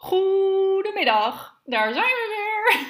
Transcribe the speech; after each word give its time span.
Goedemiddag, 0.00 1.60
daar 1.64 1.92
zijn 1.92 2.04
we 2.04 2.26
weer. 2.36 2.88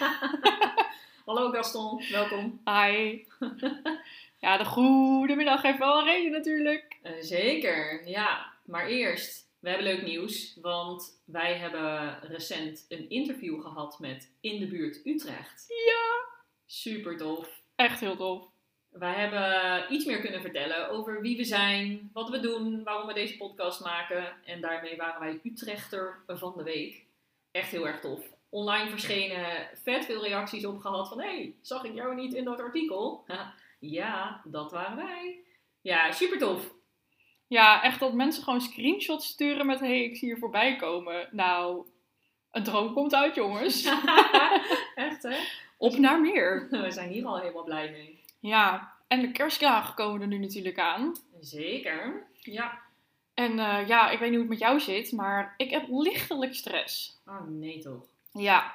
Hallo 1.27 1.51
Gaston, 1.51 2.03
welkom. 2.11 2.61
Hi. 2.65 3.25
Ja, 4.39 4.57
de 4.57 4.65
goedemiddag 4.65 5.63
heeft 5.63 5.79
wel 5.79 5.99
een 5.99 6.05
reden 6.05 6.33
natuurlijk. 6.33 6.99
Uh, 7.03 7.13
zeker, 7.21 8.09
ja. 8.09 8.53
Maar 8.65 8.87
eerst, 8.87 9.49
we 9.59 9.69
hebben 9.69 9.87
leuk 9.87 10.03
nieuws, 10.03 10.59
want 10.63 11.23
wij 11.25 11.55
hebben 11.55 12.21
recent 12.23 12.87
een 12.89 13.11
interview 13.11 13.63
gehad 13.63 13.99
met 13.99 14.33
In 14.41 14.61
de 14.61 14.67
Buurt 14.67 15.07
Utrecht. 15.07 15.65
Ja. 15.87 16.29
Super 16.67 17.17
tof. 17.17 17.63
Echt 17.75 18.01
heel 18.01 18.17
tof. 18.17 18.50
Wij 18.91 19.15
hebben 19.15 19.93
iets 19.93 20.05
meer 20.05 20.21
kunnen 20.21 20.41
vertellen 20.41 20.91
over 20.91 21.21
wie 21.21 21.37
we 21.37 21.45
zijn, 21.45 22.11
wat 22.13 22.29
we 22.29 22.41
doen, 22.41 22.83
waarom 22.85 23.07
we 23.07 23.15
deze 23.15 23.37
podcast 23.37 23.85
maken. 23.85 24.25
En 24.45 24.61
daarmee 24.61 24.97
waren 24.97 25.21
wij 25.21 25.41
Utrechter 25.43 26.19
van 26.27 26.53
de 26.57 26.63
week. 26.63 27.05
Echt 27.51 27.71
heel 27.71 27.87
erg 27.87 28.01
tof. 28.01 28.21
Online 28.49 28.91
verschenen, 28.91 29.69
vet 29.83 30.05
veel 30.05 30.23
reacties 30.23 30.65
op 30.65 30.79
gehad 30.79 31.09
van... 31.09 31.21
hey, 31.21 31.55
zag 31.61 31.85
ik 31.85 31.95
jou 31.95 32.15
niet 32.15 32.35
in 32.35 32.45
dat 32.45 32.61
artikel? 32.61 33.25
ja, 33.79 34.41
dat 34.45 34.73
waren 34.73 34.97
wij. 34.97 35.39
Ja, 35.81 36.13
super 36.13 36.39
tof. 36.39 36.71
Ja, 37.47 37.83
echt 37.83 38.01
dat 38.01 38.13
mensen 38.13 38.43
gewoon 38.43 38.61
screenshots 38.61 39.27
sturen 39.27 39.67
met... 39.67 39.81
hey, 39.81 40.03
ik 40.05 40.17
zie 40.17 40.29
je 40.29 40.37
voorbij 40.37 40.77
komen. 40.77 41.29
Nou, 41.31 41.87
een 42.51 42.65
droom 42.65 42.93
komt 42.93 43.15
uit, 43.15 43.35
jongens. 43.35 43.85
echt, 44.95 45.23
hè? 45.23 45.37
Op 45.77 45.99
naar 45.99 46.21
meer. 46.21 46.67
We 46.71 46.91
zijn 46.91 47.11
hier 47.11 47.27
al 47.27 47.39
helemaal 47.39 47.65
blij 47.65 47.91
mee. 47.91 48.20
Ja, 48.41 48.95
en 49.07 49.21
de 49.21 49.33
kerstdagen 49.33 49.95
komen 49.95 50.21
er 50.21 50.27
nu 50.27 50.39
natuurlijk 50.39 50.79
aan. 50.79 51.17
Zeker, 51.41 52.27
ja. 52.39 52.79
En 53.35 53.53
uh, 53.53 53.89
ja, 53.89 54.11
ik 54.11 54.19
weet 54.19 54.31
niet 54.31 54.39
hoe 54.39 54.49
het 54.49 54.59
met 54.59 54.59
jou 54.59 54.81
zit, 54.81 55.13
maar 55.13 55.55
ik 55.57 55.71
heb 55.71 55.85
lichtelijk 55.89 56.55
stress. 56.55 57.21
Oh 57.27 57.47
nee 57.49 57.79
toch? 57.79 58.05
Ja, 58.33 58.75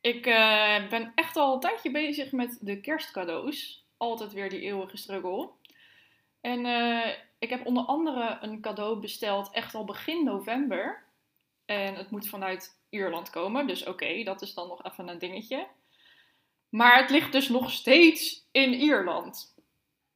ik 0.00 0.26
uh, 0.26 0.88
ben 0.88 1.12
echt 1.14 1.36
al 1.36 1.54
een 1.54 1.60
tijdje 1.60 1.90
bezig 1.90 2.32
met 2.32 2.58
de 2.60 2.80
kerstcadeaus. 2.80 3.84
Altijd 3.96 4.32
weer 4.32 4.50
die 4.50 4.60
eeuwige 4.60 4.96
struggle. 4.96 5.48
En 6.40 6.64
uh, 6.64 7.06
ik 7.38 7.50
heb 7.50 7.66
onder 7.66 7.84
andere 7.84 8.38
een 8.40 8.60
cadeau 8.60 9.00
besteld 9.00 9.50
echt 9.50 9.74
al 9.74 9.84
begin 9.84 10.24
november. 10.24 11.04
En 11.64 11.94
het 11.94 12.10
moet 12.10 12.28
vanuit 12.28 12.78
Ierland 12.88 13.30
komen, 13.30 13.66
dus 13.66 13.80
oké, 13.80 13.90
okay, 13.90 14.24
dat 14.24 14.42
is 14.42 14.54
dan 14.54 14.68
nog 14.68 14.84
even 14.84 15.08
een 15.08 15.18
dingetje. 15.18 15.66
Maar 16.70 17.00
het 17.00 17.10
ligt 17.10 17.32
dus 17.32 17.48
nog 17.48 17.70
steeds 17.70 18.46
in 18.50 18.72
Ierland. 18.72 19.54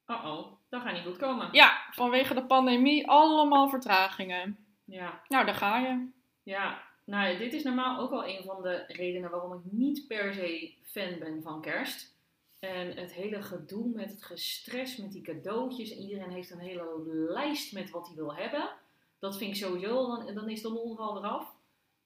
Oh 0.06 0.24
oh, 0.24 0.52
dat 0.68 0.82
gaat 0.82 0.92
niet 0.92 1.02
goed 1.02 1.16
komen. 1.16 1.48
Ja, 1.52 1.86
vanwege 1.90 2.34
de 2.34 2.44
pandemie 2.44 3.08
allemaal 3.08 3.68
vertragingen. 3.68 4.58
Ja. 4.84 5.22
Nou, 5.28 5.46
daar 5.46 5.54
ga 5.54 5.78
je. 5.78 6.08
Ja, 6.42 6.82
nou, 7.04 7.38
dit 7.38 7.52
is 7.52 7.62
normaal 7.62 8.00
ook 8.00 8.10
al 8.10 8.26
een 8.26 8.42
van 8.44 8.62
de 8.62 8.84
redenen 8.86 9.30
waarom 9.30 9.52
ik 9.52 9.60
niet 9.72 10.06
per 10.06 10.34
se 10.34 10.72
fan 10.82 11.18
ben 11.18 11.42
van 11.42 11.60
kerst. 11.60 12.12
En 12.58 12.96
het 12.96 13.12
hele 13.12 13.42
gedoe 13.42 13.88
met 13.94 14.10
het 14.10 14.24
gestres 14.24 14.96
met 14.96 15.12
die 15.12 15.22
cadeautjes. 15.22 15.90
En 15.90 16.02
iedereen 16.02 16.30
heeft 16.30 16.50
een 16.50 16.58
hele 16.58 17.02
lijst 17.28 17.72
met 17.72 17.90
wat 17.90 18.06
hij 18.06 18.16
wil 18.16 18.34
hebben. 18.34 18.70
Dat 19.18 19.36
vind 19.36 19.50
ik 19.50 19.56
sowieso, 19.56 20.06
dan, 20.06 20.34
dan 20.34 20.48
is 20.48 20.62
de 20.62 20.72
lol 20.72 20.92
er 20.92 20.98
al 20.98 21.16
eraf. 21.16 21.54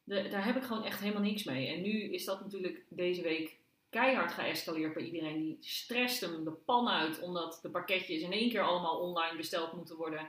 De, 0.05 0.29
daar 0.29 0.45
heb 0.45 0.57
ik 0.57 0.63
gewoon 0.63 0.85
echt 0.85 1.01
helemaal 1.01 1.23
niks 1.23 1.45
mee. 1.45 1.69
En 1.69 1.83
nu 1.83 2.13
is 2.13 2.25
dat 2.25 2.41
natuurlijk 2.41 2.85
deze 2.89 3.23
week 3.23 3.57
keihard 3.91 4.33
geëscaleerd 4.33 4.95
bij 4.95 5.03
iedereen. 5.03 5.39
Die 5.43 5.57
stresst 5.61 6.21
hem 6.21 6.45
de 6.45 6.51
pan 6.51 6.89
uit, 6.89 7.21
omdat 7.21 7.59
de 7.63 7.71
pakketjes 7.71 8.21
in 8.21 8.33
één 8.33 8.51
keer 8.51 8.63
allemaal 8.63 8.99
online 8.99 9.37
besteld 9.37 9.73
moeten 9.73 9.97
worden. 9.97 10.29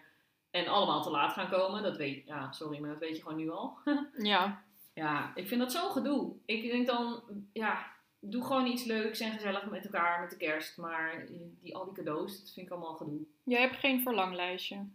En 0.52 0.68
allemaal 0.68 1.02
te 1.02 1.10
laat 1.10 1.34
gaan 1.34 1.50
komen. 1.50 1.84
Dat 1.84 1.98
weet, 1.98 2.26
ja, 2.26 2.52
sorry, 2.52 2.80
maar 2.80 2.90
dat 2.90 3.00
weet 3.00 3.16
je 3.16 3.22
gewoon 3.22 3.38
nu 3.38 3.50
al. 3.50 3.78
ja. 4.18 4.64
Ja, 4.94 5.32
ik 5.36 5.48
vind 5.48 5.62
dat 5.62 5.72
zo'n 5.72 5.92
gedoe. 5.92 6.34
Ik 6.46 6.62
denk 6.72 6.88
dan, 6.88 7.22
ja, 7.54 7.92
doe 8.20 8.46
gewoon 8.46 8.66
iets 8.66 8.84
leuks 8.84 9.20
en 9.20 9.32
gezellig 9.32 9.70
met 9.70 9.86
elkaar 9.86 10.22
met 10.22 10.30
de 10.30 10.38
kerst. 10.38 10.78
Maar 10.78 11.26
die, 11.62 11.76
al 11.76 11.86
die 11.86 11.94
cadeaus, 11.94 12.40
dat 12.40 12.52
vind 12.52 12.66
ik 12.66 12.72
allemaal 12.72 12.96
gedoe. 12.96 13.20
Jij 13.44 13.62
hebt 13.62 13.76
geen 13.76 14.02
verlanglijstje? 14.02 14.86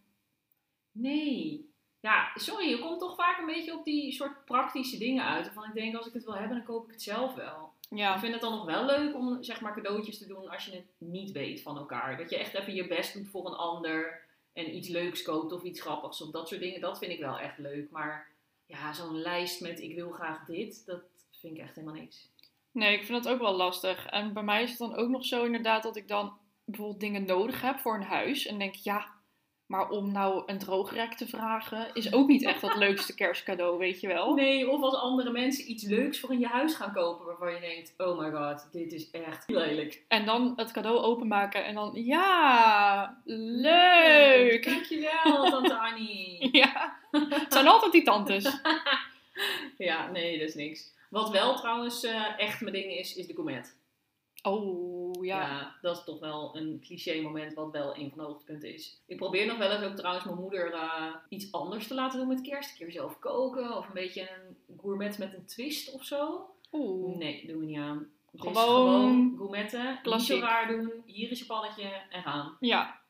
Nee. 0.93 1.73
Ja, 2.01 2.31
sorry, 2.35 2.69
je 2.69 2.79
komt 2.79 3.01
toch 3.01 3.17
vaak 3.17 3.39
een 3.39 3.47
beetje 3.47 3.79
op 3.79 3.85
die 3.85 4.13
soort 4.13 4.45
praktische 4.45 4.99
dingen 4.99 5.25
uit. 5.25 5.45
Waarvan 5.45 5.69
ik 5.69 5.75
denk, 5.75 5.97
als 5.97 6.07
ik 6.07 6.13
het 6.13 6.25
wil 6.25 6.37
hebben, 6.37 6.57
dan 6.57 6.67
koop 6.67 6.85
ik 6.85 6.93
het 6.93 7.03
zelf 7.03 7.35
wel. 7.35 7.73
Ja. 7.89 8.15
Ik 8.15 8.21
vind 8.21 8.33
het 8.33 8.43
dan 8.43 8.53
nog 8.53 8.65
wel 8.65 8.85
leuk 8.85 9.15
om 9.15 9.43
zeg 9.43 9.61
maar 9.61 9.75
cadeautjes 9.75 10.19
te 10.19 10.27
doen 10.27 10.49
als 10.49 10.65
je 10.65 10.71
het 10.71 10.87
niet 10.99 11.33
weet 11.33 11.63
van 11.63 11.77
elkaar. 11.77 12.17
Dat 12.17 12.31
je 12.31 12.37
echt 12.37 12.55
even 12.55 12.75
je 12.75 12.87
best 12.87 13.15
doet 13.15 13.29
voor 13.29 13.47
een 13.47 13.57
ander 13.57 14.23
en 14.53 14.77
iets 14.77 14.89
leuks 14.89 15.23
koopt 15.23 15.53
of 15.53 15.63
iets 15.63 15.81
grappigs 15.81 16.23
of 16.23 16.31
dat 16.31 16.49
soort 16.49 16.61
dingen. 16.61 16.81
Dat 16.81 16.99
vind 16.99 17.13
ik 17.13 17.21
wel 17.21 17.39
echt 17.39 17.59
leuk. 17.59 17.91
Maar 17.91 18.29
ja, 18.67 18.93
zo'n 18.93 19.21
lijst 19.21 19.61
met 19.61 19.81
ik 19.81 19.95
wil 19.95 20.11
graag 20.11 20.45
dit, 20.47 20.87
dat 20.87 21.03
vind 21.31 21.57
ik 21.57 21.63
echt 21.63 21.75
helemaal 21.75 22.01
niks. 22.01 22.29
Nee, 22.71 22.99
ik 22.99 23.05
vind 23.05 23.25
dat 23.25 23.33
ook 23.33 23.41
wel 23.41 23.57
lastig. 23.57 24.07
En 24.07 24.33
bij 24.33 24.43
mij 24.43 24.63
is 24.63 24.71
het 24.71 24.79
dan 24.79 24.95
ook 24.95 25.09
nog 25.09 25.25
zo 25.25 25.45
inderdaad 25.45 25.83
dat 25.83 25.97
ik 25.97 26.09
dan 26.09 26.39
bijvoorbeeld 26.65 27.01
dingen 27.01 27.25
nodig 27.25 27.61
heb 27.61 27.79
voor 27.79 27.95
een 27.95 28.03
huis. 28.03 28.47
En 28.47 28.59
denk, 28.59 28.75
ja, 28.75 29.14
maar 29.67 29.91
om 29.91 30.13
nou 30.13 30.43
een 30.47 30.59
droogrek 30.59 31.15
te 31.15 31.27
vragen 31.27 31.91
is 31.93 32.13
ook 32.13 32.29
niet 32.29 32.45
echt 32.45 32.63
het 32.63 32.77
leukste 32.77 33.15
kerstcadeau, 33.15 33.79
weet 33.79 34.01
je 34.01 34.07
wel? 34.07 34.35
Nee, 34.35 34.71
of 34.71 34.83
als 34.83 34.95
andere 34.95 35.31
mensen 35.31 35.71
iets 35.71 35.85
leuks 35.85 36.21
voor 36.21 36.33
in 36.33 36.39
je 36.39 36.47
huis 36.47 36.75
gaan 36.75 36.93
kopen 36.93 37.27
waarvan 37.27 37.53
je 37.53 37.61
denkt, 37.61 37.95
oh 37.97 38.19
my 38.19 38.31
god, 38.31 38.69
dit 38.73 38.93
is 38.93 39.11
echt 39.11 39.49
lelijk. 39.49 40.05
En 40.09 40.25
dan 40.25 40.53
het 40.57 40.73
cadeau 40.73 40.99
openmaken 40.99 41.65
en 41.65 41.75
dan, 41.75 41.91
ja, 41.95 43.23
leuk! 43.25 44.65
Dankjewel, 44.65 45.45
tante 45.51 45.79
Annie. 45.79 46.49
ja, 46.53 46.97
het 47.11 47.53
zijn 47.53 47.67
altijd 47.67 47.93
die 47.93 48.03
tantes. 48.03 48.61
ja, 49.79 50.11
nee, 50.11 50.39
dat 50.39 50.49
is 50.49 50.55
niks. 50.55 50.93
Wat 51.11 51.31
wel 51.31 51.57
trouwens 51.57 52.05
uh, 52.05 52.41
echt 52.41 52.61
mijn 52.61 52.75
ding 52.75 52.93
is, 52.93 53.17
is 53.17 53.27
de 53.27 53.35
gourmet. 53.35 53.77
Oh, 54.43 55.04
ja. 55.25 55.41
ja. 55.41 55.75
Dat 55.83 55.97
is 55.97 56.05
toch 56.05 56.19
wel 56.21 56.57
een 56.57 56.81
cliché 56.87 57.21
moment 57.21 57.55
wat 57.55 57.71
wel 57.71 57.97
een 57.97 58.09
van 58.09 58.19
de 58.19 58.25
hoogtepunten 58.25 58.75
is. 58.75 59.01
Ik 59.07 59.17
probeer 59.17 59.47
nog 59.47 59.59
wel 59.59 59.71
eens 59.71 59.85
ook 59.85 59.97
trouwens 59.97 60.25
mijn 60.25 60.39
moeder 60.39 60.73
uh, 60.73 61.15
iets 61.29 61.53
anders 61.53 61.87
te 61.87 61.95
laten 61.95 62.19
doen 62.19 62.29
met 62.29 62.41
kerst. 62.41 62.71
Een 62.71 62.77
keer 62.77 62.93
zelf 62.93 63.19
koken 63.19 63.77
of 63.77 63.87
een 63.87 63.95
beetje 63.95 64.21
een 64.21 64.79
gourmet 64.81 65.19
met 65.19 65.35
een 65.35 65.47
twist 65.47 65.93
of 65.93 66.05
zo. 66.05 66.51
Oeh. 66.73 67.17
Nee, 67.17 67.47
doen 67.47 67.59
we 67.59 67.65
niet 67.65 67.79
aan. 67.79 68.07
Gewoon, 68.37 68.53
dus 68.53 68.63
gewoon 68.63 69.35
gourmetten, 69.37 69.99
klassiek. 70.03 70.35
niet 70.35 70.45
raar 70.45 70.69
doen. 70.69 70.93
Hier 71.07 71.31
is 71.31 71.39
je 71.39 71.47
pannetje 71.47 71.91
en 72.11 72.23
gaan. 72.23 72.57
Ja, 72.61 73.01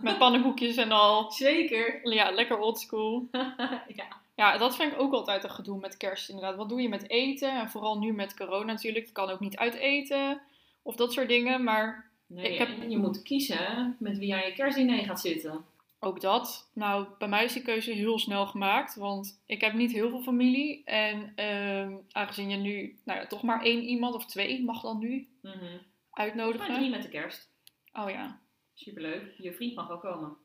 met 0.00 0.18
pannenkoekjes 0.18 0.76
en 0.76 0.92
al. 0.92 1.30
Zeker. 1.32 2.12
Ja, 2.12 2.30
lekker 2.30 2.58
oldschool. 2.58 3.28
ja. 4.00 4.18
Ja, 4.34 4.58
dat 4.58 4.76
vind 4.76 4.92
ik 4.92 5.00
ook 5.00 5.12
altijd 5.12 5.44
een 5.44 5.50
gedoe 5.50 5.78
met 5.78 5.96
kerst 5.96 6.28
inderdaad. 6.28 6.56
Wat 6.56 6.68
doe 6.68 6.82
je 6.82 6.88
met 6.88 7.08
eten? 7.10 7.60
En 7.60 7.70
vooral 7.70 7.98
nu 7.98 8.12
met 8.12 8.36
corona 8.36 8.72
natuurlijk. 8.72 9.06
Je 9.06 9.12
kan 9.12 9.30
ook 9.30 9.40
niet 9.40 9.56
uit 9.56 9.74
eten. 9.74 10.40
Of 10.82 10.96
dat 10.96 11.12
soort 11.12 11.28
dingen, 11.28 11.64
maar... 11.64 12.10
Nee, 12.26 12.52
ik 12.52 12.58
heb... 12.58 12.68
je 12.88 12.98
moet 12.98 13.22
kiezen 13.22 13.96
met 13.98 14.18
wie 14.18 14.28
jij 14.28 14.46
je 14.46 14.54
kerstdiner 14.54 15.04
gaat 15.04 15.20
zitten. 15.20 15.64
Ook 16.02 16.20
dat. 16.20 16.70
Nou, 16.74 17.06
bij 17.18 17.28
mij 17.28 17.44
is 17.44 17.52
die 17.52 17.62
keuze 17.62 17.92
heel 17.92 18.18
snel 18.18 18.46
gemaakt, 18.46 18.94
want 18.94 19.42
ik 19.46 19.60
heb 19.60 19.72
niet 19.72 19.92
heel 19.92 20.08
veel 20.08 20.22
familie. 20.22 20.84
En 20.84 21.32
uh, 21.36 21.96
aangezien 22.10 22.50
je 22.50 22.56
nu, 22.56 22.98
nou 23.04 23.20
ja, 23.20 23.26
toch 23.26 23.42
maar 23.42 23.62
één 23.62 23.82
iemand 23.82 24.14
of 24.14 24.26
twee 24.26 24.64
mag 24.64 24.80
dan 24.80 24.98
nu 24.98 25.28
mm 25.42 25.50
-hmm. 25.50 25.80
uitnodigen. 26.10 26.68
Maar 26.68 26.78
drie 26.78 26.90
met 26.90 27.02
de 27.02 27.08
kerst. 27.08 27.50
Oh 27.92 28.10
ja. 28.10 28.40
Superleuk. 28.74 29.34
Je 29.36 29.52
vriend 29.52 29.74
mag 29.74 29.90
ook 29.90 30.00
komen. 30.00 30.36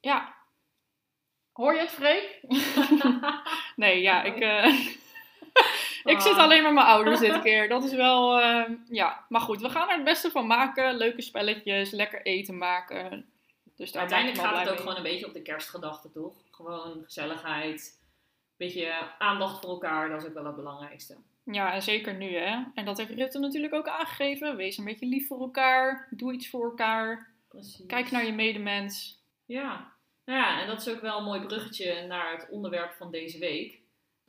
Ja. 0.00 0.34
Hoor 1.52 1.74
je 1.74 1.80
het, 1.80 1.90
Freek? 1.90 2.40
nee, 3.76 4.00
ja, 4.00 4.22
ik... 4.22 4.40
Uh... 4.40 4.98
Ik 6.04 6.20
zit 6.20 6.36
alleen 6.36 6.62
met 6.62 6.72
mijn 6.72 6.86
ouders 6.86 7.20
dit 7.20 7.40
keer. 7.46 7.68
Dat 7.68 7.84
is 7.84 7.92
wel, 7.92 8.40
uh, 8.40 8.64
ja. 8.88 9.24
Maar 9.28 9.40
goed, 9.40 9.60
we 9.60 9.68
gaan 9.70 9.88
er 9.88 9.94
het 9.94 10.04
beste 10.04 10.30
van 10.30 10.46
maken. 10.46 10.96
Leuke 10.96 11.22
spelletjes, 11.22 11.90
lekker 11.90 12.22
eten 12.22 12.58
maken. 12.58 13.26
Dus 13.76 13.92
daar 13.92 14.00
Uiteindelijk 14.00 14.40
gaat 14.40 14.58
het 14.58 14.62
ook 14.62 14.68
mee. 14.68 14.78
gewoon 14.78 14.96
een 14.96 15.02
beetje 15.02 15.26
op 15.26 15.32
de 15.32 15.42
kerstgedachte, 15.42 16.10
toch? 16.10 16.34
Gewoon 16.50 17.02
gezelligheid. 17.04 17.98
Beetje 18.56 18.92
aandacht 19.18 19.60
voor 19.60 19.70
elkaar, 19.70 20.08
dat 20.08 20.22
is 20.22 20.28
ook 20.28 20.34
wel 20.34 20.44
het 20.44 20.56
belangrijkste. 20.56 21.16
Ja, 21.44 21.72
en 21.72 21.82
zeker 21.82 22.14
nu, 22.14 22.36
hè. 22.36 22.62
En 22.74 22.84
dat 22.84 22.98
heeft 22.98 23.10
Rutte 23.10 23.38
natuurlijk 23.38 23.74
ook 23.74 23.88
aangegeven. 23.88 24.56
Wees 24.56 24.78
een 24.78 24.84
beetje 24.84 25.06
lief 25.06 25.26
voor 25.26 25.40
elkaar. 25.40 26.08
Doe 26.10 26.32
iets 26.32 26.50
voor 26.50 26.64
elkaar. 26.64 27.28
Precies. 27.48 27.86
Kijk 27.86 28.10
naar 28.10 28.24
je 28.24 28.32
medemens. 28.32 29.22
Ja. 29.46 29.92
Nou 30.24 30.38
ja, 30.38 30.60
en 30.60 30.66
dat 30.66 30.80
is 30.80 30.88
ook 30.88 31.00
wel 31.00 31.18
een 31.18 31.24
mooi 31.24 31.40
bruggetje 31.40 32.06
naar 32.06 32.32
het 32.32 32.48
onderwerp 32.50 32.92
van 32.92 33.10
deze 33.10 33.38
week 33.38 33.79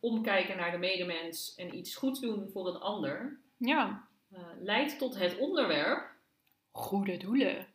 omkijken 0.01 0.57
naar 0.57 0.71
de 0.71 0.77
medemens 0.77 1.55
en 1.55 1.75
iets 1.75 1.95
goeds 1.95 2.19
doen 2.19 2.49
voor 2.53 2.67
een 2.67 2.79
ander, 2.79 3.39
ja. 3.57 4.07
uh, 4.33 4.39
leidt 4.59 4.97
tot 4.97 5.19
het 5.19 5.37
onderwerp. 5.37 6.09
Goede 6.71 7.17
doelen. 7.17 7.67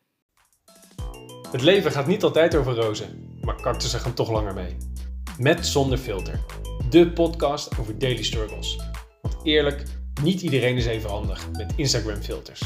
Het 1.51 1.63
leven 1.63 1.93
gaat 1.93 2.07
niet 2.07 2.23
altijd 2.23 2.55
over 2.55 2.75
rozen, 2.75 3.39
maar 3.41 3.63
cactussen 3.63 4.01
gaan 4.01 4.15
toch 4.15 4.31
langer 4.31 4.55
mee. 4.55 4.77
Met 5.39 5.67
Zonder 5.67 5.99
Filter, 5.99 6.41
de 6.91 7.13
podcast 7.13 7.79
over 7.79 7.99
daily 7.99 8.23
struggles. 8.23 8.77
Want 9.23 9.37
eerlijk, 9.43 9.83
niet 10.23 10.43
iedereen 10.43 10.77
is 10.77 10.87
even 10.87 11.11
handig 11.11 11.51
met 11.51 11.73
Instagram 11.77 12.23
filters. 12.23 12.63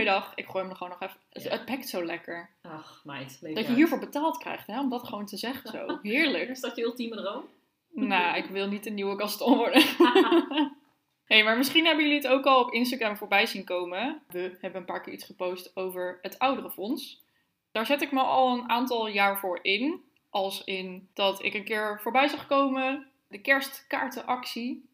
Goedemiddag. 0.00 0.32
ik 0.34 0.46
gooi 0.46 0.60
hem 0.62 0.70
er 0.72 0.76
gewoon 0.76 0.92
nog 1.00 1.08
even. 1.08 1.20
Het, 1.30 1.42
Ja. 1.42 1.50
het 1.50 1.64
pakt 1.64 1.88
zo 1.88 2.04
lekker. 2.04 2.50
Ach, 2.62 3.00
meid. 3.04 3.38
Dat 3.54 3.66
je 3.66 3.74
hiervoor 3.74 3.98
betaald 3.98 4.38
krijgt, 4.38 4.66
hè, 4.66 4.80
om 4.80 4.90
dat 4.90 5.04
gewoon 5.08 5.26
te 5.26 5.36
zeggen 5.36 5.70
zo. 5.70 5.98
Heerlijk. 6.02 6.48
Is 6.48 6.60
dat 6.60 6.76
je 6.76 6.82
ultieme 6.82 7.16
droom? 7.16 7.44
nou, 7.92 8.36
ik 8.36 8.44
wil 8.44 8.68
niet 8.68 8.86
een 8.86 8.94
nieuwe 8.94 9.18
Gaston 9.18 9.56
worden. 9.56 9.82
hey, 11.30 11.44
maar 11.44 11.56
misschien 11.56 11.84
hebben 11.86 12.04
jullie 12.04 12.18
het 12.20 12.28
ook 12.30 12.44
al 12.44 12.60
op 12.64 12.72
Instagram 12.72 13.16
voorbij 13.16 13.46
zien 13.46 13.64
komen. 13.64 14.22
We 14.28 14.56
hebben 14.60 14.80
een 14.80 14.86
paar 14.86 15.00
keer 15.02 15.12
iets 15.12 15.24
gepost 15.24 15.76
over 15.76 16.18
het 16.22 16.38
ouderenfonds. 16.38 17.22
Daar 17.72 17.86
zet 17.86 18.02
ik 18.02 18.12
me 18.12 18.20
al 18.20 18.58
een 18.58 18.68
aantal 18.68 19.08
jaar 19.08 19.38
voor 19.38 19.58
in. 19.62 20.04
Als 20.30 20.64
in 20.64 21.08
dat 21.14 21.44
ik 21.44 21.54
een 21.54 21.64
keer 21.64 22.00
voorbij 22.02 22.28
zag 22.28 22.46
komen 22.46 23.06
de 23.28 23.40
kerstkaartenactie. 23.40 24.88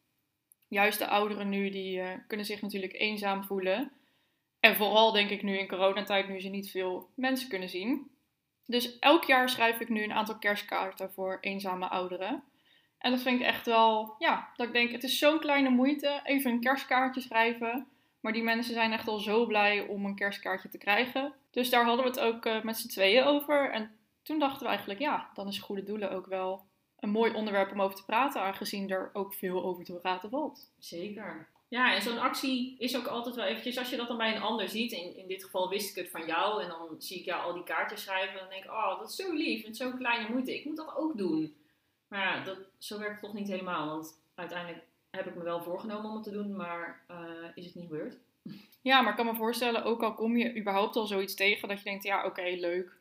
Juist 0.69 0.99
de 0.99 1.07
ouderen 1.07 1.49
nu, 1.49 1.71
die 1.71 2.01
eh, 2.01 2.19
kunnen 2.27 2.47
zich 2.47 2.63
natuurlijk 2.63 2.93
eenzaam 2.93 3.45
voelen. 3.45 3.91
En 4.67 4.77
vooral 4.77 5.13
denk 5.13 5.31
ik 5.31 5.43
nu 5.43 5.59
in 5.59 5.69
coronatijd, 5.69 6.29
nu 6.29 6.41
ze 6.41 6.49
niet 6.49 6.71
veel 6.71 7.09
mensen 7.15 7.49
kunnen 7.49 7.69
zien. 7.69 8.11
Dus 8.65 8.99
elk 8.99 9.25
jaar 9.25 9.49
schrijf 9.49 9.81
ik 9.81 9.89
nu 9.89 10.03
een 10.03 10.13
aantal 10.13 10.39
kerstkaarten 10.39 11.13
voor 11.13 11.39
eenzame 11.41 11.89
ouderen. 11.89 12.43
En 12.99 13.11
dat 13.11 13.21
vind 13.21 13.41
ik 13.41 13.47
echt 13.47 13.67
wel, 13.67 14.15
ja, 14.19 14.49
dat 14.57 14.67
ik 14.67 14.73
denk, 14.73 14.91
het 14.91 15.03
is 15.03 15.19
zo'n 15.19 15.39
kleine 15.39 15.69
moeite, 15.69 16.21
even 16.25 16.51
een 16.51 16.61
kerstkaartje 16.61 17.21
schrijven. 17.21 17.87
Maar 18.21 18.33
die 18.33 18.43
mensen 18.43 18.75
zijn 18.75 18.93
echt 18.93 19.09
al 19.09 19.19
zo 19.19 19.47
blij 19.47 19.81
om 19.81 20.05
een 20.05 20.15
kerstkaartje 20.15 20.69
te 20.69 20.79
krijgen. 20.79 21.33
Dus 21.51 21.71
daar 21.71 21.85
hadden 21.85 22.05
we 22.05 22.11
het 22.11 22.21
ook 22.21 22.45
eh, 22.45 22.63
met 22.63 22.77
z'n 22.77 22.89
tweeën 22.89 23.25
over. 23.25 23.71
En 23.71 23.91
toen 24.23 24.39
dachten 24.39 24.63
we 24.63 24.69
eigenlijk, 24.69 25.01
ja, 25.01 25.31
dan 25.35 25.47
is 25.47 25.59
goede 25.59 25.83
doelen 25.83 26.11
ook 26.11 26.27
wel 26.27 26.65
een 26.99 27.11
mooi 27.11 27.33
onderwerp 27.33 27.73
om 27.73 27.83
over 27.83 27.97
te 27.97 28.05
praten, 28.05 28.41
aangezien 28.41 28.91
er 28.91 29.11
ook 29.13 29.35
veel 29.35 29.65
over 29.65 29.85
te 29.85 29.93
praten 29.93 30.31
valt. 30.31 30.73
Zeker. 30.79 31.49
Ja, 31.69 31.95
en 31.95 32.03
zo'n 32.03 32.19
actie 32.19 32.77
is 32.79 32.97
ook 32.97 33.07
altijd 33.07 33.35
wel 33.35 33.45
eventjes, 33.45 33.79
als 33.79 33.91
je 33.91 33.97
dat 33.97 34.09
dan 34.09 34.17
bij 34.17 34.35
een 34.35 34.43
ander 34.43 34.69
ziet, 34.69 34.93
in, 34.93 35.17
in 35.17 35.27
dit 35.27 35.45
geval 35.45 35.69
wist 35.69 35.91
ik 35.91 36.03
het 36.03 36.11
van 36.11 36.27
jou, 36.27 36.63
en 36.63 36.69
dan 36.69 36.95
zie 36.99 37.19
ik 37.19 37.25
jou 37.25 37.43
al 37.43 37.53
die 37.53 37.63
kaartjes 37.63 38.03
schrijven, 38.03 38.33
en 38.33 38.39
dan 38.41 38.49
denk 38.49 38.65
ik, 38.65 38.71
oh, 38.71 38.99
dat 38.99 39.09
is 39.09 39.17
zo 39.17 39.33
lief, 39.33 39.65
en 39.65 39.75
zo'n 39.75 39.99
kleine 39.99 40.29
moeite, 40.29 40.55
ik 40.55 40.65
moet 40.65 40.77
dat 40.77 40.97
ook 40.97 41.17
doen. 41.17 41.57
Maar 42.09 42.21
ja, 42.21 42.45
dat, 42.45 42.59
zo 42.79 42.99
werkt 42.99 43.13
het 43.13 43.23
toch 43.23 43.35
niet 43.35 43.49
helemaal, 43.49 43.87
want 43.87 44.21
uiteindelijk 44.35 44.85
heb 45.11 45.27
ik 45.27 45.35
me 45.35 45.43
wel 45.43 45.63
voorgenomen 45.63 46.11
om 46.11 46.15
het 46.15 46.25
te 46.25 46.31
doen, 46.31 46.57
maar 46.57 47.05
eh, 47.07 47.17
is 47.55 47.65
het 47.65 47.75
niet 47.75 47.89
gebeurd. 47.89 48.17
Ja, 48.83 49.01
maar 49.01 49.11
ik 49.11 49.17
kan 49.17 49.27
me 49.27 49.35
voorstellen, 49.35 49.85
ook 49.85 50.03
al 50.03 50.15
kom 50.15 50.37
je 50.37 50.57
überhaupt 50.57 50.97
al 50.97 51.07
zoiets 51.07 51.35
tegen, 51.35 51.69
dat 51.69 51.79
je 51.79 51.85
denkt, 51.85 52.05
ja, 52.05 52.25
oké, 52.25 52.43
leuk. 52.43 52.97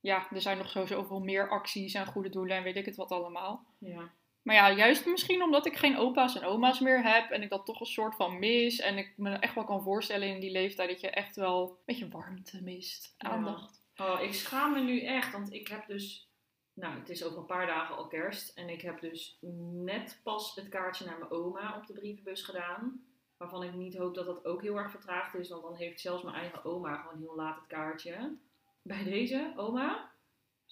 Ja, 0.00 0.26
er 0.30 0.40
zijn 0.40 0.58
nog 0.58 0.70
zo 0.70 0.86
zoveel 0.86 1.20
meer 1.20 1.48
acties 1.48 1.94
en 1.94 2.06
goede 2.06 2.28
doelen 2.28 2.56
en 2.56 2.62
weet 2.62 2.76
ik 2.76 2.84
het 2.84 2.96
wat 2.96 3.10
allemaal. 3.10 3.64
Ja. 3.78 4.10
Maar 4.42 4.54
ja, 4.54 4.70
juist 4.72 5.06
misschien 5.06 5.42
omdat 5.42 5.66
ik 5.66 5.76
geen 5.76 5.96
opa's 5.96 6.36
en 6.36 6.44
oma's 6.44 6.80
meer 6.80 7.02
heb 7.02 7.30
en 7.30 7.42
ik 7.42 7.50
dat 7.50 7.66
toch 7.66 7.80
een 7.80 7.86
soort 7.86 8.14
van 8.14 8.38
mis. 8.38 8.78
En 8.80 8.98
ik 8.98 9.12
me 9.16 9.30
echt 9.30 9.54
wel 9.54 9.64
kan 9.64 9.82
voorstellen 9.82 10.28
in 10.28 10.40
die 10.40 10.50
leeftijd 10.50 10.88
dat 10.88 11.00
je 11.00 11.10
echt 11.10 11.36
wel 11.36 11.68
een 11.68 11.76
beetje 11.84 12.08
warmte 12.08 12.62
mist, 12.62 13.14
Ja. 13.18 13.28
aandacht. 13.28 13.82
Oh, 13.96 14.20
ik 14.22 14.34
schaam 14.34 14.72
me 14.72 14.80
nu 14.80 15.00
echt, 15.04 15.32
want 15.32 15.52
ik 15.52 15.68
heb 15.68 15.86
dus, 15.86 16.28
nou, 16.74 16.98
het 16.98 17.08
is 17.08 17.24
over 17.24 17.38
een 17.38 17.46
paar 17.46 17.66
dagen 17.66 17.96
al 17.96 18.06
kerst, 18.06 18.56
en 18.58 18.68
ik 18.68 18.80
heb 18.80 19.00
dus 19.00 19.38
net 19.84 20.20
pas 20.22 20.54
het 20.54 20.68
kaartje 20.68 21.04
naar 21.04 21.18
mijn 21.18 21.30
oma 21.30 21.76
op 21.76 21.86
de 21.86 21.92
brievenbus 21.92 22.42
gedaan. 22.42 23.04
Waarvan 23.36 23.62
ik 23.62 23.74
niet 23.74 23.96
hoop 23.96 24.14
dat 24.14 24.26
dat 24.26 24.44
ook 24.44 24.62
heel 24.62 24.76
erg 24.76 24.90
vertraagd 24.90 25.34
is, 25.34 25.48
want 25.48 25.62
dan 25.62 25.74
heeft 25.74 26.00
zelfs 26.00 26.22
mijn 26.22 26.36
eigen 26.36 26.64
oma 26.64 26.96
gewoon 26.96 27.20
heel 27.20 27.36
laat 27.36 27.56
het 27.56 27.66
kaartje. 27.66 28.36
Bij 28.82 29.04
deze, 29.04 29.52
oma. 29.56 30.10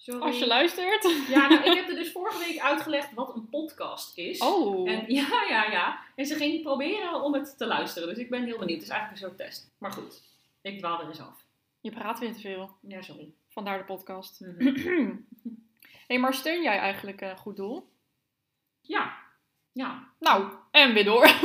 Sorry. 0.01 0.21
Als 0.21 0.39
je 0.39 0.47
luistert. 0.47 1.27
Ja, 1.27 1.47
nou, 1.47 1.63
ik 1.63 1.73
heb 1.75 1.87
er 1.89 1.95
dus 1.95 2.11
vorige 2.11 2.39
week 2.39 2.59
uitgelegd 2.59 3.13
wat 3.13 3.35
een 3.35 3.49
podcast 3.49 4.17
is. 4.17 4.39
Oh, 4.39 4.89
En 4.89 5.03
ja, 5.13 5.45
ja, 5.49 5.71
ja. 5.71 5.99
En 6.15 6.25
ze 6.25 6.35
ging 6.35 6.61
proberen 6.61 7.21
om 7.21 7.33
het 7.33 7.57
te 7.57 7.65
luisteren. 7.67 8.07
Dus 8.07 8.17
ik 8.17 8.29
ben 8.29 8.43
heel 8.45 8.57
benieuwd. 8.57 8.77
Het 8.79 8.87
is 8.87 8.93
eigenlijk 8.93 9.21
een 9.21 9.27
soort 9.27 9.39
test. 9.39 9.71
Maar 9.77 9.91
goed, 9.91 10.21
ik 10.61 10.77
dwaal 10.79 11.01
er 11.01 11.07
eens 11.07 11.21
af. 11.21 11.43
je 11.81 11.91
praat 11.91 12.19
weer 12.19 12.33
te 12.33 12.39
veel. 12.39 12.69
Ja, 12.81 13.01
sorry. 13.01 13.33
Vandaar 13.49 13.77
de 13.77 13.83
podcast. 13.83 14.39
Mhm. 14.39 15.15
hey, 16.07 16.19
maar 16.19 16.33
steun 16.33 16.61
jij 16.63 16.77
eigenlijk 16.77 17.21
een 17.21 17.37
goed 17.37 17.55
doel? 17.55 17.89
Ja. 18.81 19.17
Ja. 19.71 20.07
Nou, 20.19 20.51
en 20.71 20.93
weer 20.93 21.05
door. 21.05 21.29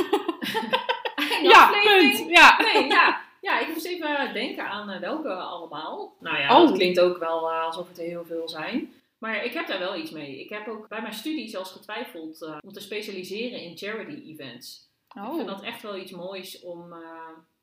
Ja, 1.42 1.70
punt. 1.82 2.28
Ja. 2.28 2.60
Nee, 2.62 2.86
ja. 2.86 3.24
Ja, 3.44 3.61
ik 3.61 3.69
moest 3.69 3.87
even 3.87 4.32
denken 4.32 4.69
aan 4.69 4.91
eh, 4.91 5.00
welke 5.00 5.32
allemaal. 5.35 6.17
Nou 6.20 6.38
ja, 6.38 6.61
Oh. 6.61 6.67
dat 6.69 6.76
klinkt 6.76 7.00
ook 7.00 7.19
wel 7.19 7.50
eh, 7.50 7.64
alsof 7.64 7.88
het 7.88 7.99
er 7.99 8.05
heel 8.05 8.25
veel 8.25 8.49
zijn. 8.49 8.93
Maar 9.19 9.44
ik 9.44 9.52
heb 9.52 9.67
daar 9.67 9.79
wel 9.79 9.96
iets 9.96 10.11
mee. 10.11 10.41
Ik 10.41 10.49
heb 10.49 10.69
ook 10.69 10.88
bij 10.88 11.00
mijn 11.00 11.14
studie 11.14 11.49
zelfs 11.49 11.70
getwijfeld 11.73 12.43
eh, 12.43 12.56
om 12.61 12.73
te 12.73 12.81
specialiseren 12.81 13.61
in 13.61 13.76
charity 13.76 14.31
events. 14.31 14.88
Ik 15.14 15.23
vind 15.23 15.41
Oh, 15.41 15.46
dat 15.46 15.62
echt 15.62 15.82
wel 15.82 15.96
iets 15.96 16.11
moois 16.12 16.61
om 16.61 16.94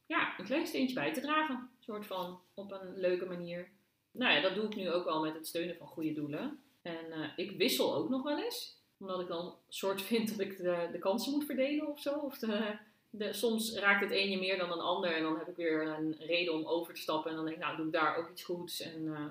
ja, 0.06 0.34
een 0.38 0.46
klein 0.46 0.68
steentje 0.68 0.96
bij 0.96 1.14
te 1.14 1.22
dragen. 1.22 1.56
Een 1.56 1.70
soort 1.84 2.06
van 2.06 2.40
op 2.54 2.72
een 2.72 2.94
leuke 3.00 3.26
manier. 3.26 3.70
Nou 4.12 4.34
ja, 4.34 4.42
dat 4.42 4.56
doe 4.56 4.66
ik 4.66 4.76
nu 4.76 4.92
ook 4.92 5.06
al 5.06 5.22
met 5.22 5.34
het 5.34 5.48
steunen 5.48 5.76
van 5.78 5.88
goede 5.88 6.14
doelen. 6.14 6.60
En 6.82 7.34
ik 7.36 7.52
wissel 7.58 7.96
ook 7.96 8.10
nog 8.10 8.24
wel 8.24 8.38
eens. 8.44 8.78
Omdat 9.00 9.20
ik 9.22 9.28
dan 9.28 9.46
een 9.46 9.54
soort 9.70 10.02
vind 10.02 10.30
dat 10.30 10.40
ik 10.40 10.58
de, 10.58 10.90
de 10.92 11.00
kansen 11.00 11.32
moet 11.32 11.46
verdelen 11.46 11.88
of 11.88 12.00
zo. 12.00 12.14
Of 12.14 12.38
de, 12.38 12.78
de, 13.12 13.34
soms 13.34 13.74
raakt 13.74 14.02
het 14.02 14.12
ene 14.12 14.40
meer 14.40 14.58
dan 14.58 14.72
een 14.72 14.80
ander. 14.80 15.16
En 15.16 15.24
dan 15.24 15.38
heb 15.38 15.48
ik 15.48 15.56
weer 15.56 15.88
een 15.88 16.16
reden 16.20 16.54
om 16.54 16.66
over 16.66 16.94
te 16.94 17.02
stappen. 17.02 17.30
En 17.30 17.36
dan 17.36 17.46
denk 17.46 17.58
ik, 17.58 17.64
nou 17.64 17.78
doe 17.78 17.86
ik 17.86 17.92
daar 17.92 18.18
ook 18.18 18.30
iets 18.30 18.44
goeds. 18.44 18.82
En 18.82 19.14
eh, 19.16 19.26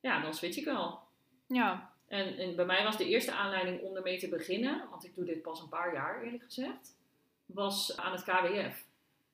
ja, 0.00 0.22
dan 0.22 0.34
switch 0.34 0.56
ik 0.56 0.64
wel. 0.64 0.98
ja. 1.46 1.94
En, 2.08 2.36
en 2.36 2.56
bij 2.56 2.64
mij 2.64 2.84
was 2.84 2.96
de 2.96 3.08
eerste 3.08 3.32
aanleiding 3.32 3.82
om 3.82 3.96
ermee 3.96 4.18
te 4.18 4.28
beginnen, 4.28 4.86
want 4.90 5.04
ik 5.04 5.14
doe 5.14 5.24
dit 5.24 5.42
pas 5.42 5.60
een 5.60 5.68
paar 5.68 5.94
jaar 5.94 6.22
eerlijk 6.22 6.42
gezegd, 6.42 6.96
was 7.46 7.96
aan 7.96 8.12
het 8.12 8.22
KWF. 8.22 8.84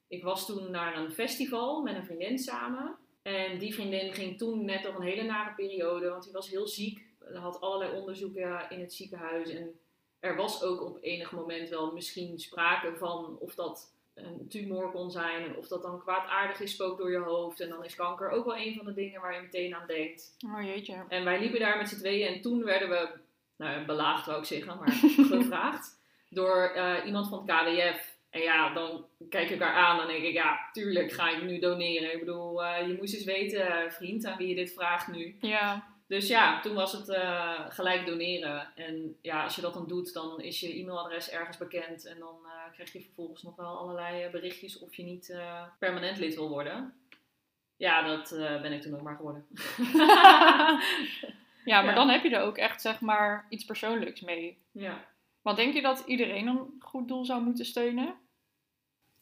Ik 0.08 0.22
was 0.22 0.46
toen 0.46 0.70
naar 0.70 0.96
een 0.96 1.12
festival 1.12 1.82
met 1.82 1.96
een 1.96 2.04
vriendin 2.04 2.38
samen. 2.38 2.96
En 3.22 3.58
die 3.58 3.74
vriendin 3.74 4.12
ging 4.12 4.38
toen 4.38 4.64
net 4.64 4.82
door 4.82 4.94
een 4.94 5.02
hele 5.02 5.22
nare 5.22 5.54
periode, 5.54 6.08
want 6.08 6.24
die 6.24 6.32
was 6.32 6.50
heel 6.50 6.66
ziek. 6.66 7.06
Ze 7.32 7.38
had 7.38 7.60
allerlei 7.60 7.98
onderzoeken 7.98 8.70
in 8.70 8.80
het 8.80 8.92
ziekenhuis. 8.92 9.50
En 9.50 9.80
er 10.22 10.36
was 10.36 10.62
ook 10.62 10.82
op 10.82 10.98
enig 11.00 11.32
moment 11.32 11.68
wel 11.68 11.92
misschien 11.92 12.38
sprake 12.38 12.96
van 12.96 13.36
of 13.38 13.54
dat 13.54 13.94
een 14.14 14.48
tumor 14.48 14.90
kon 14.90 15.10
zijn. 15.10 15.44
En 15.44 15.56
of 15.56 15.68
dat 15.68 15.82
dan 15.82 16.00
kwaadaardig 16.00 16.60
is, 16.60 16.72
spookt 16.72 16.98
door 16.98 17.10
je 17.10 17.18
hoofd. 17.18 17.60
En 17.60 17.68
dan 17.68 17.84
is 17.84 17.94
kanker 17.94 18.30
ook 18.30 18.44
wel 18.44 18.56
een 18.56 18.74
van 18.74 18.84
de 18.84 18.92
dingen 18.92 19.20
waar 19.20 19.34
je 19.34 19.40
meteen 19.40 19.74
aan 19.74 19.86
denkt. 19.86 20.36
Oh 20.46 20.62
jeetje. 20.62 21.04
En 21.08 21.24
wij 21.24 21.40
liepen 21.40 21.60
daar 21.60 21.76
met 21.76 21.88
z'n 21.88 21.98
tweeën 21.98 22.34
en 22.34 22.40
toen 22.40 22.64
werden 22.64 22.88
we, 22.88 23.08
nou 23.56 23.84
belaagd 23.84 24.26
wou 24.26 24.38
ik 24.38 24.44
zeggen, 24.44 24.78
maar 24.78 24.90
gevraagd 25.38 26.00
door 26.28 26.62
eh, 26.62 27.06
iemand 27.06 27.28
van 27.28 27.38
het 27.38 27.56
KWF. 27.56 28.16
En 28.30 28.40
ja, 28.40 28.74
dan 28.74 29.06
kijk 29.28 29.44
ik 29.44 29.50
elkaar 29.50 29.74
aan 29.74 30.00
en 30.00 30.06
denk 30.06 30.24
ik, 30.24 30.32
ja, 30.32 30.68
tuurlijk 30.72 31.12
ga 31.12 31.30
ik 31.30 31.42
nu 31.42 31.58
doneren. 31.58 32.12
Ik 32.12 32.18
bedoel, 32.18 32.64
eh, 32.64 32.88
je 32.88 32.94
moest 32.94 33.14
eens 33.14 33.24
weten, 33.24 33.66
eh, 33.66 33.90
vriend, 33.90 34.24
aan 34.24 34.38
wie 34.38 34.48
je 34.48 34.54
dit 34.54 34.72
vraagt 34.72 35.08
nu. 35.08 35.36
Ja. 35.40 35.90
Dus 36.12 36.28
ja, 36.28 36.60
toen 36.60 36.74
was 36.74 36.92
het 36.92 37.08
eh, 37.08 37.60
gelijk 37.68 38.06
doneren. 38.06 38.74
En 38.76 39.16
ja, 39.22 39.42
als 39.42 39.54
je 39.54 39.60
dat 39.60 39.74
dan 39.74 39.86
doet, 39.86 40.12
dan 40.12 40.40
is 40.40 40.60
je 40.60 40.78
e-mailadres 40.78 41.30
ergens 41.30 41.56
bekend. 41.56 42.04
En 42.06 42.18
dan 42.18 42.36
eh, 42.44 42.72
krijg 42.72 42.92
je 42.92 43.02
vervolgens 43.02 43.42
nog 43.42 43.56
wel 43.56 43.78
allerlei 43.78 44.22
eh, 44.22 44.30
berichtjes 44.30 44.78
of 44.78 44.94
je 44.94 45.02
niet 45.02 45.36
permanent 45.78 46.18
lid 46.18 46.34
wil 46.34 46.48
worden. 46.48 46.94
Ja, 47.76 48.02
dat 48.02 48.30
ben 48.62 48.72
ik 48.72 48.82
toen 48.82 48.94
ook 48.94 49.02
maar 49.02 49.16
geworden. 49.16 49.46
ja, 51.64 51.82
maar 51.82 51.84
Ja. 51.84 51.94
dan 51.94 52.08
heb 52.08 52.22
je 52.22 52.36
er 52.36 52.42
ook 52.42 52.56
echt 52.56 52.80
zeg 52.80 53.00
maar 53.00 53.46
iets 53.48 53.64
persoonlijks 53.64 54.20
mee. 54.20 54.62
ja. 54.70 55.10
Want 55.42 55.56
denk 55.56 55.74
je 55.74 55.82
dat 55.82 56.02
iedereen 56.06 56.46
een 56.46 56.76
goed 56.78 57.08
doel 57.08 57.24
zou 57.24 57.42
moeten 57.42 57.64
steunen? 57.64 58.14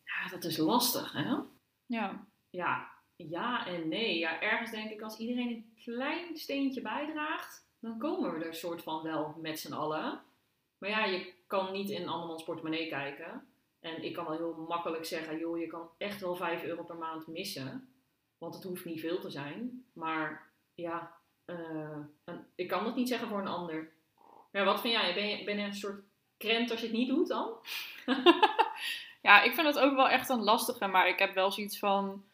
ja, 0.05 0.29
dat 0.31 0.45
is 0.45 0.57
lastig, 0.57 1.13
hè? 1.13 1.35
Ja. 1.87 2.27
Ja, 2.51 2.93
ja 3.29 3.67
en 3.67 3.89
nee. 3.89 4.19
Ja, 4.19 4.41
ergens 4.41 4.71
denk 4.71 4.91
ik 4.91 5.03
als 5.03 5.19
iedereen 5.19 5.49
een 5.49 5.75
klein 5.83 6.37
steentje 6.37 6.81
bijdraagt, 6.81 7.69
dan 7.81 7.99
komen 7.99 8.39
we 8.39 8.45
er 8.45 8.55
soort 8.55 8.83
van 8.83 9.03
wel 9.03 9.35
met 9.41 9.59
z'n 9.59 9.73
allen. 9.73 10.23
Maar 10.79 10.91
ja, 10.91 11.05
je 11.05 11.33
kan 11.47 11.73
niet 11.73 11.91
in 11.91 12.09
andermans 12.09 12.45
portemonnee 12.45 12.89
kijken. 12.89 13.47
En 13.81 14.05
ik 14.05 14.15
kan 14.15 14.25
wel 14.25 14.37
heel 14.37 14.65
makkelijk 14.69 15.05
zeggen, 15.05 15.39
joh, 15.39 15.59
je 15.59 15.67
kan 15.67 15.89
echt 15.99 16.21
wel 16.21 16.37
5 16.37 16.63
euro 16.63 16.83
per 16.83 16.97
maand 16.97 17.27
missen. 17.27 17.89
Want 18.39 18.55
het 18.55 18.65
hoeft 18.65 18.85
niet 18.85 19.01
veel 19.01 19.21
te 19.21 19.31
zijn. 19.31 19.85
Maar 19.93 20.51
ja, 20.75 21.15
eh, 21.45 21.99
ik 22.55 22.69
kan 22.69 22.85
dat 22.85 22.97
niet 22.97 23.09
zeggen 23.09 23.29
voor 23.29 23.39
een 23.39 23.47
ander. 23.47 23.93
Ja, 24.53 24.65
wat 24.65 24.81
vind 24.81 24.95
jij? 24.95 25.15
Ben 25.15 25.29
je, 25.29 25.45
ben 25.45 25.59
je 25.59 25.65
een 25.65 25.75
soort 25.75 26.03
krent 26.37 26.71
als 26.71 26.81
je 26.81 26.87
het 26.87 26.97
niet 26.97 27.09
doet 27.09 27.29
dan? 27.29 27.53
Ja, 29.23 29.43
ik 29.43 29.55
vind 29.55 29.67
het 29.67 29.79
ook 29.79 29.95
wel 29.95 30.09
echt 30.09 30.29
een 30.29 30.43
lastige, 30.43 30.87
maar 30.87 31.09
ik 31.09 31.19
heb 31.19 31.35
wel 31.35 31.51
zoiets 31.51 31.79
van. 31.79 32.25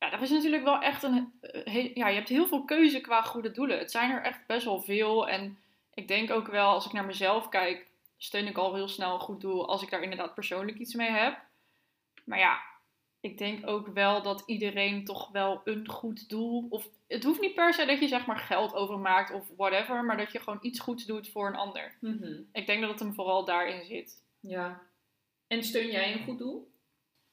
Ja, 0.00 0.12
er 0.12 0.22
is 0.22 0.30
natuurlijk 0.30 0.64
wel 0.64 0.80
echt 0.80 1.02
een. 1.02 1.32
eh, 1.40 1.64
he- 1.72 1.90
ja, 1.94 2.08
je 2.08 2.14
hebt 2.14 2.28
heel 2.28 2.46
veel 2.46 2.64
keuze 2.64 3.00
qua 3.00 3.22
goede 3.22 3.50
doelen. 3.50 3.78
Het 3.78 3.90
zijn 3.90 4.10
er 4.10 4.22
echt 4.22 4.46
best 4.46 4.64
wel 4.64 4.80
veel. 4.82 5.28
En 5.28 5.58
ik 5.94 6.08
denk 6.08 6.30
ook 6.30 6.46
wel, 6.46 6.68
als 6.68 6.86
ik 6.86 6.92
naar 6.92 7.04
mezelf 7.04 7.48
kijk, 7.48 7.86
steun 8.16 8.46
ik 8.46 8.56
al 8.58 8.74
heel 8.74 8.88
snel 8.88 9.14
een 9.14 9.20
goed 9.20 9.40
doel 9.40 9.68
als 9.68 9.82
ik 9.82 9.90
daar 9.90 10.02
inderdaad 10.02 10.34
persoonlijk 10.34 10.78
iets 10.78 10.94
mee 10.94 11.10
heb. 11.10 11.38
Maar 12.24 12.38
ja, 12.38 12.60
ik 13.20 13.38
denk 13.38 13.66
ook 13.68 13.86
wel 13.86 14.22
dat 14.22 14.42
iedereen 14.46 15.04
toch 15.04 15.28
wel 15.30 15.60
een 15.64 15.88
goed 15.88 16.28
doel. 16.28 16.66
Of 16.70 16.88
het 17.08 17.24
hoeft 17.24 17.40
niet 17.40 17.54
per 17.54 17.74
se 17.74 17.84
dat 17.86 18.00
je 18.00 18.08
zeg 18.08 18.26
maar 18.26 18.38
geld 18.38 18.74
overmaakt 18.74 19.32
of 19.32 19.48
whatever, 19.56 20.04
maar 20.04 20.16
dat 20.16 20.32
je 20.32 20.38
gewoon 20.38 20.58
iets 20.62 20.80
goeds 20.80 21.04
doet 21.06 21.28
voor 21.28 21.46
een 21.46 21.56
ander. 21.56 21.96
Ik 22.52 22.66
denk 22.66 22.80
dat 22.80 22.90
het 22.90 23.00
hem 23.00 23.14
vooral 23.14 23.44
daarin 23.44 23.84
zit. 23.84 24.24
Ja. 24.40 24.80
En 25.46 25.62
steun 25.64 25.90
jij 25.90 26.12
een 26.12 26.24
goed 26.24 26.38
doel? 26.38 26.69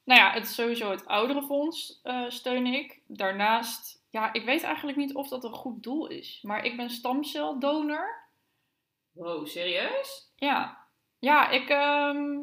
Nou 0.08 0.20
ja, 0.20 0.32
het 0.32 0.44
is 0.44 0.56
sowieso 0.56 0.92
het 0.92 1.06
ouderenfonds 1.06 2.00
eh 2.04 2.26
steun 2.28 2.66
ik. 2.66 3.02
Daarnaast, 3.08 4.04
ja, 4.10 4.34
ik 4.34 4.46
weet 4.46 4.64
eigenlijk 4.64 4.98
niet 4.98 5.16
of 5.16 5.28
dat 5.28 5.44
een 5.44 5.54
goed 5.54 5.84
doel 5.84 6.08
is. 6.08 6.40
Maar 6.42 6.66
ik 6.66 6.78
ben 6.78 6.90
stamceldonor. 6.90 8.24
Wow, 9.12 9.48
serieus? 9.48 10.32
Ja, 10.36 10.78
ja 11.20 11.50
ik, 11.50 11.70
ehm, 11.70 12.40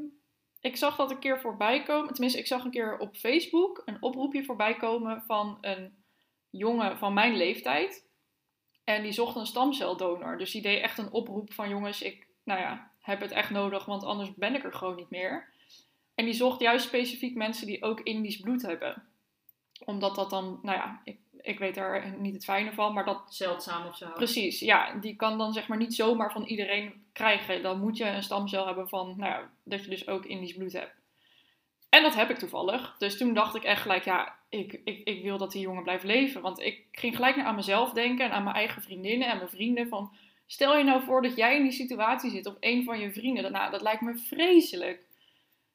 ik 0.61 0.77
zag 0.77 0.97
dat 0.97 1.11
een 1.11 1.19
keer 1.19 1.41
voorbij 1.41 1.83
komen. 1.83 2.13
Tenminste, 2.13 2.39
ik 2.39 2.47
zag 2.47 2.65
een 2.65 2.71
keer 2.71 2.99
op 2.99 3.17
Facebook 3.17 3.83
een 3.85 4.03
oproepje 4.03 4.45
voorbij 4.45 4.77
komen 4.77 5.23
van 5.23 5.59
een 5.61 6.05
jongen 6.51 6.99
van 6.99 7.15
mijn 7.15 7.37
leeftijd. 7.37 8.07
En 8.85 9.03
die 9.03 9.13
zocht 9.13 9.37
een 9.37 9.47
stamceldonor. 9.47 10.39
Dus 10.39 10.51
die 10.51 10.63
deed 10.63 10.83
echt 10.83 10.99
een 10.99 11.13
oproep 11.13 11.53
van 11.53 11.69
jongens, 11.69 12.03
ik 12.03 12.27
nou 12.43 12.61
ja, 12.61 12.91
heb 13.01 13.21
het 13.21 13.31
echt 13.31 13.51
nodig, 13.51 13.85
want 13.85 14.05
anders 14.05 14.35
ben 14.35 14.55
ik 14.55 14.65
er 14.65 14.75
gewoon 14.75 14.97
niet 14.97 15.11
meer. 15.11 15.53
En 16.15 16.25
die 16.25 16.35
zocht 16.35 16.61
juist 16.61 16.87
specifiek 16.87 17.35
mensen 17.35 17.67
die 17.67 17.83
ook 17.83 18.01
Indisch 18.01 18.41
bloed 18.41 18.63
hebben. 18.63 19.03
Omdat 19.85 20.15
dat 20.15 20.31
dan, 20.31 20.59
nou 20.63 20.79
ja, 20.79 21.01
ik, 21.05 21.19
ik 21.41 21.59
weet 21.59 21.75
daar 21.75 22.15
niet 22.19 22.35
het 22.35 22.45
fijne 22.45 22.73
van, 22.73 22.93
maar 22.93 23.05
dat 23.05 23.23
Zeldzaam 23.29 23.87
of 23.87 23.97
zo. 23.97 24.11
Precies, 24.11 24.61
ja. 24.61 24.95
Die 24.95 25.17
kan 25.17 25.39
dan 25.39 25.53
zeg 25.53 25.69
maar 25.69 25.79
niet 25.79 25.95
zomaar 25.95 26.33
van 26.33 26.45
iedereen 26.45 27.05
krijgen. 27.13 27.63
Dan 27.63 27.81
moet 27.81 27.97
je 27.97 28.05
een 28.05 28.23
stamcel 28.23 28.67
hebben 28.67 28.89
van, 28.89 29.15
nou 29.17 29.33
ja, 29.33 29.51
dat 29.65 29.85
je 29.85 29.91
dus 29.91 30.09
ook 30.09 30.25
Indisch 30.25 30.55
bloed 30.55 30.73
hebt. 30.73 31.03
En 31.89 32.03
dat 32.03 32.15
heb 32.15 32.31
ik 32.31 32.39
toevallig. 32.39 32.95
Dus 32.99 33.19
toen 33.19 33.35
dacht 33.35 33.55
ik 33.55 33.63
echt 33.63 33.83
gelijk, 33.83 34.05
ja, 34.05 34.35
ik, 34.49 34.81
ik, 34.85 35.01
ik 35.05 35.23
wil 35.23 35.39
dat 35.39 35.53
die 35.53 35.61
jongen 35.61 35.83
blijft 35.83 36.05
leven. 36.05 36.41
Want 36.41 36.61
ik 36.61 36.85
ging 36.93 37.15
gelijk 37.15 37.37
naar 37.37 37.47
aan 37.47 37.55
mezelf 37.55 37.93
denken 37.93 38.25
en 38.25 38.33
aan 38.33 38.45
mijn 38.45 38.57
eigen 38.57 38.83
vriendinnen 38.83 39.29
en 39.29 39.37
mijn 39.37 39.49
vrienden. 39.49 39.89
Van, 39.89 40.13
stel 40.47 40.79
je 40.79 40.85
nou 40.85 41.03
voor 41.03 41.23
dat 41.23 41.37
jij 41.37 41.57
in 41.57 41.63
die 41.63 41.73
situatie 41.73 42.31
zit 42.31 42.47
of 42.47 42.57
een 42.61 42.85
van 42.85 43.01
je 43.01 43.13
vrienden. 43.13 43.53
Nou, 43.53 43.71
dat 43.71 43.83
lijkt 43.83 44.01
me 44.01 44.17
vreselijk. 44.17 45.04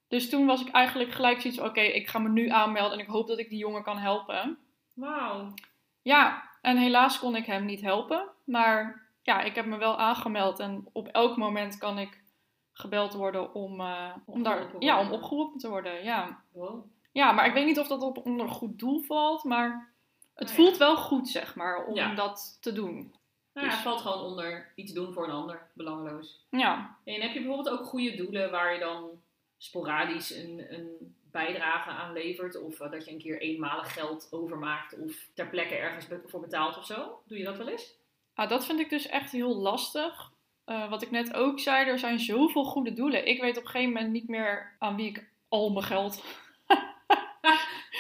Dus 0.09 0.29
toen 0.29 0.45
was 0.45 0.61
ik 0.61 0.69
eigenlijk 0.73 1.11
gelijk 1.11 1.41
zoiets 1.41 1.59
oké, 1.59 1.81
ik 1.81 2.07
ga 2.07 2.19
me 2.19 2.29
nu 2.29 2.49
aanmelden 2.49 2.97
en 2.97 3.03
ik 3.03 3.09
hoop 3.11 3.27
dat 3.27 3.39
ik 3.39 3.49
die 3.49 3.57
jongen 3.57 3.83
kan 3.83 3.97
helpen. 3.97 4.57
Wauw. 4.93 5.53
Ja, 6.01 6.49
en 6.61 6.77
helaas 6.77 7.19
kon 7.19 7.35
ik 7.35 7.45
hem 7.45 7.65
niet 7.65 7.81
helpen. 7.81 8.29
Maar 8.45 9.07
ja, 9.21 9.41
ik 9.41 9.55
heb 9.55 9.65
me 9.65 9.77
wel 9.77 9.97
aangemeld 9.97 10.59
en 10.59 10.89
op 10.91 11.07
elk 11.07 11.37
moment 11.37 11.77
kan 11.77 11.97
ik 11.99 12.21
gebeld 12.73 13.13
worden 13.13 13.53
om, 13.53 13.79
eh, 13.81 14.15
om, 14.25 14.43
daar, 14.43 14.53
Opgeroepen 14.55 14.87
ja, 14.87 14.99
om 14.99 15.11
opgeroepen 15.11 15.59
te 15.59 15.69
worden. 15.69 16.03
Ja. 16.03 16.41
Wow. 16.51 16.85
ja, 17.11 17.31
maar 17.31 17.45
ik 17.45 17.53
weet 17.53 17.65
niet 17.65 17.79
of 17.79 17.87
dat 17.87 18.01
op 18.01 18.25
onder 18.25 18.49
goed 18.49 18.79
doel 18.79 18.99
valt, 19.01 19.43
maar 19.43 19.93
het 20.33 20.47
Nou 20.47 20.57
ja. 20.59 20.63
voelt 20.63 20.77
wel 20.77 20.97
goed, 20.97 21.29
zeg 21.29 21.55
maar, 21.55 21.85
om 21.85 21.95
Ja. 21.95 22.13
dat 22.15 22.57
te 22.61 22.73
doen. 22.73 22.93
Nou 23.53 23.67
ja, 23.67 23.73
Dus- 23.73 23.73
het 23.73 23.81
valt 23.81 24.01
gewoon 24.01 24.25
onder 24.25 24.71
iets 24.75 24.93
doen 24.93 25.13
voor 25.13 25.23
een 25.27 25.33
ander. 25.33 25.67
Belangeloos. 25.73 26.45
Ja, 26.49 26.97
En 27.05 27.21
heb 27.21 27.31
je 27.33 27.39
bijvoorbeeld 27.39 27.69
ook 27.79 27.85
goede 27.85 28.15
doelen 28.15 28.51
waar 28.51 28.73
je 28.73 28.79
dan 28.79 29.09
sporadisch 29.59 30.35
een, 30.35 30.65
een 30.69 31.15
bijdrage 31.31 31.89
aan 31.89 32.13
levert? 32.13 32.61
Of 32.61 32.79
eh, 32.79 32.91
dat 32.91 33.05
je 33.05 33.11
een 33.11 33.19
keer 33.19 33.41
eenmalig 33.41 33.93
geld 33.93 34.27
overmaakt 34.31 34.99
of 34.99 35.27
ter 35.33 35.47
plekke 35.47 35.75
ergens 35.75 36.07
voor 36.25 36.39
betaalt 36.39 36.77
of 36.77 36.85
zo? 36.85 37.21
Doe 37.27 37.37
je 37.37 37.43
dat 37.43 37.57
wel 37.57 37.67
eens? 37.67 37.97
ah, 38.33 38.49
dat 38.49 38.65
vind 38.65 38.79
ik 38.79 38.89
dus 38.89 39.07
echt 39.07 39.31
heel 39.31 39.55
lastig. 39.55 40.31
Eh, 40.65 40.89
wat 40.89 41.01
ik 41.01 41.11
net 41.11 41.33
ook 41.33 41.59
zei, 41.59 41.87
er 41.87 41.99
zijn 41.99 42.19
zoveel 42.19 42.63
goede 42.63 42.93
doelen. 42.93 43.27
Ik 43.27 43.41
weet 43.41 43.57
op 43.57 43.63
een 43.63 43.69
gegeven 43.69 43.93
moment 43.93 44.11
niet 44.11 44.27
meer 44.27 44.75
aan 44.79 44.95
wie 44.95 45.07
ik 45.07 45.29
al 45.49 45.69
mijn 45.69 45.85
geld. 45.85 46.23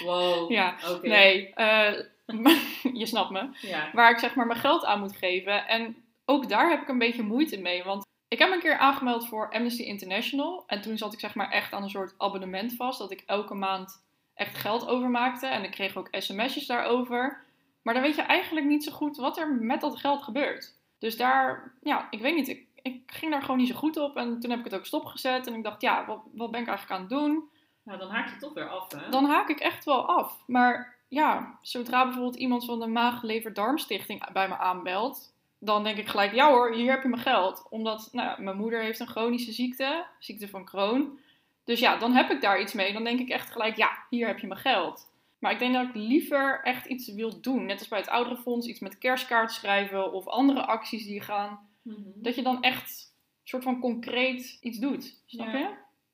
Wow. 0.03 0.51
Ja. 0.57 0.75
Nee, 1.01 1.53
eh, 1.53 2.03
je 3.01 3.05
snapt 3.05 3.29
me. 3.29 3.49
Ja. 3.61 3.89
waar 3.93 4.11
ik 4.11 4.17
zeg 4.17 4.35
maar 4.35 4.47
mijn 4.47 4.59
geld 4.59 4.85
aan 4.85 4.99
moet 4.99 5.17
geven. 5.17 5.67
En 5.67 6.03
ook 6.25 6.49
daar 6.49 6.69
heb 6.69 6.81
ik 6.81 6.87
een 6.87 6.97
beetje 6.97 7.23
moeite 7.23 7.61
mee. 7.61 7.83
Want 7.83 8.05
ik 8.29 8.39
heb 8.39 8.51
een 8.51 8.59
keer 8.59 8.77
aangemeld 8.77 9.27
voor 9.27 9.51
Amnesty 9.51 9.83
International. 9.83 10.63
En 10.67 10.81
toen 10.81 10.97
zat 10.97 11.13
ik 11.13 11.19
zeg 11.19 11.35
maar 11.35 11.49
echt 11.49 11.73
aan 11.73 11.83
een 11.83 11.89
soort 11.89 12.13
abonnement 12.17 12.73
vast. 12.73 12.99
Dat 12.99 13.11
ik 13.11 13.23
elke 13.25 13.53
maand 13.53 14.05
echt 14.33 14.57
geld 14.57 14.87
overmaakte. 14.87 15.47
En 15.47 15.63
ik 15.63 15.71
kreeg 15.71 15.95
ook 15.95 16.07
sms'jes 16.11 16.65
daarover. 16.65 17.43
Maar 17.81 17.93
dan 17.93 18.03
weet 18.03 18.15
je 18.15 18.21
eigenlijk 18.21 18.65
niet 18.65 18.83
zo 18.83 18.91
goed 18.91 19.17
wat 19.17 19.37
er 19.37 19.53
met 19.53 19.81
dat 19.81 19.99
geld 19.99 20.23
gebeurt. 20.23 20.77
Dus 20.99 21.17
daar, 21.17 21.73
ja, 21.81 22.07
ik 22.09 22.21
weet 22.21 22.35
niet. 22.35 22.47
Ik, 22.47 22.67
ik 22.81 23.01
ging 23.05 23.31
daar 23.31 23.41
gewoon 23.41 23.57
niet 23.57 23.67
zo 23.67 23.75
goed 23.75 23.97
op. 23.97 24.15
En 24.15 24.39
toen 24.39 24.49
heb 24.49 24.59
ik 24.59 24.65
het 24.65 24.75
ook 24.75 24.85
stopgezet. 24.85 25.47
En 25.47 25.53
ik 25.53 25.63
dacht, 25.63 25.81
ja, 25.81 26.05
wat, 26.05 26.21
wat 26.33 26.51
ben 26.51 26.61
ik 26.61 26.67
eigenlijk 26.67 26.99
aan 26.99 27.07
het 27.07 27.19
doen? 27.19 27.49
Nou, 27.83 27.99
dan 27.99 28.09
haak 28.09 28.29
je 28.29 28.37
toch 28.37 28.53
weer 28.53 28.69
af, 28.69 28.91
hè? 28.91 29.09
dan 29.09 29.25
haak 29.25 29.49
ik 29.49 29.59
echt 29.59 29.85
wel 29.85 30.05
af. 30.05 30.43
Maar 30.47 30.95
ja, 31.07 31.59
zodra 31.61 32.03
bijvoorbeeld 32.03 32.35
iemand 32.35 32.65
van 32.65 32.79
de 32.79 32.87
Maag 32.87 33.21
Lever 33.21 33.53
Darmstichting 33.53 34.31
bij 34.31 34.47
me 34.47 34.57
aanbelt, 34.57 35.33
dan 35.59 35.83
denk 35.83 35.97
ik 35.97 36.07
gelijk, 36.07 36.33
ja 36.33 36.49
hoor, 36.49 36.73
hier 36.73 36.91
heb 36.91 37.01
je 37.01 37.07
mijn 37.09 37.21
geld. 37.21 37.67
Omdat 37.69 38.09
nou, 38.11 38.41
mijn 38.41 38.57
moeder 38.57 38.81
heeft 38.81 38.99
een 38.99 39.07
chronische 39.07 39.51
ziekte, 39.51 40.05
ziekte 40.19 40.47
van 40.47 40.65
Crohn. 40.65 41.19
Dus 41.63 41.79
ja, 41.79 41.97
dan 41.97 42.13
heb 42.13 42.29
ik 42.29 42.41
daar 42.41 42.61
iets 42.61 42.73
mee. 42.73 42.93
Dan 42.93 43.03
denk 43.03 43.19
ik 43.19 43.29
echt 43.29 43.51
gelijk, 43.51 43.75
ja, 43.77 43.91
hier 44.09 44.27
heb 44.27 44.39
je 44.39 44.47
mijn 44.47 44.59
geld. 44.59 45.07
Maar 45.39 45.51
ik 45.51 45.59
denk 45.59 45.73
dat 45.73 45.87
ik 45.87 45.95
liever 45.95 46.61
echt 46.63 46.85
iets 46.85 47.13
wil 47.13 47.41
doen. 47.41 47.65
Net 47.65 47.79
als 47.79 47.87
bij 47.87 47.99
het 47.99 48.09
ouderenfonds, 48.09 48.67
iets 48.67 48.79
met 48.79 48.97
kerstkaart 48.97 49.51
schrijven 49.51 50.11
of 50.13 50.27
andere 50.27 50.65
acties 50.65 51.05
die 51.05 51.21
gaan. 51.21 51.69
Mhm. 51.81 51.97
Dat 52.15 52.35
je 52.35 52.41
dan 52.41 52.61
echt 52.61 53.13
soort 53.43 53.63
van 53.63 53.79
concreet 53.79 54.57
iets 54.61 54.77
doet. 54.79 55.21
Snap 55.25 55.47
Ja. 55.47 55.57
je? 55.57 55.69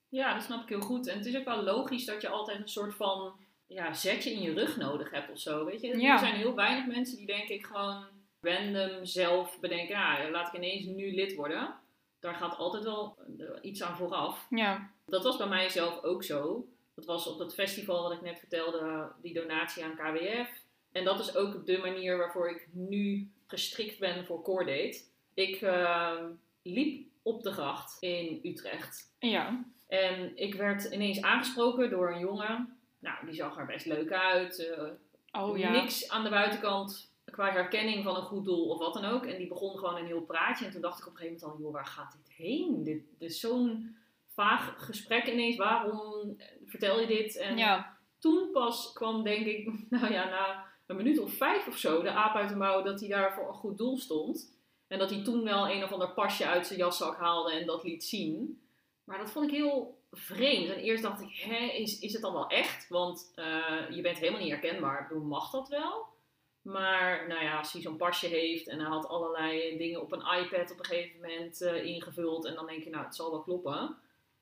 Ja, 0.10 0.34
dat 0.34 0.44
snap 0.44 0.62
ik 0.62 0.70
heel 0.70 0.82
goed. 0.82 1.08
En 1.08 1.18
het 1.18 1.26
is 1.26 1.38
ook 1.38 1.46
wel 1.46 1.64
logisch 1.64 2.06
dat 2.06 2.22
je 2.22 2.30
altijd 2.30 2.60
een 2.60 2.70
soort 2.70 2.96
van 2.96 3.34
ja, 3.68 3.94
zetje 3.94 4.32
in 4.34 4.42
je 4.42 4.54
rug 4.54 4.78
nodig 4.78 5.12
hebt 5.12 5.32
of 5.32 5.40
zo. 5.40 5.66
Weet 5.66 5.82
je? 5.82 5.98
Ja. 6.00 6.14
Er 6.14 6.20
zijn 6.20 6.36
heel 6.36 6.56
weinig 6.56 6.86
mensen 6.86 7.18
die 7.18 7.26
denk 7.26 7.48
ik 7.50 7.66
gewoon 7.66 8.06
random 8.46 9.06
zelf 9.06 9.60
bedenken, 9.60 9.96
ja, 9.96 10.30
laat 10.30 10.48
ik 10.48 10.54
ineens 10.54 10.86
nu 10.86 11.16
lid 11.16 11.36
worden. 11.36 11.76
Daar 12.20 12.36
gaat 12.36 12.58
altijd 12.58 12.84
wel 12.84 13.18
eh, 13.40 13.46
iets 13.62 13.84
aan 13.84 13.98
vooraf. 13.98 14.46
Ja. 14.50 14.90
Dat 15.06 15.24
was 15.24 15.38
bij 15.38 15.48
mij 15.48 15.70
zelf 15.70 16.04
ook 16.04 16.24
zo. 16.24 16.68
Dat 16.96 17.06
was 17.06 17.28
op 17.28 17.38
dat 17.38 17.54
festival 17.54 18.02
wat 18.02 18.12
ik 18.12 18.22
net 18.22 18.40
vertelde, 18.40 19.12
die 19.22 19.34
donatie 19.34 19.84
aan 19.84 19.96
KWF. 19.96 20.50
En 20.92 21.04
dat 21.04 21.20
is 21.20 21.36
ook 21.36 21.66
de 21.66 21.78
manier 21.78 22.18
waarvoor 22.18 22.50
ik 22.50 22.68
nu 22.72 23.32
gestrikt 23.48 24.00
ben 24.00 24.26
voor 24.26 24.42
Coordate. 24.42 24.98
Ik 25.34 25.62
eh, 25.62 26.24
liep 26.62 27.08
op 27.22 27.44
de 27.44 27.52
gracht 27.52 27.98
in 28.02 28.40
Utrecht. 28.44 29.14
Ja. 29.20 29.66
En 29.88 30.32
ik 30.38 30.56
werd 30.56 30.84
ineens 30.84 31.22
aangesproken 31.22 31.90
door 31.90 32.12
een 32.12 32.20
jongen. 32.20 32.78
Nou, 33.00 33.26
die 33.26 33.36
zag 33.36 33.58
er 33.58 33.66
best 33.66 33.86
leuk 33.86 34.12
uit. 34.12 34.68
eh, 34.68 34.84
Oh 35.42 35.58
ja. 35.58 35.72
Niks 35.72 36.10
aan 36.10 36.24
de 36.24 36.30
buitenkant 36.30 37.14
qua 37.36 37.52
herkenning 37.52 38.04
van 38.04 38.16
een 38.16 38.22
goed 38.22 38.46
doel 38.46 38.68
of 38.70 38.78
wat 38.78 38.94
dan 38.94 39.06
ook. 39.06 39.26
En 39.26 39.38
die 39.38 39.48
begon 39.48 39.78
gewoon 39.78 39.96
een 39.96 40.06
heel 40.06 40.22
praatje. 40.22 40.66
En 40.66 40.72
toen 40.72 40.82
dacht 40.82 41.00
ik 41.00 41.06
op 41.08 41.12
een 41.12 41.18
gegeven 41.18 41.40
moment 41.42 41.58
al, 41.60 41.66
joh, 41.66 41.74
waar 41.74 41.86
gaat 41.86 42.12
dit 42.12 42.36
heen? 42.36 42.84
Dit, 42.84 43.04
dit 43.20 43.30
is 43.30 43.40
zo'n 43.40 43.96
vaag 44.34 44.74
gesprek 44.86 45.28
ineens. 45.28 45.56
Waarom 45.56 46.38
vertel 46.66 47.00
je 47.00 47.08
dit? 47.08 47.38
En 47.38 47.58
Ja. 47.58 47.98
toen 48.20 48.50
pas 48.52 48.94
kwam, 48.94 49.24
denk 49.24 49.46
ik, 49.46 49.72
nou 49.90 50.12
ja, 50.14 50.30
na 50.30 50.66
een 50.86 50.96
minuut 50.96 51.20
of 51.20 51.34
vijf 51.34 51.68
of 51.68 51.78
zo, 51.78 52.02
de 52.02 52.12
aap 52.12 52.36
uit 52.36 52.50
de 52.50 52.56
mouw, 52.56 52.82
dat 52.84 53.00
hij 53.00 53.10
daar 53.10 53.34
voor 53.34 53.48
een 53.48 53.54
goed 53.54 53.78
doel 53.78 53.98
stond. 53.98 54.54
En 54.88 55.00
dat 55.00 55.10
hij 55.10 55.24
toen 55.24 55.44
wel 55.44 55.70
een 55.70 55.84
of 55.84 55.92
ander 55.92 56.14
pasje 56.14 56.46
uit 56.46 56.68
zijn 56.68 56.80
jaszak 56.80 57.18
haalde 57.18 57.52
en 57.52 57.66
dat 57.66 57.84
liet 57.84 58.04
zien. 58.04 58.62
Maar 59.04 59.18
dat 59.18 59.32
vond 59.32 59.46
ik 59.46 59.56
heel 59.56 60.04
vreemd. 60.12 60.70
En 60.70 60.80
eerst 60.80 61.04
dacht 61.04 61.22
ik, 61.22 61.36
hè, 61.36 61.66
is, 61.66 62.00
is 62.00 62.14
het 62.14 62.22
dan 62.22 62.34
wel 62.34 62.48
echt? 62.48 62.90
Want 62.90 63.32
eh, 63.36 63.90
je 63.92 64.02
bent 64.02 64.18
helemaal 64.18 64.42
niet 64.42 64.52
herkenbaar. 64.52 65.02
Ik 65.02 65.08
bedoel, 65.08 65.24
mag 65.24 65.52
dat 65.52 65.68
wel? 65.70 66.14
Maar 66.66 67.28
nou 67.28 67.44
ja, 67.44 67.58
als 67.58 67.72
hij 67.72 67.82
zo'n 67.82 67.98
pasje 67.98 68.28
heeft 68.28 68.68
en 68.68 68.80
hij 68.80 68.90
had 68.90 69.08
allerlei 69.08 69.78
dingen 69.78 70.02
op 70.02 70.12
een 70.12 70.24
iPad 70.42 70.72
op 70.72 70.80
een 70.80 70.86
gegeven 70.86 71.20
moment 71.22 71.62
eh, 71.62 71.86
ingevuld. 71.86 72.46
En 72.46 72.56
dan 72.56 72.66
denk 72.68 72.84
je, 72.84 72.90
nou, 72.90 73.06
het 73.06 73.16
zal 73.16 73.32
wel 73.32 73.42
kloppen. 73.42 73.96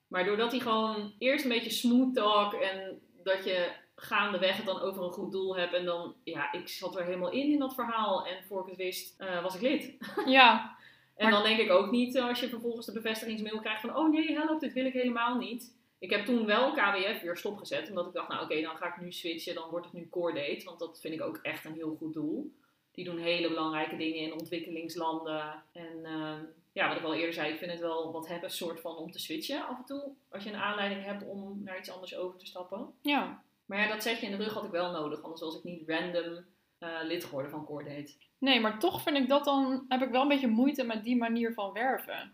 Maar 0.08 0.26
doordat 0.26 0.52
hij 0.52 0.60
gewoon 0.60 1.14
eerst 1.20 1.44
een 1.44 1.52
beetje 1.52 1.70
smooth 1.70 2.14
talk 2.16 2.54
en 2.54 3.02
dat 3.24 3.44
je 3.44 3.72
gaandeweg 3.96 4.58
het 4.58 4.66
dan 4.66 4.80
over 4.82 5.04
een 5.04 5.12
goed 5.12 5.32
doel 5.32 5.58
hebt. 5.58 5.74
En 5.74 5.86
dan, 5.86 6.16
ja, 6.24 6.52
ik 6.52 6.68
zat 6.68 6.96
er 6.96 7.06
helemaal 7.06 7.32
in 7.32 7.52
in 7.52 7.60
dat 7.60 7.74
verhaal. 7.74 8.26
En 8.28 8.44
voor 8.44 8.62
ik 8.62 8.68
het 8.68 8.78
wist, 8.78 9.20
eh, 9.20 9.44
was 9.44 9.56
ik 9.56 9.62
lid. 9.62 9.98
Ja. 10.26 10.78
En 11.16 11.24
Maar- 11.24 11.32
dan 11.32 11.44
denk 11.44 11.60
ik 11.60 11.72
ook 11.72 11.92
niet 11.92 12.16
eh, 12.16 12.28
als 12.28 12.40
je 12.40 12.50
vervolgens 12.50 12.86
de 12.86 12.92
bevestigingsmail 12.92 13.60
krijgt 13.60 13.82
van, 13.82 13.96
oh 13.96 14.12
nee, 14.12 14.32
help, 14.34 14.60
dit 14.60 14.74
wil 14.74 14.86
ik 14.86 14.94
helemaal 14.94 15.38
niet. 15.38 15.76
Ik 16.04 16.10
heb 16.10 16.26
toen 16.26 16.46
wel 16.46 16.72
KWF 16.72 17.22
weer 17.22 17.38
stopgezet, 17.38 17.90
omdat 17.90 18.08
ik 18.08 18.14
dacht, 18.14 18.30
nou 18.30 18.44
oké, 18.44 18.62
dan 18.62 18.78
ga 18.78 18.88
ik 18.88 19.02
nu 19.02 19.12
switchen, 19.12 19.56
dan 19.56 19.70
wordt 19.70 19.86
het 19.86 19.96
nu 19.96 20.10
Core 20.10 20.34
Date, 20.34 20.66
want 20.66 20.80
dat 20.80 21.00
vind 21.02 21.14
ik 21.14 21.22
ook 21.22 21.40
echt 21.42 21.66
een 21.66 21.74
heel 21.74 21.96
goed 21.96 22.14
doel. 22.14 22.52
Die 22.92 23.06
doen 23.06 23.18
hele 23.18 23.48
belangrijke 23.48 23.98
dingen 23.98 24.20
in 24.20 24.34
ontwikkelingslanden. 24.34 25.64
En 25.72 26.06
eh, 26.06 26.36
ja, 26.72 26.88
wat 26.88 26.98
ik 26.98 27.04
al 27.04 27.14
eerder 27.14 27.34
zei, 27.34 27.52
ik 27.52 27.58
vind 27.58 27.72
het 27.72 27.80
wel 27.80 28.12
wat 28.12 28.28
hebben, 28.28 28.52
soort 28.52 28.80
van 28.80 28.96
om 28.96 29.12
te 29.12 29.20
switchen 29.20 29.68
af 29.68 29.78
en 29.78 29.86
toe. 29.86 30.12
Als 30.30 30.44
je 30.44 30.50
een 30.50 30.56
aanleiding 30.56 31.04
hebt 31.04 31.26
om 31.26 31.64
naar 31.64 31.78
iets 31.78 31.92
anders 31.92 32.16
over 32.16 32.40
te 32.40 32.46
stappen. 32.46 32.94
Ja. 33.02 33.44
Maar 33.66 33.80
ja, 33.80 33.88
dat 33.88 34.04
zetje 34.04 34.26
in 34.26 34.38
de 34.38 34.44
rug 34.44 34.54
had 34.54 34.64
ik 34.64 34.72
wel 34.72 34.92
nodig, 34.92 35.24
anders 35.24 35.42
was 35.42 35.58
ik 35.58 35.64
niet 35.64 35.90
random 35.90 36.46
eh, 36.78 36.90
lid 37.04 37.24
geworden 37.24 37.52
van 37.52 37.66
Core 37.66 37.84
Date. 37.84 38.14
Nee, 38.38 38.60
maar 38.60 38.80
toch 38.80 39.02
vind 39.02 39.18
ik 39.18 39.30
dat 39.30 39.44
dan, 39.44 39.86
heb 39.88 40.02
ik 40.02 40.10
wel 40.10 40.22
een 40.22 40.28
beetje 40.28 40.48
moeite 40.48 40.84
met 40.84 41.04
die 41.04 41.18
manier 41.18 41.54
van 41.54 41.74
werven. 41.74 42.32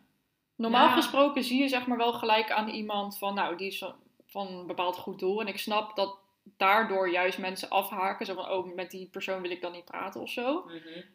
Normaal 0.60 0.88
Ja. 0.88 0.96
gesproken 0.96 1.44
zie 1.44 1.62
je 1.62 1.68
zeg 1.68 1.88
maar 1.88 1.98
wel 1.98 2.14
gelijk 2.14 2.52
aan 2.52 2.68
iemand 2.70 3.18
van, 3.18 3.34
nou, 3.34 3.56
die 3.58 3.68
is 3.68 3.84
van- 4.28 4.48
een 4.48 4.68
bepaald 4.68 4.98
goed 4.98 5.20
doel. 5.20 5.42
En 5.42 5.48
ik 5.48 5.58
snap 5.60 5.96
dat 5.96 6.16
daardoor 6.58 7.10
juist 7.10 7.38
mensen 7.38 7.70
afhaken. 7.70 8.26
Zo 8.26 8.34
van, 8.34 8.50
oh, 8.50 8.76
met 8.76 8.92
die 8.92 9.08
persoon 9.12 9.42
wil 9.42 9.52
ik 9.52 9.62
dan 9.62 9.72
niet 9.72 9.86
praten 9.86 10.22
of 10.22 10.30
zo. 10.30 10.70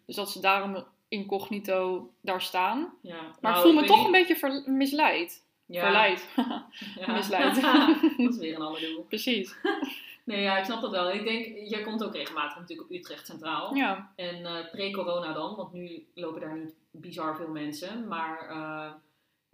Dus 0.06 0.16
dat 0.16 0.30
ze 0.30 0.40
daarom 0.40 0.84
incognito 1.08 2.10
daar 2.20 2.42
staan. 2.42 2.94
Ja. 3.00 3.14
Maar 3.22 3.32
Nou, 3.40 3.54
ik 3.56 3.62
voel 3.62 3.72
me 3.80 3.86
toch 3.86 3.96
niet- 3.96 4.06
een 4.06 4.12
beetje 4.12 4.36
ver- 4.36 4.62
misleid. 4.66 5.42
verleid. 5.68 6.28
Misleid. 7.06 7.60
dat 8.16 8.32
is 8.32 8.36
weer 8.38 8.54
een 8.54 8.62
ander 8.62 8.80
doel. 8.80 9.02
Precies. 9.08 9.54
Nee, 10.26 10.40
ja, 10.42 10.58
ik 10.58 10.64
snap 10.64 10.80
dat 10.80 10.90
wel. 10.90 11.10
Ik 11.12 11.24
denk, 11.24 11.68
jij 11.68 11.82
komt 11.82 12.04
ook 12.04 12.14
regelmatig 12.14 12.58
natuurlijk 12.58 12.88
op 12.90 12.96
Utrecht 12.96 13.26
Centraal. 13.26 13.74
Ja. 13.74 14.12
En 14.16 14.46
eh, 14.46 14.70
pre-corona 14.70 15.32
dan, 15.32 15.54
want 15.56 15.72
nu 15.72 16.06
lopen 16.14 16.40
daar 16.40 16.58
niet 16.58 16.74
bizar 16.90 17.36
veel 17.36 17.48
mensen. 17.48 18.08
Maar 18.08 18.48
eh, 18.50 18.90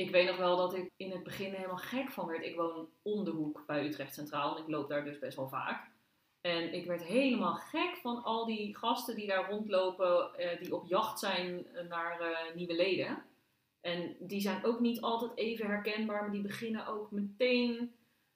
ik 0.01 0.11
weet 0.11 0.27
nog 0.27 0.37
wel 0.37 0.57
dat 0.57 0.75
ik 0.75 0.91
in 0.97 1.11
het 1.11 1.23
begin 1.23 1.53
helemaal 1.53 1.77
gek 1.77 2.11
van 2.11 2.27
werd. 2.27 2.45
Ik 2.45 2.57
woon 2.57 2.89
om 3.03 3.25
de 3.25 3.31
hoek 3.31 3.65
bij 3.67 3.87
Utrecht 3.87 4.15
Centraal 4.15 4.57
en 4.57 4.63
ik 4.63 4.69
loop 4.69 4.89
daar 4.89 5.05
dus 5.05 5.19
best 5.19 5.37
wel 5.37 5.49
vaak. 5.49 5.91
En 6.41 6.75
ik 6.75 6.87
werd 6.87 7.03
helemaal 7.03 7.55
gek 7.55 7.97
van 8.03 8.23
al 8.23 8.47
die 8.47 8.77
gasten 8.77 9.15
die 9.15 9.27
daar 9.27 9.51
rondlopen, 9.51 10.35
eh, 10.35 10.61
die 10.61 10.75
op 10.75 10.87
jacht 10.87 11.19
zijn 11.19 11.67
naar 11.89 12.21
eh, 12.21 12.55
nieuwe 12.55 12.75
leden. 12.75 13.23
En 13.81 14.17
die 14.19 14.41
zijn 14.41 14.65
ook 14.65 14.81
niet 14.81 15.01
altijd 15.01 15.37
even 15.37 15.67
herkenbaar, 15.67 16.23
maar 16.23 16.31
die 16.31 16.43
beginnen 16.43 16.87
ook 16.87 17.11
meteen 17.11 17.95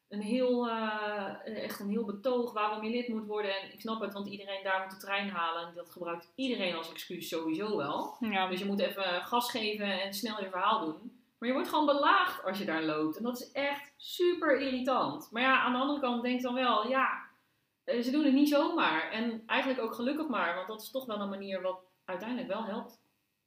een 0.08 0.22
heel, 0.22 0.68
eh, 0.68 1.64
echt 1.64 1.80
een 1.80 1.90
heel 1.90 2.04
betoog 2.04 2.52
waarom 2.52 2.84
je 2.84 2.90
lid 2.90 3.08
moet 3.08 3.26
worden. 3.26 3.60
En 3.60 3.72
ik 3.72 3.80
snap 3.80 4.00
het, 4.00 4.12
want 4.12 4.26
iedereen 4.26 4.62
daar 4.62 4.80
moet 4.80 4.90
de 4.90 5.06
trein 5.06 5.28
halen. 5.28 5.68
En 5.68 5.74
dat 5.74 5.90
gebruikt 5.90 6.32
iedereen 6.34 6.74
als 6.74 6.90
excuus 6.90 7.28
sowieso 7.28 7.76
wel. 7.76 8.16
Ja. 8.20 8.48
Dus 8.48 8.58
je 8.58 8.66
moet 8.66 8.80
even 8.80 9.24
gas 9.24 9.50
geven 9.50 10.00
en 10.00 10.14
snel 10.14 10.40
je 10.40 10.50
verhaal 10.50 10.84
doen. 10.84 11.13
Maar 11.44 11.52
je 11.52 11.58
wordt 11.58 11.74
gewoon 11.74 11.98
belaagd 11.98 12.44
als 12.44 12.58
je 12.58 12.64
daar 12.64 12.82
loopt. 12.82 13.16
En 13.16 13.22
dat 13.22 13.40
is 13.40 13.52
echt 13.52 13.92
super 13.96 14.60
irritant. 14.60 15.28
Maar 15.30 15.42
ja, 15.42 15.60
aan 15.60 15.72
de 15.72 15.78
andere 15.78 16.00
kant 16.00 16.22
denk 16.22 16.36
ik 16.36 16.42
dan 16.42 16.54
wel, 16.54 16.88
ja, 16.88 17.22
eh, 17.84 18.00
ze 18.00 18.10
doen 18.10 18.24
het 18.24 18.32
niet 18.32 18.48
zomaar. 18.48 19.10
En 19.10 19.42
eigenlijk 19.46 19.80
ook 19.80 19.94
gelukkig 19.94 20.28
maar, 20.28 20.54
want 20.54 20.68
dat 20.68 20.82
is 20.82 20.90
toch 20.90 21.06
wel 21.06 21.20
een 21.20 21.28
manier 21.28 21.62
wat 21.62 21.80
uiteindelijk 22.04 22.48
wel 22.48 22.64
helpt. 22.64 23.00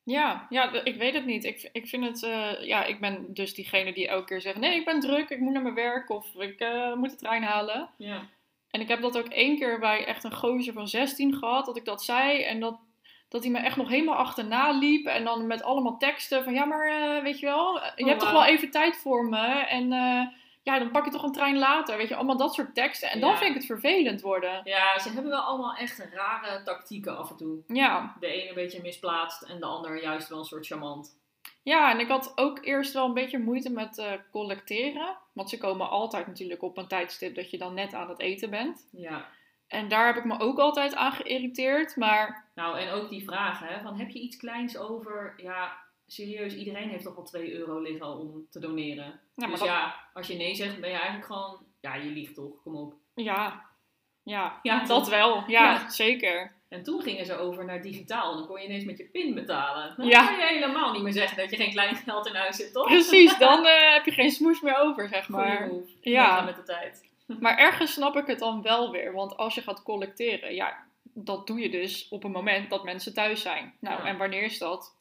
Ja, 0.04 0.48
ja, 0.50 0.72
ik 0.84 0.96
weet 0.96 1.14
het 1.14 1.26
niet. 1.26 1.44
Ik, 1.44 1.70
ik 1.72 1.88
vind 1.88 2.04
het, 2.04 2.24
eh, 2.24 2.66
ja, 2.66 2.84
ik 2.84 3.00
ben 3.00 3.34
dus 3.34 3.54
diegene 3.54 3.94
die 3.94 4.08
elke 4.08 4.26
keer 4.26 4.42
zegt, 4.42 4.58
nee, 4.58 4.80
ik 4.80 4.86
ben 4.86 5.00
druk, 5.00 5.30
ik 5.30 5.40
moet 5.40 5.54
naar 5.54 5.62
mijn 5.62 5.76
werk 5.76 6.10
of 6.10 6.36
ik 6.36 6.60
eh, 6.60 6.94
moet 6.94 7.10
de 7.10 7.16
trein 7.16 7.44
halen. 7.44 7.90
Ja. 7.98 8.30
En 8.70 8.82
ik 8.82 8.88
heb 8.88 9.02
dat 9.02 9.18
ook 9.18 9.28
één 9.28 9.58
keer 9.58 9.80
bij 9.80 10.06
echt 10.06 10.24
een 10.24 10.36
gozer 10.36 10.74
van 10.74 10.88
16 10.88 11.34
gehad, 11.34 11.66
dat 11.66 11.78
ik 11.78 11.86
dat 11.86 12.04
zei 12.04 12.44
en 12.44 12.60
dat, 12.60 12.80
dat 13.30 13.44
hij 13.44 13.52
me 13.52 13.60
echt 13.60 13.76
nog 13.76 13.90
helemaal 13.90 14.16
achterna 14.16 14.72
liep 14.72 15.06
en 15.06 15.24
dan 15.24 15.48
met 15.48 15.64
allemaal 15.64 15.98
teksten 15.98 16.44
van, 16.44 16.54
ja, 16.54 16.66
maar 16.66 16.88
eh, 16.88 17.24
weet 17.24 17.40
je 17.40 17.46
wel, 17.46 17.82
eh, 17.82 17.92
je 17.96 18.04
Oh, 18.04 18.10
hebt 18.10 18.20
toch 18.22 18.32
wel 18.32 18.46
even 18.46 18.72
tijd 18.72 18.98
voor 18.98 19.26
me 19.26 19.48
en 19.66 19.92
eh, 19.94 20.22
ja, 20.64 20.80
dan 20.80 20.92
pak 20.92 21.06
je 21.06 21.12
toch 21.12 21.24
een 21.24 21.32
trein 21.32 21.58
later, 21.58 21.98
weet 21.98 22.08
je, 22.08 22.16
allemaal 22.16 22.38
dat 22.38 22.54
soort 22.54 22.76
teksten. 22.76 23.10
En 23.10 23.20
dan 23.20 23.38
vind 23.38 23.50
ik 23.50 23.56
het 23.56 23.66
vervelend 23.66 24.22
worden. 24.22 24.62
ja, 24.64 25.00
ze 25.00 25.10
hebben 25.10 25.32
wel 25.32 25.42
allemaal 25.42 25.76
echt 25.76 26.08
rare 26.14 26.64
tactieken 26.64 27.18
af 27.18 27.30
en 27.30 27.38
toe. 27.38 27.58
Ja, 27.68 28.16
De 28.20 28.28
ene 28.28 28.50
een 28.50 28.56
beetje 28.56 28.82
misplaatst 28.82 29.42
en 29.42 29.60
de 29.60 29.66
ander 29.66 30.02
juist 30.02 30.30
wel 30.30 30.40
een 30.40 30.46
soort 30.46 30.68
charmant. 30.68 31.16
Ja, 31.64 31.92
en 31.92 32.00
ik 32.00 32.08
had 32.08 32.32
ook 32.36 32.66
eerst 32.66 32.94
wel 32.94 33.06
een 33.06 33.14
beetje 33.14 33.40
moeite 33.40 33.70
met 33.70 34.20
collecteren. 34.32 35.18
Want 35.34 35.50
ze 35.50 35.58
komen 35.58 35.90
altijd 35.90 36.28
natuurlijk 36.28 36.62
op 36.62 36.78
een 36.78 36.88
tijdstip 36.88 37.36
dat 37.36 37.52
je 37.52 37.58
dan 37.58 37.74
net 37.74 37.94
aan 37.94 38.10
het 38.10 38.20
eten 38.20 38.50
bent. 38.50 38.88
Ja. 38.92 39.26
En 39.68 39.88
daar 39.88 40.06
heb 40.06 40.16
ik 40.16 40.24
me 40.26 40.40
ook 40.40 40.60
altijd 40.60 40.96
aan 40.96 41.12
geïrriteerd. 41.12 41.96
Maar 41.96 42.46
Nou, 42.56 42.80
en 42.80 42.90
ook 42.90 43.10
die 43.10 43.24
vragen, 43.24 43.68
hè, 43.68 43.82
van 43.82 44.00
heb 44.00 44.10
je 44.10 44.20
iets 44.20 44.38
kleins 44.38 44.78
over? 44.78 45.34
Ja, 45.38 45.78
serieus, 46.08 46.56
iedereen 46.56 46.90
heeft 46.90 47.04
toch 47.04 47.16
wel 47.16 47.24
2 47.26 47.54
euro 47.54 47.80
liggen 47.80 48.08
om 48.20 48.48
te 48.50 48.60
doneren. 48.60 49.06
ja, 49.06 49.20
maar 49.36 49.50
dus 49.50 49.60
dat- 49.60 49.68
ja, 49.68 49.96
als 50.14 50.28
je 50.28 50.36
nee 50.36 50.56
zegt, 50.56 50.80
ben 50.80 50.90
je 50.90 50.96
eigenlijk 50.96 51.26
gewoon, 51.26 51.66
ja, 51.82 51.96
je 51.96 52.10
liegt 52.10 52.36
toch, 52.36 52.62
kom 52.64 52.76
op. 52.76 52.94
ja, 53.14 53.66
ja, 54.24 54.60
Ja, 54.64 54.86
dat 54.86 55.08
wel. 55.10 55.44
Ja, 55.48 55.72
Ja. 55.72 55.90
zeker. 55.90 56.56
En 56.70 56.84
toen 56.84 57.02
gingen 57.02 57.26
ze 57.26 57.38
over 57.38 57.66
naar 57.66 57.82
digitaal. 57.82 58.36
Dan 58.36 58.48
kon 58.48 58.60
je 58.60 58.66
ineens 58.66 58.84
met 58.86 58.98
je 58.98 59.04
pin 59.06 59.34
betalen. 59.34 59.94
Dan 59.98 60.08
Ja. 60.08 60.26
kan 60.26 60.36
je 60.38 60.46
helemaal 60.54 60.92
niet 60.92 61.02
meer 61.02 61.14
zeggen 61.14 61.38
dat 61.38 61.50
je 61.50 61.56
geen 61.56 61.72
klein 61.72 61.96
geld 61.96 62.28
in 62.28 62.36
huis 62.36 62.58
hebt, 62.58 62.74
toch? 62.74 62.86
Precies, 62.88 63.38
dan 63.48 63.66
eh, 63.66 63.94
heb 63.94 64.06
je 64.06 64.12
geen 64.12 64.32
smoes 64.32 64.62
meer 64.62 64.78
over, 64.78 65.08
zeg 65.08 65.26
Goeie 65.26 65.46
maar. 65.48 65.68
move. 65.68 65.90
Ja. 66.02 66.42
Met 66.42 66.56
de 66.56 66.64
tijd. 66.64 67.07
Maar 67.40 67.58
ergens 67.58 67.94
snap 67.94 68.16
ik 68.16 68.28
het 68.28 68.40
dan 68.40 68.62
wel 68.62 68.92
weer. 68.92 69.14
Want 69.14 69.38
als 69.38 69.56
je 69.56 69.62
gaat 69.62 69.84
collecteren, 69.84 70.56
ja, 70.56 70.86
dat 71.04 71.48
doe 71.48 71.60
je 71.60 71.70
dus 71.70 72.08
op 72.10 72.24
een 72.24 72.32
moment 72.32 72.70
dat 72.70 72.84
mensen 72.84 73.14
thuis 73.14 73.42
zijn. 73.42 73.74
Nou, 73.80 74.02
Ja. 74.02 74.08
en 74.08 74.18
wanneer 74.18 74.44
is 74.44 74.58
dat? 74.58 74.96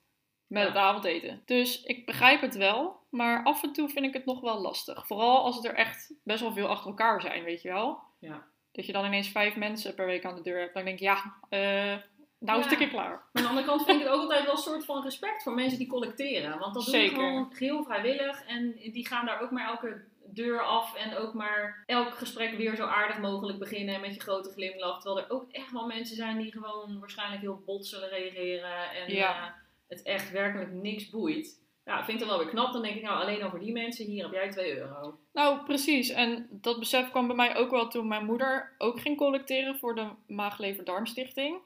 Met 0.47 0.63
Ja. 0.63 0.69
het 0.69 0.77
avondeten. 0.79 1.43
Dus 1.45 1.83
ik 1.83 2.07
begrijp 2.07 2.41
het 2.41 2.55
wel, 2.57 2.97
maar 3.11 3.45
af 3.45 3.63
en 3.63 3.73
toe 3.73 3.89
vind 3.89 4.05
ik 4.07 4.13
het 4.13 4.25
nog 4.25 4.41
wel 4.41 4.61
lastig. 4.61 5.07
Vooral 5.07 5.45
als 5.45 5.57
het 5.57 5.65
er 5.65 5.75
echt 5.75 6.13
best 6.25 6.41
wel 6.41 6.53
veel 6.53 6.69
achter 6.69 6.87
elkaar 6.91 7.21
zijn, 7.21 7.45
weet 7.45 7.63
je 7.63 7.69
wel? 7.69 7.99
Ja. 8.19 8.43
Dat 8.73 8.87
je 8.87 8.93
dan 8.93 9.05
ineens 9.05 9.29
vijf 9.29 9.57
mensen 9.57 9.95
per 9.95 10.07
week 10.07 10.25
aan 10.25 10.35
de 10.35 10.43
deur 10.43 10.59
hebt. 10.61 10.75
Dan 10.75 10.85
denk 10.85 10.97
ik, 10.97 11.03
ja, 11.03 11.35
eh 11.49 11.97
nou 12.39 12.59
is 12.59 12.65
het 12.65 12.73
een 12.73 12.79
keer 12.79 12.89
klaar. 12.89 13.09
Maar 13.11 13.21
aan 13.33 13.43
de 13.43 13.49
andere 13.49 13.67
kant 13.67 13.85
vind 13.85 13.99
ik 14.01 14.05
het 14.07 14.13
ook 14.15 14.21
altijd 14.21 14.45
wel 14.45 14.53
een 14.53 14.59
soort 14.59 14.85
van 14.85 15.03
respect 15.03 15.43
voor 15.43 15.55
mensen 15.55 15.79
die 15.79 15.87
collecteren. 15.89 16.59
Want 16.59 16.75
dat 16.75 16.85
doen 16.85 16.95
ze 16.95 17.09
gewoon 17.09 17.53
geheel 17.53 17.85
vrijwillig. 17.85 18.45
En 18.47 18.73
die 18.73 19.07
gaan 19.07 19.27
daar 19.27 19.41
ook 19.41 19.51
maar 19.51 19.69
elke 19.69 20.05
deur 20.35 20.63
af. 20.63 20.95
En 20.97 21.17
ook 21.17 21.35
maar 21.35 21.83
elk 21.87 22.15
gesprek 22.15 22.57
weer 22.57 22.77
zo 22.77 22.85
aardig 22.87 23.19
mogelijk 23.19 23.59
beginnen. 23.59 24.01
Met 24.01 24.15
je 24.15 24.21
grote 24.21 24.51
glimlach. 24.51 25.01
Terwijl 25.03 25.25
er 25.27 25.33
ook 25.33 25.51
echt 25.51 25.73
wel 25.73 25.87
mensen 25.87 26.17
zijn 26.17 26.39
die 26.39 26.53
gewoon 26.53 26.99
waarschijnlijk 27.01 27.41
heel 27.43 27.63
bot 27.67 27.87
zullen 27.87 28.09
reageren. 28.09 28.91
En 28.91 29.15
Ja. 29.15 29.47
eh, 29.47 29.53
het 29.89 30.03
echt 30.03 30.31
werkelijk 30.31 30.73
niks 30.73 31.11
boeit. 31.11 31.65
Ja, 31.85 32.05
vind 32.05 32.21
ik 32.21 32.27
dan 32.27 32.29
wel 32.37 32.45
weer 32.45 32.55
knap. 32.55 32.73
Dan 32.73 32.83
denk 32.83 32.97
ik, 32.97 33.03
nou 33.03 33.21
alleen 33.23 33.45
over 33.45 33.59
die 33.59 33.73
mensen, 33.73 34.05
hier 34.07 34.23
heb 34.23 34.33
jij 34.33 34.51
2 34.51 34.77
euro. 34.79 35.19
Nou, 35.33 35.65
precies. 35.65 36.09
En 36.11 36.49
dat 36.51 36.79
besef 36.79 37.11
kwam 37.11 37.27
bij 37.27 37.37
mij 37.37 37.57
ook 37.57 37.71
wel 37.71 37.89
toen 37.89 38.09
mijn 38.09 38.25
moeder 38.25 38.75
ook 38.79 39.01
ging 39.01 39.17
collecteren 39.17 39.79
voor 39.79 39.95
de 39.95 40.09
Maag-Lever-Darmstichting. 40.27 41.59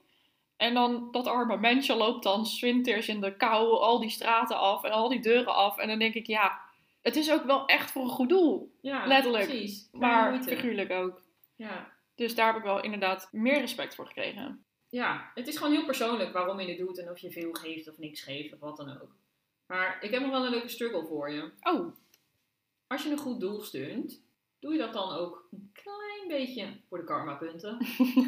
En 0.57 0.73
dan 0.73 1.07
dat 1.11 1.27
arme 1.27 1.57
mensje 1.57 1.95
loopt 1.95 2.23
dan 2.23 2.45
's 2.45 2.59
winters 2.59 3.07
in 3.07 3.21
de 3.21 3.35
kou 3.37 3.79
al 3.79 3.99
die 3.99 4.09
straten 4.09 4.57
af 4.57 4.83
en 4.83 4.91
al 4.91 5.09
die 5.09 5.21
deuren 5.21 5.55
af. 5.55 5.77
En 5.77 5.87
dan 5.87 5.99
denk 5.99 6.13
ik, 6.13 6.27
ja, 6.27 6.59
het 7.01 7.15
is 7.15 7.31
ook 7.31 7.43
wel 7.43 7.65
echt 7.65 7.91
voor 7.91 8.01
een 8.03 8.09
goed 8.09 8.29
doel. 8.29 8.77
Ja, 8.81 9.05
Letterlijk. 9.05 9.45
Precies. 9.45 9.87
Maar 9.91 10.43
figuurlijk 10.43 10.91
ook. 10.91 11.21
Ja. 11.55 11.91
Dus 12.15 12.35
daar 12.35 12.47
heb 12.47 12.55
ik 12.55 12.63
wel 12.63 12.81
inderdaad 12.83 13.27
meer 13.31 13.59
respect 13.59 13.95
voor 13.95 14.05
gekregen. 14.07 14.65
ja, 14.89 15.31
het 15.33 15.47
is 15.47 15.57
gewoon 15.57 15.73
heel 15.73 15.85
persoonlijk 15.85 16.33
waarom 16.33 16.59
je 16.59 16.65
dit 16.65 16.77
doet 16.77 16.99
en 16.99 17.09
of 17.09 17.17
je 17.17 17.31
veel 17.31 17.53
geeft 17.53 17.89
of 17.89 17.97
niks 17.97 18.21
geeft 18.21 18.53
of 18.53 18.59
wat 18.59 18.77
dan 18.77 19.01
ook. 19.01 19.15
Maar 19.65 19.97
ik 20.03 20.11
heb 20.11 20.21
nog 20.21 20.31
wel 20.31 20.45
een 20.45 20.51
leuke 20.51 20.67
struggle 20.67 21.05
voor 21.05 21.31
je. 21.31 21.51
Oh, 21.61 21.95
Als 22.87 23.03
je 23.03 23.09
een 23.09 23.17
goed 23.17 23.39
doel 23.39 23.61
steunt, 23.61 24.23
doe 24.61 24.71
je 24.73 24.77
dat 24.79 24.93
dan 24.93 25.11
ook 25.11 25.47
een 25.51 25.71
klein 25.73 26.27
beetje 26.27 26.67
voor 26.89 26.97
de 26.97 27.03
karma-punten? 27.03 27.77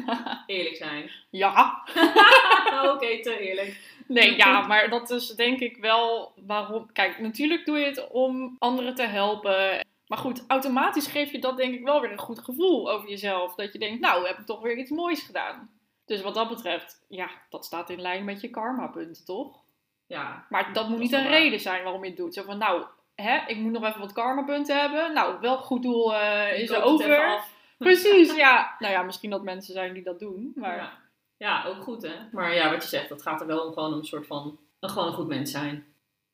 Eerlijk 0.46 0.76
zijn. 0.76 1.10
ja. 1.30 1.82
Oké, 2.92 3.22
te 3.22 3.38
eerlijk. 3.38 3.92
Nee, 4.06 4.36
ja, 4.36 4.66
maar 4.66 4.90
dat 4.90 5.10
is 5.10 5.28
denk 5.28 5.60
ik 5.60 5.76
wel 5.76 6.32
waarom. 6.46 6.92
Kijk, 6.92 7.18
natuurlijk 7.18 7.64
doe 7.66 7.78
je 7.78 7.84
het 7.84 8.08
om 8.10 8.56
anderen 8.58 8.94
te 8.94 9.02
helpen. 9.02 9.86
Maar 10.06 10.18
goed, 10.18 10.44
automatisch 10.48 11.06
geef 11.06 11.32
je 11.32 11.38
dat 11.38 11.56
denk 11.56 11.74
ik 11.74 11.84
wel 11.84 12.00
weer 12.00 12.12
een 12.12 12.18
goed 12.18 12.38
gevoel 12.38 12.90
over 12.90 13.08
jezelf. 13.08 13.54
Dat 13.54 13.72
je 13.72 13.78
denkt, 13.78 14.00
nou, 14.00 14.26
heb 14.26 14.38
ik 14.38 14.46
toch 14.46 14.60
weer 14.60 14.76
iets 14.76 14.90
moois 14.90 15.22
gedaan. 15.22 15.70
Dus 16.04 16.22
wat 16.22 16.34
dat 16.34 16.48
betreft, 16.48 17.04
ja, 17.08 17.30
dat 17.50 17.64
staat 17.64 17.90
in 17.90 18.00
lijn 18.00 18.24
met 18.24 18.40
je 18.40 18.50
karma-punten, 18.50 19.24
toch? 19.24 19.62
Ja, 20.06 20.46
Maar 20.48 20.72
dat 20.72 20.82
moet 20.88 20.90
Dat 20.92 21.00
niet 21.00 21.12
een 21.12 21.22
waar. 21.22 21.32
reden 21.32 21.60
zijn 21.60 21.82
waarom 21.82 22.02
je 22.02 22.08
het 22.08 22.16
doet. 22.18 22.34
Zo 22.34 22.42
van, 22.42 22.58
nou, 22.58 22.84
hè, 23.14 23.38
ik 23.46 23.56
moet 23.56 23.72
nog 23.72 23.84
even 23.84 24.00
wat 24.00 24.12
karma-punten 24.12 24.80
hebben. 24.80 25.12
Nou, 25.12 25.40
welk 25.40 25.64
goed 25.64 25.82
doel 25.82 26.14
eh, 26.14 26.60
is 26.60 26.70
er 26.70 26.82
over? 26.82 27.42
Precies, 27.78 28.34
ja. 28.36 28.76
Nou 28.78 28.92
ja, 28.92 29.02
misschien 29.02 29.30
dat 29.30 29.42
mensen 29.42 29.74
zijn 29.74 29.92
die 29.92 30.02
dat 30.02 30.18
doen. 30.18 30.52
Maar 30.54 30.76
Ja. 30.76 30.92
ja, 31.36 31.64
ook 31.64 31.82
goed 31.82 32.02
hè. 32.02 32.14
Maar 32.32 32.54
ja, 32.54 32.70
wat 32.70 32.82
je 32.82 32.88
zegt, 32.88 33.08
dat 33.08 33.22
gaat 33.22 33.40
er 33.40 33.46
wel 33.46 33.66
om 33.66 33.72
gewoon 33.72 33.92
een 33.92 34.04
soort 34.04 34.26
van, 34.26 34.58
een, 34.80 34.88
gewoon 34.90 35.08
een 35.08 35.14
goed 35.14 35.26
mens 35.26 35.50
zijn. 35.50 35.86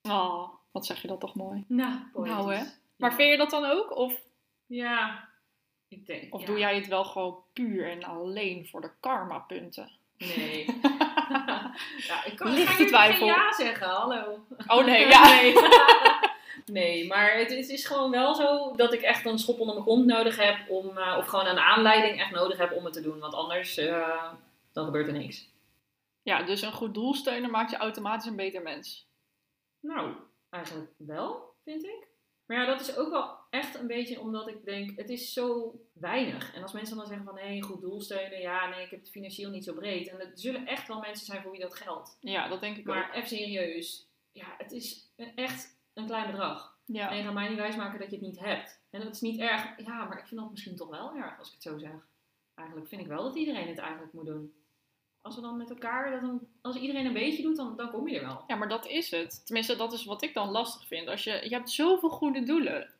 oh, 0.08 0.48
wat 0.70 0.86
zeg 0.86 1.02
je 1.02 1.08
dat 1.08 1.20
toch 1.20 1.34
mooi. 1.34 1.64
Nou, 1.68 1.92
Nou, 2.14 2.54
hè. 2.54 2.64
Maar 2.96 3.14
vind 3.14 3.30
je 3.30 3.36
dat 3.36 3.50
dan 3.50 3.64
ook? 3.64 3.96
Of 3.96 4.14
Ja, 4.66 5.28
ik 5.88 6.06
denk. 6.06 6.34
Of 6.34 6.40
ja. 6.40 6.46
doe 6.46 6.58
jij 6.58 6.74
het 6.74 6.86
wel 6.86 7.04
gewoon 7.04 7.38
puur 7.52 7.90
en 7.90 8.04
alleen 8.04 8.66
voor 8.66 8.80
de 8.80 8.90
karma-punten? 9.00 9.90
Nee. 10.18 10.64
ja, 12.08 12.24
ik 12.24 12.36
kan 12.36 12.52
Lichte 12.52 12.72
jullie 12.72 12.86
twijfel. 12.86 13.26
geen 13.26 13.26
ja 13.26 13.52
zeggen, 13.52 13.86
hallo. 13.88 14.44
Oh 14.66 14.84
nee, 14.84 15.06
ja. 15.06 15.40
nee. 15.40 15.52
Nee, 16.70 17.06
maar 17.06 17.38
het, 17.38 17.50
het 17.50 17.68
is 17.68 17.86
gewoon 17.86 18.10
wel 18.10 18.34
zo 18.34 18.72
dat 18.76 18.92
ik 18.92 19.00
echt 19.00 19.24
een 19.26 19.38
schop 19.38 19.60
onder 19.60 19.74
mijn 19.74 19.86
kont 19.86 20.06
nodig 20.06 20.36
heb 20.36 20.68
om, 20.68 20.98
eh, 20.98 21.16
of 21.18 21.26
gewoon 21.26 21.46
een 21.46 21.58
aanleiding 21.58 22.20
echt 22.20 22.30
nodig 22.30 22.58
heb 22.58 22.72
om 22.72 22.84
het 22.84 22.92
te 22.92 23.02
doen. 23.02 23.18
Want 23.18 23.34
anders, 23.34 23.76
eh, 23.76 24.32
dan 24.72 24.84
gebeurt 24.84 25.06
er 25.06 25.12
niks. 25.12 25.48
Ja, 26.22 26.42
dus 26.42 26.62
een 26.62 26.72
goed 26.72 26.94
doelsteuner 26.94 27.50
maakt 27.50 27.70
je 27.70 27.76
automatisch 27.76 28.26
een 28.26 28.36
beter 28.36 28.62
mens. 28.62 29.08
Nou, 29.80 30.14
eigenlijk 30.50 30.90
wel, 30.96 31.54
vind 31.64 31.84
ik. 31.84 32.08
Maar 32.46 32.58
ja, 32.58 32.66
dat 32.66 32.80
is 32.80 32.96
ook 32.96 33.10
wel 33.10 33.38
echt 33.50 33.74
een 33.74 33.86
beetje 33.86 34.20
omdat 34.20 34.48
ik 34.48 34.64
denk, 34.64 34.96
het 34.96 35.10
is 35.10 35.32
zo 35.32 35.74
weinig. 35.92 36.54
En 36.54 36.62
als 36.62 36.72
mensen 36.72 36.96
dan 36.96 37.06
zeggen 37.06 37.24
van, 37.24 37.38
hé, 37.38 37.62
goed 37.62 37.80
doel 37.80 38.00
steunen. 38.00 38.40
Ja, 38.40 38.68
nee, 38.68 38.84
ik 38.84 38.90
heb 38.90 39.00
het 39.00 39.10
financieel 39.10 39.50
niet 39.50 39.64
zo 39.64 39.74
breed. 39.74 40.08
En 40.08 40.20
er 40.20 40.30
zullen 40.34 40.66
echt 40.66 40.88
wel 40.88 41.00
mensen 41.00 41.26
zijn 41.26 41.42
voor 41.42 41.50
wie 41.50 41.60
dat 41.60 41.74
geldt. 41.74 42.16
Ja, 42.20 42.48
dat 42.48 42.60
denk 42.60 42.76
ik 42.76 42.88
ook. 42.88 42.94
Maar 42.94 43.14
even 43.14 43.28
serieus, 43.28 44.08
ja, 44.32 44.54
het 44.58 44.72
is 44.72 45.12
echt 45.34 45.79
een 46.00 46.06
klein 46.06 46.30
bedrag. 46.30 46.78
Ja. 46.84 47.10
En 47.10 47.16
je 47.16 47.22
gaat 47.22 47.34
mij 47.34 47.48
niet 47.48 47.58
wijsmaken 47.58 47.98
dat 47.98 48.10
je 48.10 48.16
het 48.16 48.24
niet 48.24 48.40
hebt. 48.40 48.80
En 48.90 49.00
dat 49.00 49.14
is 49.14 49.20
niet 49.20 49.40
erg. 49.40 49.86
Ja, 49.86 50.04
maar 50.04 50.18
ik 50.18 50.26
vind 50.26 50.40
dat 50.40 50.50
misschien 50.50 50.76
toch 50.76 50.88
wel 50.88 51.14
erg 51.14 51.38
als 51.38 51.48
ik 51.48 51.54
het 51.54 51.62
zo 51.62 51.78
zeg. 51.78 52.08
Eigenlijk 52.54 52.88
vind 52.88 53.00
ik 53.00 53.06
wel 53.06 53.22
dat 53.22 53.36
iedereen 53.36 53.68
het 53.68 53.78
eigenlijk 53.78 54.12
moet 54.12 54.26
doen. 54.26 54.54
Als 55.20 55.34
we 55.34 55.40
dan 55.40 55.56
met 55.56 55.70
elkaar, 55.70 56.10
dat 56.10 56.20
dan, 56.20 56.48
als 56.60 56.76
iedereen 56.76 57.06
een 57.06 57.12
beetje 57.12 57.42
doet, 57.42 57.56
dan, 57.56 57.76
dan 57.76 57.90
kom 57.90 58.08
je 58.08 58.16
er 58.16 58.26
wel. 58.26 58.44
Ja, 58.46 58.56
maar 58.56 58.68
dat 58.68 58.86
is 58.86 59.10
het. 59.10 59.46
Tenminste, 59.46 59.76
dat 59.76 59.92
is 59.92 60.04
wat 60.04 60.22
ik 60.22 60.34
dan 60.34 60.50
lastig 60.50 60.86
vind. 60.86 61.08
Als 61.08 61.24
je, 61.24 61.40
je 61.42 61.54
hebt 61.54 61.70
zoveel 61.70 62.08
goede 62.08 62.42
doelen. 62.42 62.90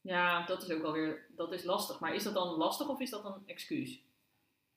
Ja, 0.00 0.46
dat 0.46 0.62
is 0.62 0.70
ook 0.70 0.82
wel 0.82 0.92
weer, 0.92 1.26
dat 1.36 1.52
is 1.52 1.64
lastig. 1.64 2.00
Maar 2.00 2.14
is 2.14 2.22
dat 2.22 2.34
dan 2.34 2.48
lastig 2.48 2.88
of 2.88 3.00
is 3.00 3.10
dat 3.10 3.24
een 3.24 3.42
excuus? 3.46 4.02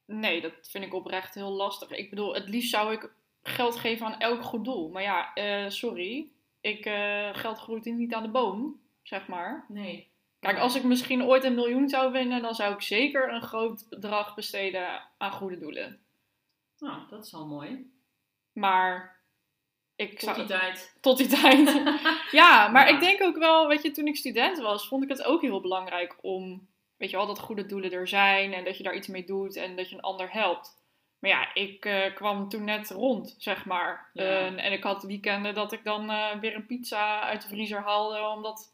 Nee, 0.06 0.42
dat 0.42 0.54
vind 0.62 0.84
ik 0.84 0.94
oprecht 0.94 1.34
heel 1.34 1.52
lastig. 1.52 1.90
Ik 1.90 2.10
bedoel, 2.10 2.34
het 2.34 2.50
liefst 2.50 2.70
zou 2.70 2.94
ik 2.94 3.12
geld 3.44 3.76
geven 3.76 4.06
aan 4.06 4.20
elk 4.20 4.44
goed 4.44 4.66
doel. 4.66 4.90
Maar 4.90 5.02
ja, 5.02 5.34
eh, 5.34 5.70
sorry. 5.70 6.32
Ik, 6.64 6.86
eh, 6.86 7.30
geld 7.34 7.58
groeit 7.58 7.86
niet 7.86 8.14
aan 8.14 8.24
de 8.24 8.30
boom, 8.30 8.82
zeg 9.02 9.28
maar. 9.28 9.66
Nee. 9.68 10.12
Kijk, 10.40 10.58
als 10.58 10.76
ik 10.76 10.84
misschien 10.84 11.24
ooit 11.24 11.44
een 11.44 11.56
miljoen 11.56 11.90
zou 11.90 12.12
winnen, 12.12 12.42
dan 12.42 12.56
zou 12.56 12.74
ik 12.74 12.82
zeker 12.82 13.34
een 13.34 13.42
groot 13.42 13.86
bedrag 13.90 14.36
besteden 14.36 15.02
aan 15.18 15.32
goede 15.32 15.58
doelen. 15.58 16.00
Nou, 16.78 17.08
dat 17.10 17.26
is 17.26 17.32
wel 17.32 17.46
mooi. 17.48 17.92
Maar 18.54 19.22
ik 19.96 20.10
Tot 20.12 20.20
zou... 20.20 20.36
die 20.36 20.46
tijd. 20.46 20.98
Tot 21.02 21.18
die 21.18 21.28
tijd. 21.28 21.82
ja, 22.42 22.68
maar 22.68 22.88
Ja. 22.88 22.94
ik 22.94 23.00
denk 23.00 23.22
ook 23.22 23.38
wel, 23.38 23.68
weet 23.68 23.82
je, 23.82 23.92
toen 23.92 24.08
ik 24.08 24.16
student 24.16 24.58
was, 24.60 24.88
vond 24.88 25.04
ik 25.04 25.10
het 25.10 25.24
ook 25.24 25.42
heel 25.42 25.62
belangrijk 25.62 26.18
om, 26.22 26.68
weet 26.98 27.10
je 27.10 27.18
wel, 27.18 27.28
dat 27.28 27.40
goede 27.40 27.66
doelen 27.66 27.92
er 27.92 28.08
zijn 28.08 28.54
en 28.54 28.64
dat 28.64 28.78
je 28.78 28.84
daar 28.84 28.96
iets 28.96 29.08
mee 29.08 29.26
doet 29.26 29.56
en 29.56 29.76
dat 29.76 29.90
je 29.90 29.96
een 29.96 30.02
ander 30.02 30.32
helpt. 30.32 30.83
Maar 31.24 31.32
ja, 31.32 31.54
ik 31.54 31.86
eh, 31.86 32.14
kwam 32.16 32.50
toen 32.50 32.64
net 32.64 32.90
rond, 32.90 33.36
zeg 33.38 33.66
maar. 33.66 34.10
Ja. 34.14 34.24
En- 34.24 34.58
en 34.58 34.72
ik 34.72 34.84
had 34.84 35.04
weekenden 35.04 35.54
dat 35.54 35.72
ik 35.72 35.84
dan 35.84 36.10
eh, 36.10 36.40
weer 36.40 36.56
een 36.56 36.66
pizza 36.66 37.22
uit 37.22 37.42
de 37.42 37.48
vriezer 37.48 37.80
haalde, 37.82 38.28
omdat 38.36 38.74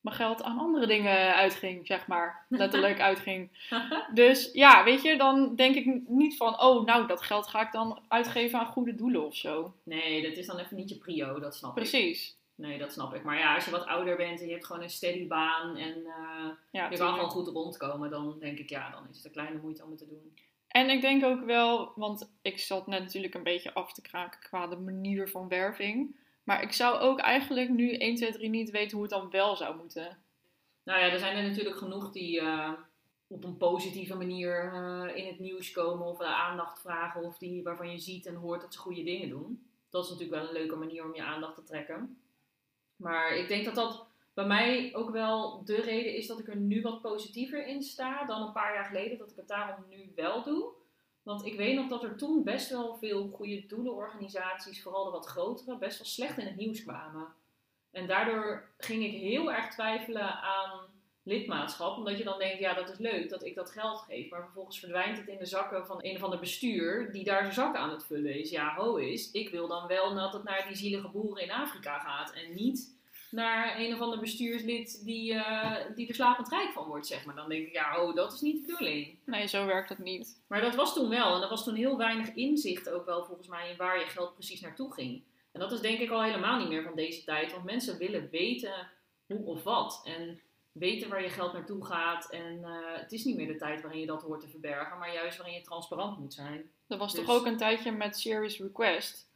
mijn 0.00 0.16
geld 0.16 0.42
aan 0.42 0.58
andere 0.58 0.86
dingen 0.86 1.34
uitging, 1.34 1.86
zeg 1.86 2.06
maar. 2.06 2.44
Letterlijk 2.48 3.00
uitging. 3.00 3.50
Dus 4.14 4.50
ja, 4.52 4.84
weet 4.84 5.02
je, 5.02 5.16
dan 5.16 5.56
denk 5.56 5.74
ik 5.74 6.08
niet 6.08 6.36
van, 6.36 6.60
oh, 6.60 6.84
nou, 6.84 7.06
dat 7.06 7.22
geld 7.22 7.46
ga 7.46 7.60
ik 7.66 7.72
dan 7.72 8.00
uitgeven 8.08 8.58
aan 8.58 8.66
goede 8.66 8.94
doelen 8.94 9.26
of 9.26 9.36
zo. 9.36 9.74
Nee, 9.82 10.22
dat 10.22 10.36
is 10.36 10.46
dan 10.46 10.58
even 10.58 10.76
niet 10.76 10.88
je 10.88 10.98
prio, 10.98 11.40
dat 11.40 11.54
snap 11.56 11.70
ik. 11.70 11.76
Precies. 11.76 12.38
Nee, 12.54 12.78
dat 12.78 12.92
snap 12.92 13.14
ik. 13.14 13.22
Maar 13.22 13.38
ja, 13.38 13.54
als 13.54 13.64
je 13.64 13.70
wat 13.70 13.86
ouder 13.86 14.16
bent 14.16 14.40
en 14.40 14.46
je 14.46 14.52
hebt 14.52 14.66
gewoon 14.66 14.82
een 14.82 14.90
steady 14.90 15.26
baan 15.26 15.76
en 15.76 15.94
eh, 16.06 16.48
Ja, 16.70 16.90
je 16.90 16.96
kan 16.96 17.12
gewoon 17.14 17.30
goed 17.30 17.48
rondkomen, 17.48 18.10
dan 18.10 18.36
denk 18.38 18.58
ik, 18.58 18.68
ja, 18.68 18.90
dan 18.90 19.06
is 19.10 19.16
het 19.16 19.24
een 19.24 19.32
kleine 19.32 19.58
moeite 19.62 19.82
om 19.84 19.90
het 19.90 19.98
te 19.98 20.06
doen. 20.08 20.32
En 20.70 20.90
ik 20.90 21.00
denk 21.00 21.24
ook 21.24 21.44
wel, 21.44 21.92
want 21.96 22.32
ik 22.42 22.58
zat 22.58 22.86
net 22.86 23.00
natuurlijk 23.00 23.34
een 23.34 23.42
beetje 23.42 23.74
af 23.74 23.92
te 23.92 24.02
kraken 24.02 24.40
qua 24.40 24.66
de 24.66 24.76
manier 24.76 25.28
van 25.28 25.48
werving. 25.48 26.16
Maar 26.44 26.62
ik 26.62 26.72
zou 26.72 26.98
ook 26.98 27.20
eigenlijk 27.20 27.68
nu 27.68 27.96
1, 27.96 28.14
2, 28.14 28.32
3 28.32 28.48
niet 28.48 28.70
weten 28.70 28.92
hoe 28.92 29.02
het 29.02 29.10
dan 29.10 29.30
wel 29.30 29.56
zou 29.56 29.76
moeten. 29.76 30.18
Nou 30.82 31.00
ja, 31.00 31.10
er 31.10 31.18
zijn 31.18 31.36
er 31.36 31.48
natuurlijk 31.48 31.76
genoeg 31.76 32.12
die 32.12 32.40
eh, 32.40 32.72
op 33.26 33.44
een 33.44 33.56
positieve 33.56 34.14
manier 34.16 34.72
eh, 34.72 35.16
in 35.16 35.26
het 35.26 35.38
nieuws 35.38 35.70
komen 35.70 36.06
of 36.06 36.20
eh, 36.20 36.40
aandacht 36.40 36.80
vragen 36.80 37.22
of 37.22 37.38
die 37.38 37.62
waarvan 37.62 37.90
je 37.90 37.98
ziet 37.98 38.26
en 38.26 38.34
hoort 38.34 38.60
dat 38.60 38.74
ze 38.74 38.78
goede 38.78 39.02
dingen 39.02 39.28
doen. 39.28 39.70
Dat 39.88 40.04
is 40.04 40.10
natuurlijk 40.10 40.40
wel 40.40 40.48
een 40.48 40.60
leuke 40.60 40.76
manier 40.76 41.04
om 41.04 41.14
je 41.14 41.22
aandacht 41.22 41.54
te 41.54 41.62
trekken. 41.62 42.20
Maar 42.96 43.36
ik 43.36 43.48
denk 43.48 43.64
dat 43.64 43.74
dat 43.74 44.09
bij 44.40 44.48
mij 44.48 44.90
ook 44.94 45.10
wel 45.10 45.64
de 45.64 45.80
reden 45.80 46.14
is 46.14 46.26
dat 46.26 46.38
ik 46.38 46.48
er 46.48 46.56
nu 46.56 46.82
wat 46.82 47.00
positiever 47.00 47.66
in 47.66 47.82
sta 47.82 48.24
dan 48.24 48.42
een 48.42 48.52
paar 48.52 48.74
jaar 48.74 48.84
geleden. 48.84 49.18
Dat 49.18 49.30
ik 49.30 49.36
het 49.36 49.48
daarom 49.48 49.84
nu 49.88 50.12
wel 50.14 50.42
doe. 50.42 50.68
Want 51.22 51.46
ik 51.46 51.56
weet 51.56 51.74
nog 51.74 51.88
dat 51.88 52.02
er 52.02 52.16
toen 52.16 52.44
best 52.44 52.70
wel 52.70 52.94
veel 52.94 53.28
goede 53.28 53.66
doelenorganisaties, 53.66 54.82
vooral 54.82 55.04
de 55.04 55.10
wat 55.10 55.26
grotere, 55.26 55.78
best 55.78 55.98
wel 55.98 56.06
slecht 56.06 56.38
in 56.38 56.46
het 56.46 56.56
nieuws 56.56 56.82
kwamen. 56.82 57.26
En 57.90 58.06
daardoor 58.06 58.68
ging 58.78 59.04
ik 59.04 59.20
heel 59.20 59.52
erg 59.52 59.68
twijfelen 59.68 60.42
aan 60.42 60.80
lidmaatschap. 61.22 61.96
Omdat 61.96 62.18
je 62.18 62.24
dan 62.24 62.38
denkt, 62.38 62.58
ja 62.58 62.74
dat 62.74 62.88
is 62.88 62.98
leuk 62.98 63.28
dat 63.28 63.44
ik 63.44 63.54
dat 63.54 63.70
geld 63.70 63.98
geef. 63.98 64.30
Maar 64.30 64.42
vervolgens 64.42 64.78
verdwijnt 64.78 65.18
het 65.18 65.28
in 65.28 65.38
de 65.38 65.46
zakken 65.46 65.86
van 65.86 65.98
een 66.00 66.16
of 66.16 66.22
ander 66.22 66.38
bestuur 66.38 67.12
die 67.12 67.24
daar 67.24 67.40
zijn 67.40 67.52
zakken 67.52 67.80
aan 67.80 67.90
het 67.90 68.04
vullen 68.04 68.38
is. 68.38 68.50
Ja, 68.50 68.74
ho 68.74 68.96
is. 68.96 69.30
Ik 69.30 69.50
wil 69.50 69.68
dan 69.68 69.86
wel 69.86 70.14
dat 70.14 70.32
het 70.32 70.44
naar 70.44 70.64
die 70.66 70.76
zielige 70.76 71.08
boeren 71.08 71.42
in 71.42 71.50
Afrika 71.50 71.98
gaat. 71.98 72.32
En 72.32 72.54
niet 72.54 72.98
naar 73.32 73.78
een 73.78 73.94
of 73.94 74.00
ander 74.00 74.18
bestuurslid 74.18 75.04
die, 75.04 75.34
eh, 75.34 75.76
die 75.94 76.08
er 76.08 76.14
slapend 76.14 76.48
rijk 76.48 76.72
van 76.72 76.86
wordt, 76.86 77.06
zeg 77.06 77.24
maar. 77.24 77.34
Dan 77.34 77.48
denk 77.48 77.66
ik, 77.66 77.72
ja, 77.72 78.02
oh, 78.02 78.14
dat 78.14 78.32
is 78.32 78.40
niet 78.40 78.66
de 78.66 78.72
bedoeling. 78.72 79.18
Nee, 79.24 79.46
zo 79.46 79.66
werkt 79.66 79.88
het 79.88 79.98
niet. 79.98 80.42
Maar 80.46 80.60
dat 80.60 80.74
was 80.74 80.94
toen 80.94 81.08
wel. 81.08 81.36
En 81.36 81.42
er 81.42 81.48
was 81.48 81.64
toen 81.64 81.74
heel 81.74 81.96
weinig 81.96 82.34
inzicht 82.34 82.90
ook 82.90 83.04
wel 83.04 83.24
volgens 83.24 83.48
mij 83.48 83.70
in 83.70 83.76
waar 83.76 83.98
je 83.98 84.06
geld 84.06 84.34
precies 84.34 84.60
naartoe 84.60 84.92
ging. 84.92 85.22
En 85.52 85.60
dat 85.60 85.72
is 85.72 85.80
denk 85.80 85.98
ik 85.98 86.10
al 86.10 86.22
helemaal 86.22 86.58
niet 86.58 86.68
meer 86.68 86.82
van 86.82 86.94
deze 86.96 87.24
tijd. 87.24 87.52
Want 87.52 87.64
mensen 87.64 87.98
willen 87.98 88.28
weten 88.30 88.90
hoe 89.26 89.44
of 89.44 89.62
wat. 89.62 90.00
En 90.04 90.40
weten 90.72 91.08
waar 91.08 91.22
je 91.22 91.28
geld 91.28 91.52
naartoe 91.52 91.84
gaat. 91.84 92.30
En 92.30 92.64
eh, 92.64 93.00
het 93.00 93.12
is 93.12 93.24
niet 93.24 93.36
meer 93.36 93.46
de 93.46 93.56
tijd 93.56 93.82
waarin 93.82 94.00
je 94.00 94.06
dat 94.06 94.22
hoort 94.22 94.40
te 94.40 94.48
verbergen. 94.48 94.98
Maar 94.98 95.12
juist 95.14 95.36
waarin 95.36 95.56
je 95.56 95.62
transparant 95.62 96.18
moet 96.18 96.34
zijn. 96.34 96.70
Er 96.88 96.98
was 96.98 97.14
Dus- 97.14 97.24
toch 97.24 97.36
ook 97.36 97.46
een 97.46 97.56
tijdje 97.56 97.92
met 97.92 98.18
Serious 98.18 98.58
Request. 98.58 99.29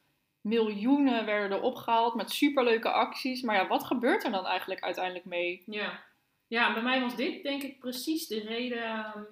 Miljoenen 0.44 1.24
werden 1.24 1.58
er 1.58 1.62
opgehaald 1.62 2.14
met 2.14 2.30
superleuke 2.30 2.90
acties. 2.90 3.42
Maar 3.42 3.56
ja, 3.56 3.66
wat 3.66 3.84
gebeurt 3.84 4.24
er 4.24 4.30
dan 4.30 4.46
eigenlijk 4.46 4.82
uiteindelijk 4.82 5.24
mee? 5.24 5.62
Ja. 5.66 6.02
Ja, 6.46 6.72
bij 6.72 6.82
mij 6.82 7.00
was 7.00 7.16
dit 7.16 7.42
denk 7.42 7.62
ik 7.62 7.78
precies 7.78 8.26
de 8.26 8.40
reden 8.40 8.82
ehm, 8.82 9.22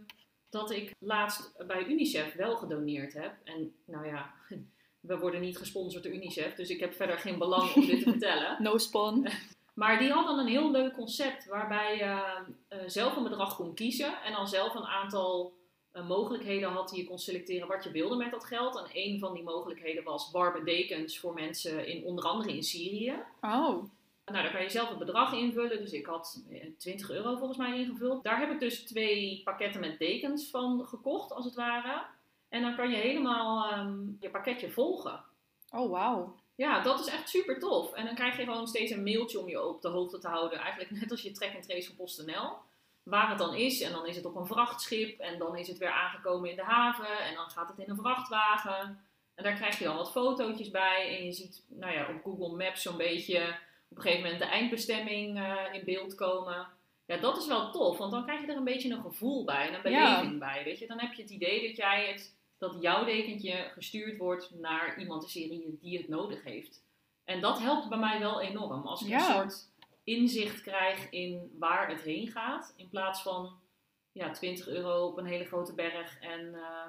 dat 0.51 0.71
ik 0.71 0.95
laatst 0.99 1.67
bij 1.67 1.87
UNICEF 1.87 2.35
wel 2.35 2.57
gedoneerd 2.57 3.13
heb. 3.13 3.35
En 3.45 3.75
nou 3.87 4.07
ja, 4.07 4.33
we 5.01 5.19
worden 5.19 5.41
niet 5.41 5.59
gesponsord 5.59 6.03
door 6.03 6.13
UNICEF. 6.13 6.55
Dus 6.55 6.69
ik 6.69 6.81
heb 6.81 6.95
verder 6.95 7.19
geen 7.19 7.39
belang 7.39 7.75
om 7.75 7.87
dit 7.87 8.03
te 8.03 8.11
vertellen. 8.17 8.63
No 8.63 8.79
spon. 8.79 9.27
Maar 9.75 9.99
die 9.99 10.11
hadden 10.11 10.39
een 10.39 10.47
heel 10.47 10.71
leuk 10.71 10.93
concept 10.93 11.47
waarbij 11.47 11.97
je 11.97 12.45
eh, 12.69 12.79
zelf 12.87 13.17
een 13.17 13.23
bedrag 13.23 13.57
kon 13.57 13.75
kiezen 13.75 14.23
en 14.23 14.33
dan 14.33 14.49
zelf 14.49 14.75
een 14.75 14.87
aantal 14.87 15.53
mogelijkheden 16.01 16.71
had 16.71 16.89
die 16.89 16.99
je 17.03 17.09
kon 17.09 17.19
selecteren 17.19 17.69
wat 17.69 17.85
je 17.85 17.91
wilde 17.91 18.17
met 18.17 18.31
dat 18.31 18.45
geld. 18.45 18.77
En 18.77 18.87
een 18.93 19.19
van 19.19 19.35
die 19.35 19.43
mogelijkheden 19.43 20.05
was 20.05 20.31
warme 20.31 20.65
dekens 20.65 21.19
voor 21.19 21.35
mensen 21.35 21.87
in 21.87 22.05
onder 22.05 22.25
andere 22.25 22.55
in 22.55 22.63
Syrië. 22.63 23.15
Oh, 23.41 23.85
Nou, 24.25 24.43
daar 24.43 24.53
kan 24.53 24.63
je 24.63 24.71
zelf 24.71 24.89
het 24.89 24.99
bedrag 24.99 25.33
invullen. 25.33 25.79
Dus 25.79 25.93
ik 25.93 26.07
had 26.07 26.45
eh, 26.51 26.67
20 26.79 27.11
euro 27.11 27.37
volgens 27.37 27.59
mij 27.59 27.79
ingevuld. 27.79 28.25
Daar 28.25 28.39
heb 28.39 28.51
ik 28.51 28.61
dus 28.61 28.85
twee 28.85 29.41
pakketten 29.45 29.81
met 29.81 29.99
dekens 29.99 30.51
van 30.51 30.87
gekocht, 30.87 31.33
als 31.33 31.45
het 31.45 31.55
ware. 31.55 32.05
En 32.49 32.63
dan 32.63 32.77
kan 32.77 32.91
je 32.91 32.97
helemaal 32.97 33.71
ehm, 33.71 34.01
je 34.21 34.31
pakketje 34.31 34.71
volgen. 34.71 35.25
oh 35.71 35.91
wauw. 35.91 36.35
Ja, 36.55 36.81
dat 36.81 37.01
is 37.01 37.07
echt 37.07 37.29
super 37.29 37.59
tof. 37.59 37.93
En 37.93 38.05
dan 38.05 38.15
krijg 38.15 38.37
je 38.37 38.45
gewoon 38.45 38.67
steeds 38.67 38.91
een 38.91 39.03
mailtje 39.03 39.41
om 39.41 39.49
je 39.49 39.65
op 39.67 39.83
de 39.83 39.89
hoogte 39.89 40.19
te 40.19 40.29
houden. 40.29 40.59
Eigenlijk 40.59 40.91
net 41.01 41.11
als 41.11 41.23
je 41.23 41.33
track 41.33 41.53
en 41.53 41.61
trace 41.61 41.87
van 41.87 41.97
PostNL. 41.97 42.51
Waar 43.03 43.29
het 43.29 43.39
dan 43.39 43.55
is. 43.55 43.81
En 43.81 43.93
dan 43.93 44.07
is 44.07 44.17
het 44.17 44.25
op 44.25 44.37
een 44.37 44.47
vrachtschip. 44.47 45.21
En 45.21 45.39
dan 45.39 45.57
is 45.57 45.69
het 45.69 45.79
weer 45.79 45.91
aangekomen 45.91 46.51
in 46.51 46.57
de 46.57 46.63
haven. 46.65 47.19
En 47.19 47.35
dan 47.35 47.51
gaat 47.51 47.69
het 47.69 47.79
in 47.79 47.91
een 47.91 47.97
vrachtwagen. 47.97 49.01
En 49.35 49.45
daar 49.45 49.55
krijg 49.55 49.79
je 49.79 49.85
dan 49.85 49.97
wat 49.97 50.11
fotootjes 50.11 50.71
bij. 50.71 51.19
En 51.19 51.25
je 51.25 51.33
ziet 51.33 51.65
nou 51.69 51.93
ja, 51.93 52.09
op 52.09 52.23
Google 52.23 52.57
Maps 52.57 52.83
zo'n 52.83 52.97
beetje 52.97 53.57
op 53.89 53.97
een 53.97 54.03
gegeven 54.03 54.23
moment 54.23 54.41
de 54.41 54.47
eindbestemming 54.49 55.39
eh, 55.39 55.57
in 55.73 55.85
beeld 55.85 56.15
komen. 56.15 56.67
Ja, 57.07 57.17
dat 57.17 57.37
is 57.37 57.47
wel 57.47 57.71
tof. 57.71 57.99
Want 57.99 58.13
dan 58.13 58.23
krijg 58.25 58.41
je 58.41 58.47
er 58.47 58.57
een 58.57 58.65
beetje 58.65 58.91
een 58.91 59.03
gevoel 59.03 59.45
bij. 59.45 59.69
En 59.69 59.85
een 59.85 59.91
Ja. 59.93 60.15
beleving 60.17 60.39
bij. 60.41 60.65
Weet 60.65 60.79
je? 60.79 60.87
Dan 60.87 61.01
heb 61.01 61.13
je 61.13 61.23
het 61.23 61.31
idee 61.31 61.67
dat 61.67 61.77
jij 61.77 62.07
het 62.07 62.35
dat 62.59 62.77
jouw 62.81 63.05
dekentje 63.05 63.71
gestuurd 63.75 64.17
wordt 64.19 64.51
naar 64.61 64.99
iemand 64.99 65.23
in 65.23 65.29
Syrië 65.29 65.79
die 65.81 65.99
het 65.99 66.09
nodig 66.09 66.45
heeft. 66.45 66.83
En 67.25 67.41
dat 67.41 67.59
helpt 67.59 67.89
bij 67.89 67.99
mij 67.99 68.19
wel 68.19 68.41
enorm. 68.41 68.87
Als 68.87 69.03
ik 69.03 69.09
Ja. 69.09 69.17
een 69.43 69.51
soort 69.51 69.69
inzicht 70.05 70.61
krijg 70.61 71.11
in 71.11 71.57
waar 71.59 71.89
het 71.89 72.01
heen 72.01 72.29
gaat. 72.29 72.75
In 72.77 72.89
plaats 72.89 73.23
van 73.23 73.61
ja, 74.13 74.31
20 74.31 74.69
euro 74.69 75.07
op 75.07 75.17
een 75.17 75.27
hele 75.27 75.45
grote 75.45 75.75
berg 75.75 76.21
en 76.21 76.55
eh, 76.55 76.89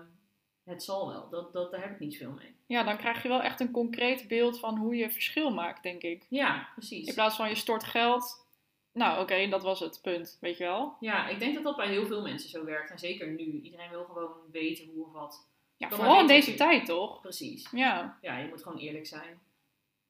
het 0.63 0.83
zal 0.83 1.07
wel. 1.07 1.29
Dat, 1.29 1.53
dat, 1.53 1.71
daar 1.71 1.81
heb 1.81 1.91
ik 1.91 1.99
niet 1.99 2.17
veel 2.17 2.31
mee. 2.31 2.55
Ja, 2.65 2.83
dan 2.83 2.97
krijg 2.97 3.23
je 3.23 3.27
wel 3.27 3.41
echt 3.41 3.59
een 3.59 3.71
concreet 3.71 4.27
beeld 4.27 4.59
van 4.59 4.77
hoe 4.77 4.95
je 4.95 5.11
verschil 5.11 5.49
maakt, 5.51 5.83
denk 5.83 6.01
ik. 6.01 6.25
Ja, 6.29 6.69
precies. 6.75 7.07
In 7.07 7.13
plaats 7.13 7.35
van 7.35 7.49
je 7.49 7.55
stort 7.55 7.83
geld. 7.83 8.47
Nou, 8.93 9.21
oké, 9.21 9.47
dat 9.47 9.63
was 9.63 9.79
het 9.79 9.99
punt, 10.01 10.37
weet 10.41 10.57
je 10.57 10.63
wel. 10.63 10.95
Ja, 10.99 11.27
ik 11.27 11.39
denk 11.39 11.53
dat 11.53 11.63
dat 11.63 11.75
bij 11.75 11.87
heel 11.87 12.05
veel 12.05 12.21
mensen 12.21 12.49
zo 12.49 12.65
werkt. 12.65 12.91
En 12.91 12.99
zeker 12.99 13.27
nu. 13.27 13.61
Iedereen 13.61 13.89
wil 13.89 14.03
gewoon 14.05 14.31
weten 14.51 14.89
hoe 14.93 15.05
of 15.05 15.11
wat. 15.11 15.47
Ja, 15.77 15.89
vooral 15.89 16.19
in 16.19 16.27
deze 16.27 16.53
tijd, 16.53 16.85
toch? 16.85 17.21
Precies. 17.21 17.69
Ja. 17.71 18.17
Ja, 18.21 18.37
je 18.37 18.47
moet 18.47 18.63
gewoon 18.63 18.77
eerlijk 18.77 19.05
zijn. 19.05 19.41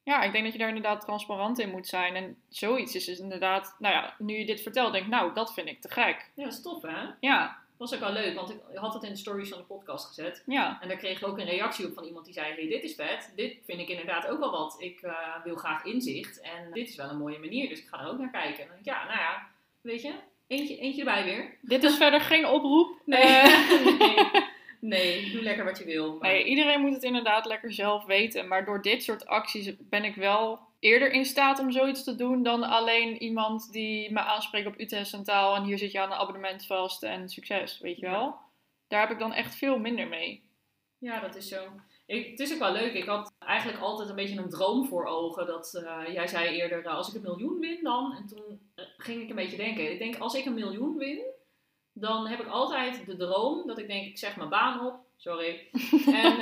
Ja, 0.04 0.22
ik 0.22 0.32
denk 0.32 0.44
dat 0.44 0.52
je 0.52 0.58
daar 0.58 0.68
inderdaad 0.68 1.00
transparant 1.00 1.58
in 1.58 1.70
moet 1.70 1.86
zijn. 1.86 2.14
En 2.16 2.36
zoiets 2.48 2.94
is 2.94 3.04
dus 3.04 3.18
inderdaad, 3.18 3.76
nou 3.78 3.94
ja, 3.94 4.14
nu 4.18 4.38
je 4.38 4.46
dit 4.46 4.60
vertelt, 4.62 4.92
denk 4.92 5.04
ik, 5.04 5.10
nou, 5.10 5.34
dat 5.34 5.54
vind 5.54 5.68
ik 5.68 5.80
te 5.80 5.90
gek. 5.90 6.30
Ja, 6.34 6.44
dat 6.44 6.52
is 6.52 6.62
tof 6.62 6.82
hè? 6.82 7.02
Ja, 7.20 7.56
Dat 7.78 7.90
was 7.90 7.94
ook 7.94 8.04
wel 8.04 8.22
leuk, 8.22 8.34
want 8.34 8.50
ik 8.50 8.56
had 8.74 8.94
het 8.94 9.02
in 9.02 9.10
de 9.10 9.16
stories 9.16 9.48
van 9.48 9.58
de 9.58 9.64
podcast 9.64 10.06
gezet. 10.06 10.42
ja, 10.46 10.78
En 10.80 10.88
daar 10.88 10.96
kreeg 10.96 11.20
ik 11.20 11.26
ook 11.26 11.38
een 11.38 11.44
reactie 11.46 11.86
op 11.86 11.94
van 11.94 12.04
iemand 12.04 12.24
die 12.24 12.34
zei: 12.34 12.52
Hey, 12.54 12.68
dit 12.68 12.82
is 12.84 12.94
vet. 12.94 13.32
Dit 13.36 13.56
vind 13.66 13.80
ik 13.80 13.88
inderdaad 13.88 14.26
ook 14.26 14.38
wel 14.38 14.50
wat. 14.50 14.76
Ik 14.78 15.00
eh, 15.02 15.12
wil 15.44 15.56
graag 15.56 15.84
inzicht. 15.84 16.40
En 16.40 16.70
dit 16.72 16.88
is 16.88 16.96
wel 16.96 17.10
een 17.10 17.18
mooie 17.18 17.38
manier, 17.38 17.68
dus 17.68 17.78
ik 17.78 17.88
ga 17.88 18.00
er 18.00 18.08
ook 18.08 18.18
naar 18.18 18.30
kijken. 18.30 18.62
En 18.62 18.68
dan 18.68 18.76
denk 18.82 18.86
ik: 18.86 18.92
Ja, 18.92 19.04
nou 19.04 19.18
ja, 19.18 19.46
weet 19.80 20.02
je, 20.02 20.12
eentje, 20.46 20.76
eentje 20.78 20.98
erbij 21.00 21.24
weer. 21.24 21.56
dit 21.60 21.82
is 21.84 21.96
verder 22.04 22.20
geen 22.20 22.46
oproep. 22.46 22.98
Nee. 23.04 23.22
Eh, 23.22 23.98
nee. 23.98 24.16
Nee, 24.88 25.30
doe 25.32 25.42
lekker 25.42 25.64
wat 25.64 25.78
je 25.78 25.84
wil. 25.84 26.16
Maar- 26.18 26.30
Nee, 26.30 26.44
iedereen 26.44 26.80
moet 26.80 26.94
het 26.94 27.02
inderdaad 27.02 27.46
lekker 27.46 27.72
zelf 27.72 28.04
weten. 28.04 28.48
Maar 28.48 28.64
door 28.64 28.82
dit 28.82 29.02
soort 29.04 29.26
acties 29.26 29.72
ben 29.78 30.04
ik 30.04 30.14
wel 30.14 30.58
eerder 30.80 31.12
in 31.12 31.24
staat 31.24 31.58
om 31.58 31.70
zoiets 31.72 32.04
te 32.04 32.14
doen 32.16 32.42
dan 32.42 32.62
alleen 32.62 33.22
iemand 33.22 33.72
die 33.72 34.12
me 34.12 34.20
aanspreekt 34.20 34.66
op 34.66 34.80
UTS 34.80 35.12
en 35.12 35.22
taal 35.24 35.54
en 35.56 35.62
hier 35.64 35.78
zit 35.78 35.92
je 35.92 36.00
aan 36.00 36.10
een 36.12 36.18
abonnement 36.18 36.66
vast 36.66 37.02
en 37.02 37.28
succes, 37.28 37.78
weet 37.80 37.96
je 37.98 38.06
Ja. 38.06 38.12
wel. 38.12 38.34
Daar 38.88 39.00
heb 39.00 39.10
ik 39.10 39.18
dan 39.18 39.32
echt 39.32 39.54
veel 39.54 39.78
minder 39.78 40.08
mee. 40.08 40.42
Ja, 40.98 41.20
dat 41.20 41.34
is 41.36 41.48
zo. 41.48 41.62
Ik, 42.06 42.30
het 42.30 42.40
is 42.40 42.52
ook 42.52 42.58
wel 42.58 42.72
leuk. 42.72 42.92
Ik 42.94 43.04
had 43.04 43.32
eigenlijk 43.38 43.80
altijd 43.82 44.08
een 44.08 44.14
beetje 44.14 44.38
een 44.38 44.50
droom 44.50 44.86
voor 44.86 45.04
ogen. 45.06 45.46
Dat 45.46 45.74
eh, 45.86 46.14
jij 46.14 46.26
zei 46.26 46.56
eerder, 46.56 46.80
uh, 46.84 46.94
als 46.94 47.08
ik 47.08 47.14
een 47.14 47.22
miljoen 47.22 47.58
win 47.58 47.78
dan. 47.82 48.14
En 48.16 48.26
toen 48.26 48.60
uh, 48.76 48.84
ging 48.96 49.22
ik 49.22 49.28
een 49.28 49.36
beetje 49.36 49.56
denken. 49.56 49.92
Ik 49.92 49.98
denk, 49.98 50.18
als 50.18 50.34
ik 50.34 50.44
een 50.44 50.54
miljoen 50.54 50.96
win, 50.96 51.20
dan 51.94 52.26
heb 52.26 52.40
ik 52.40 52.46
altijd 52.46 53.06
de 53.06 53.16
droom 53.16 53.66
dat 53.66 53.78
ik 53.78 53.86
denk, 53.86 54.06
ik 54.06 54.18
zeg 54.18 54.36
mijn 54.36 54.48
baan 54.48 54.86
op. 54.86 54.94
Sorry. 55.16 55.68
En, 56.20 56.38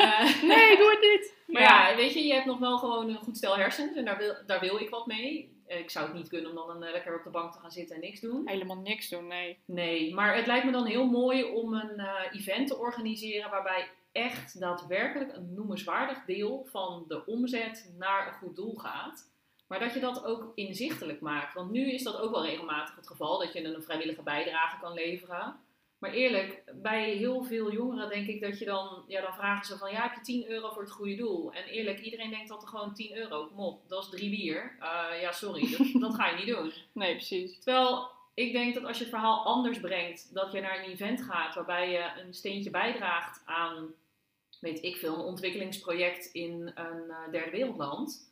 nee, 0.47 0.77
doe 0.77 0.91
het 0.91 1.01
niet. 1.01 1.35
Maar 1.53 1.63
ja. 1.63 1.89
ja. 1.89 1.97
weet 1.97 2.13
je, 2.13 2.25
je 2.25 2.33
hebt 2.33 2.47
nog 2.47 2.59
wel 2.59 2.79
gewoon 2.79 3.09
een 3.09 3.17
goed 3.17 3.37
stel 3.37 3.57
hersens. 3.57 3.97
En 3.97 4.05
daar 4.05 4.19
wil, 4.19 4.35
daar 4.47 4.61
wil 4.61 4.81
ik 4.81 4.91
wat 4.91 5.07
mee. 5.07 5.61
Ik 5.67 5.91
zou 5.91 6.07
het 6.07 6.15
niet 6.15 6.29
kunnen 6.29 6.51
om 6.51 6.57
dan 6.57 6.71
een, 6.71 6.93
lekker 6.93 7.17
op 7.17 7.25
de 7.25 7.31
bank 7.31 7.53
te 7.53 7.59
gaan 7.59 7.71
zitten 7.71 7.95
en 7.97 8.03
niks 8.03 8.21
doen. 8.21 8.49
Helemaal 8.49 8.77
niks 8.77 9.09
doen, 9.09 9.27
nee. 9.27 9.59
Nee, 9.65 10.15
maar 10.15 10.37
het 10.37 10.47
lijkt 10.47 10.65
me 10.65 10.73
dan 10.73 10.87
heel 10.87 11.07
mooi 11.07 11.45
om 11.45 11.75
een 11.75 12.01
event 12.33 12.69
te 12.69 12.79
organiseren 12.79 13.51
waarbij 13.51 13.89
echt 14.13 14.61
daadwerkelijk 14.61 15.33
een 15.33 15.55
noemenswaardig 15.55 16.25
deel 16.25 16.67
van 16.71 17.05
de 17.09 17.27
omzet 17.27 17.93
naar 17.99 18.27
een 18.27 18.33
goed 18.33 18.57
doel 18.57 18.75
gaat. 18.75 19.32
Maar 19.73 19.81
dat 19.81 19.95
je 19.95 20.01
dat 20.01 20.25
ook 20.25 20.53
inzichtelijk 20.55 21.21
maakt. 21.21 21.55
Want 21.55 21.71
nu 21.71 21.93
is 21.93 22.03
dat 22.03 22.21
ook 22.21 22.31
wel 22.31 22.45
regelmatig 22.45 22.97
het 22.97 23.07
geval, 23.07 23.39
dat 23.39 23.53
je 23.53 23.65
een 23.65 23.83
vrijwillige 23.83 24.23
bijdrage 24.23 24.81
kan 24.81 24.93
leveren. 24.93 25.57
Maar 25.99 26.13
eerlijk, 26.13 26.63
bij 26.75 27.11
heel 27.11 27.43
veel 27.43 27.73
jongeren 27.73 28.09
denk 28.09 28.27
ik 28.27 28.41
dat 28.41 28.59
je 28.59 28.65
dan, 28.65 29.05
ja, 29.07 29.21
dan 29.21 29.35
vragen 29.35 29.67
ze 29.67 29.79
van, 29.79 29.91
ja, 29.91 30.03
heb 30.03 30.15
je 30.15 30.21
10 30.21 30.51
euro 30.51 30.71
voor 30.71 30.83
het 30.83 30.91
goede 30.91 31.15
doel? 31.15 31.53
En 31.53 31.65
eerlijk, 31.65 32.01
iedereen 32.01 32.31
denkt 32.31 32.51
altijd 32.51 32.71
gewoon 32.71 32.95
10 32.95 33.17
euro, 33.17 33.47
kom 33.47 33.59
op, 33.59 33.89
dat 33.89 34.03
is 34.03 34.11
drie 34.11 34.31
bier. 34.31 34.77
Uh, 34.81 35.21
ja, 35.21 35.33
sorry, 35.33 35.71
dat, 35.77 36.01
dat 36.01 36.15
ga 36.15 36.29
je 36.29 36.37
niet 36.37 36.55
doen. 36.55 36.73
Nee, 36.93 37.15
precies. 37.15 37.59
Terwijl 37.59 38.11
ik 38.35 38.53
denk 38.53 38.75
dat 38.75 38.85
als 38.85 38.97
je 38.97 39.05
het 39.05 39.13
verhaal 39.13 39.45
anders 39.45 39.81
brengt, 39.81 40.35
dat 40.35 40.53
je 40.53 40.61
naar 40.61 40.79
een 40.79 40.91
event 40.91 41.23
gaat 41.23 41.55
waarbij 41.55 41.91
je 41.91 42.21
een 42.21 42.35
steentje 42.35 42.71
bijdraagt 42.71 43.43
aan 43.45 43.95
weet 44.63 44.83
ik 44.83 44.97
veel, 44.97 45.15
een 45.15 45.25
ontwikkelingsproject 45.25 46.27
in 46.33 46.73
een 46.75 47.05
uh, 47.09 47.31
derde 47.31 47.51
wereldland, 47.51 48.32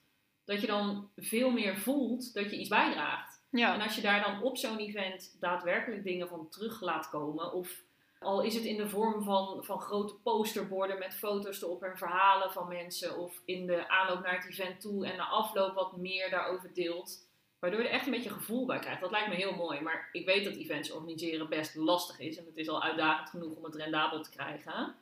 dat 0.51 0.61
je 0.61 0.67
dan 0.67 1.11
veel 1.17 1.51
meer 1.51 1.79
voelt 1.79 2.35
dat 2.35 2.51
je 2.51 2.59
iets 2.59 2.69
bijdraagt. 2.69 3.43
Ja. 3.51 3.75
En 3.75 3.81
als 3.81 3.95
je 3.95 4.03
daar 4.03 4.23
dan 4.23 4.43
op 4.43 4.57
zo'n 4.57 4.79
event 4.79 5.37
daadwerkelijk 5.41 6.05
dingen 6.05 6.29
van 6.29 6.49
terug 6.49 6.81
laat 6.81 7.09
komen, 7.09 7.53
of 7.53 7.83
al 8.19 8.43
is 8.43 8.55
het 8.55 8.65
in 8.65 8.77
de 8.77 8.89
vorm 8.89 9.23
van, 9.23 9.65
van 9.65 9.81
grote 9.81 10.15
posterborden 10.15 10.99
met 10.99 11.15
foto's 11.15 11.63
erop 11.63 11.83
en 11.83 11.97
verhalen 11.97 12.53
van 12.53 12.69
mensen, 12.69 13.19
of 13.19 13.41
in 13.45 13.67
de 13.67 13.89
aanloop 13.89 14.23
naar 14.23 14.37
het 14.37 14.51
event 14.51 14.81
toe 14.81 15.07
en 15.07 15.17
na 15.17 15.27
afloop 15.27 15.75
wat 15.75 15.97
meer 15.97 16.31
daarover 16.31 16.75
deelt. 16.75 17.29
Waardoor 17.59 17.81
je 17.81 17.89
er 17.89 17.95
echt 17.95 18.07
een 18.07 18.13
beetje 18.13 18.31
gevoel 18.31 18.67
bij 18.67 18.79
krijgt. 18.79 19.01
Dat 19.01 19.11
lijkt 19.11 19.29
me 19.29 19.35
heel 19.35 19.55
mooi. 19.55 19.81
Maar 19.81 20.09
ik 20.13 20.27
weet 20.27 20.45
dat 20.45 20.55
events 20.55 20.91
organiseren 20.91 21.49
best 21.49 21.75
lastig 21.75 22.19
is. 22.19 22.39
En 22.39 22.45
het 22.47 22.57
is 22.57 22.69
al 22.69 22.83
uitdagend 22.83 23.29
genoeg 23.29 23.57
om 23.57 23.65
het 23.65 23.75
rendabel 23.75 24.23
te 24.23 24.31
krijgen. 24.31 24.95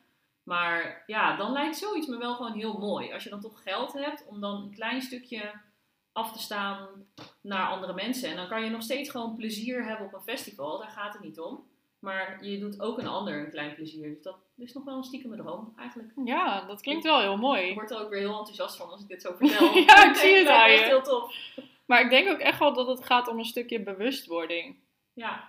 Maar 0.48 1.02
ja, 1.06 1.36
dan 1.36 1.52
lijkt 1.52 1.76
zoiets 1.76 2.06
me 2.06 2.16
wel 2.16 2.34
gewoon 2.34 2.52
heel 2.52 2.78
mooi. 2.78 3.12
Als 3.12 3.24
je 3.24 3.30
dan 3.30 3.40
toch 3.40 3.62
geld 3.62 3.92
hebt 3.92 4.26
om 4.26 4.40
dan 4.40 4.62
een 4.62 4.74
klein 4.74 5.02
stukje 5.02 5.52
af 6.12 6.32
te 6.32 6.38
staan 6.38 6.88
naar 7.40 7.68
andere 7.68 7.94
mensen. 7.94 8.30
En 8.30 8.36
dan 8.36 8.48
kan 8.48 8.64
je 8.64 8.70
nog 8.70 8.82
steeds 8.82 9.10
gewoon 9.10 9.36
plezier 9.36 9.84
hebben 9.84 10.06
op 10.06 10.14
een 10.14 10.20
festival. 10.20 10.78
Daar 10.78 10.88
gaat 10.88 11.12
het 11.12 11.22
niet 11.22 11.40
om. 11.40 11.66
Maar 11.98 12.44
je 12.44 12.58
doet 12.58 12.80
ook 12.80 12.98
een 12.98 13.06
ander 13.06 13.38
een 13.38 13.50
klein 13.50 13.74
plezier. 13.74 14.08
Dus 14.08 14.22
dat 14.22 14.36
is 14.56 14.72
nog 14.72 14.84
wel 14.84 14.96
een 14.96 15.04
stiekem 15.04 15.36
droom 15.36 15.72
eigenlijk. 15.76 16.12
Ja, 16.24 16.66
dat 16.66 16.80
klinkt 16.80 17.04
wel 17.04 17.20
heel 17.20 17.36
mooi. 17.36 17.62
Ik 17.62 17.74
word 17.74 17.90
er 17.90 18.00
ook 18.00 18.10
weer 18.10 18.18
heel 18.18 18.38
enthousiast 18.38 18.76
van 18.76 18.90
als 18.90 19.00
ik 19.00 19.08
dit 19.08 19.22
zo 19.22 19.34
vertel. 19.38 19.74
ja, 19.74 20.08
ik 20.08 20.16
zie 20.22 20.36
het 20.36 20.48
aan 20.48 20.68
echt 20.68 20.84
heel 20.84 21.02
tof. 21.02 21.34
Maar 21.86 22.00
ik 22.00 22.10
denk 22.10 22.28
ook 22.28 22.38
echt 22.38 22.58
wel 22.58 22.74
dat 22.74 22.86
het 22.86 23.04
gaat 23.04 23.28
om 23.28 23.38
een 23.38 23.44
stukje 23.44 23.82
bewustwording. 23.82 24.76
Ja. 25.12 25.48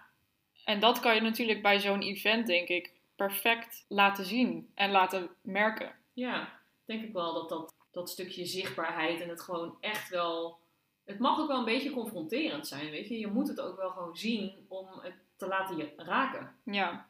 En 0.66 0.80
dat 0.80 1.00
kan 1.00 1.16
je 1.16 1.22
natuurlijk 1.22 1.62
bij 1.62 1.80
zo'n 1.80 2.02
event, 2.02 2.48
denk 2.48 2.68
ik, 2.68 2.94
perfect 3.20 3.86
laten 3.88 4.26
zien 4.26 4.72
en 4.76 4.92
laten 4.92 5.30
merken. 5.42 5.96
Ja, 6.14 6.60
denk 6.86 7.04
ik 7.04 7.14
wel 7.14 7.34
dat 7.34 7.50
dat, 7.50 7.74
dat 7.92 8.10
stukje 8.10 8.46
zichtbaarheid 8.46 9.22
en 9.22 9.30
het 9.30 9.42
gewoon 9.42 9.78
echt 9.80 10.10
wel. 10.10 10.60
Het 11.06 11.20
mag 11.20 11.40
ook 11.40 11.48
wel 11.48 11.58
een 11.58 11.66
beetje 11.66 11.92
confronterend 11.92 12.68
zijn, 12.68 12.90
weet 12.90 13.08
je. 13.08 13.20
Je 13.20 13.28
moet 13.28 13.48
het 13.48 13.60
ook 13.62 13.78
wel 13.78 13.90
gewoon 13.90 14.16
zien 14.16 14.66
om 14.68 14.88
het 15.02 15.14
te 15.36 15.48
laten 15.48 15.78
je 15.78 15.94
raken. 15.98 16.56
Ja. 16.64 17.10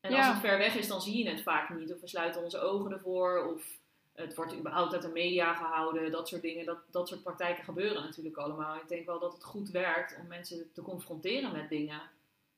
En 0.00 0.14
als 0.14 0.26
het 0.26 0.38
ver 0.38 0.58
weg 0.58 0.74
is, 0.76 0.88
dan 0.88 1.02
zie 1.02 1.24
je 1.24 1.30
het 1.30 1.42
vaak 1.42 1.74
niet. 1.74 1.92
Of 1.92 2.00
we 2.00 2.08
sluiten 2.08 2.42
onze 2.42 2.60
ogen 2.60 2.92
ervoor. 2.92 3.54
Of 3.54 3.78
het 4.12 4.34
wordt 4.34 4.54
überhaupt 4.54 4.92
uit 4.92 5.02
de 5.02 5.08
media 5.08 5.54
gehouden. 5.54 6.10
Dat 6.10 6.28
soort 6.28 6.42
dingen. 6.42 6.66
Dat, 6.66 6.78
dat 6.90 7.08
soort 7.08 7.22
praktijken 7.22 7.64
gebeuren 7.64 8.02
natuurlijk 8.02 8.36
allemaal. 8.36 8.76
Ik 8.76 8.88
denk 8.88 9.06
wel 9.06 9.18
dat 9.18 9.32
het 9.32 9.44
goed 9.44 9.70
werkt 9.70 10.18
om 10.20 10.26
mensen 10.26 10.72
te 10.72 10.82
confronteren 10.82 11.52
met 11.52 11.68
dingen. 11.68 12.00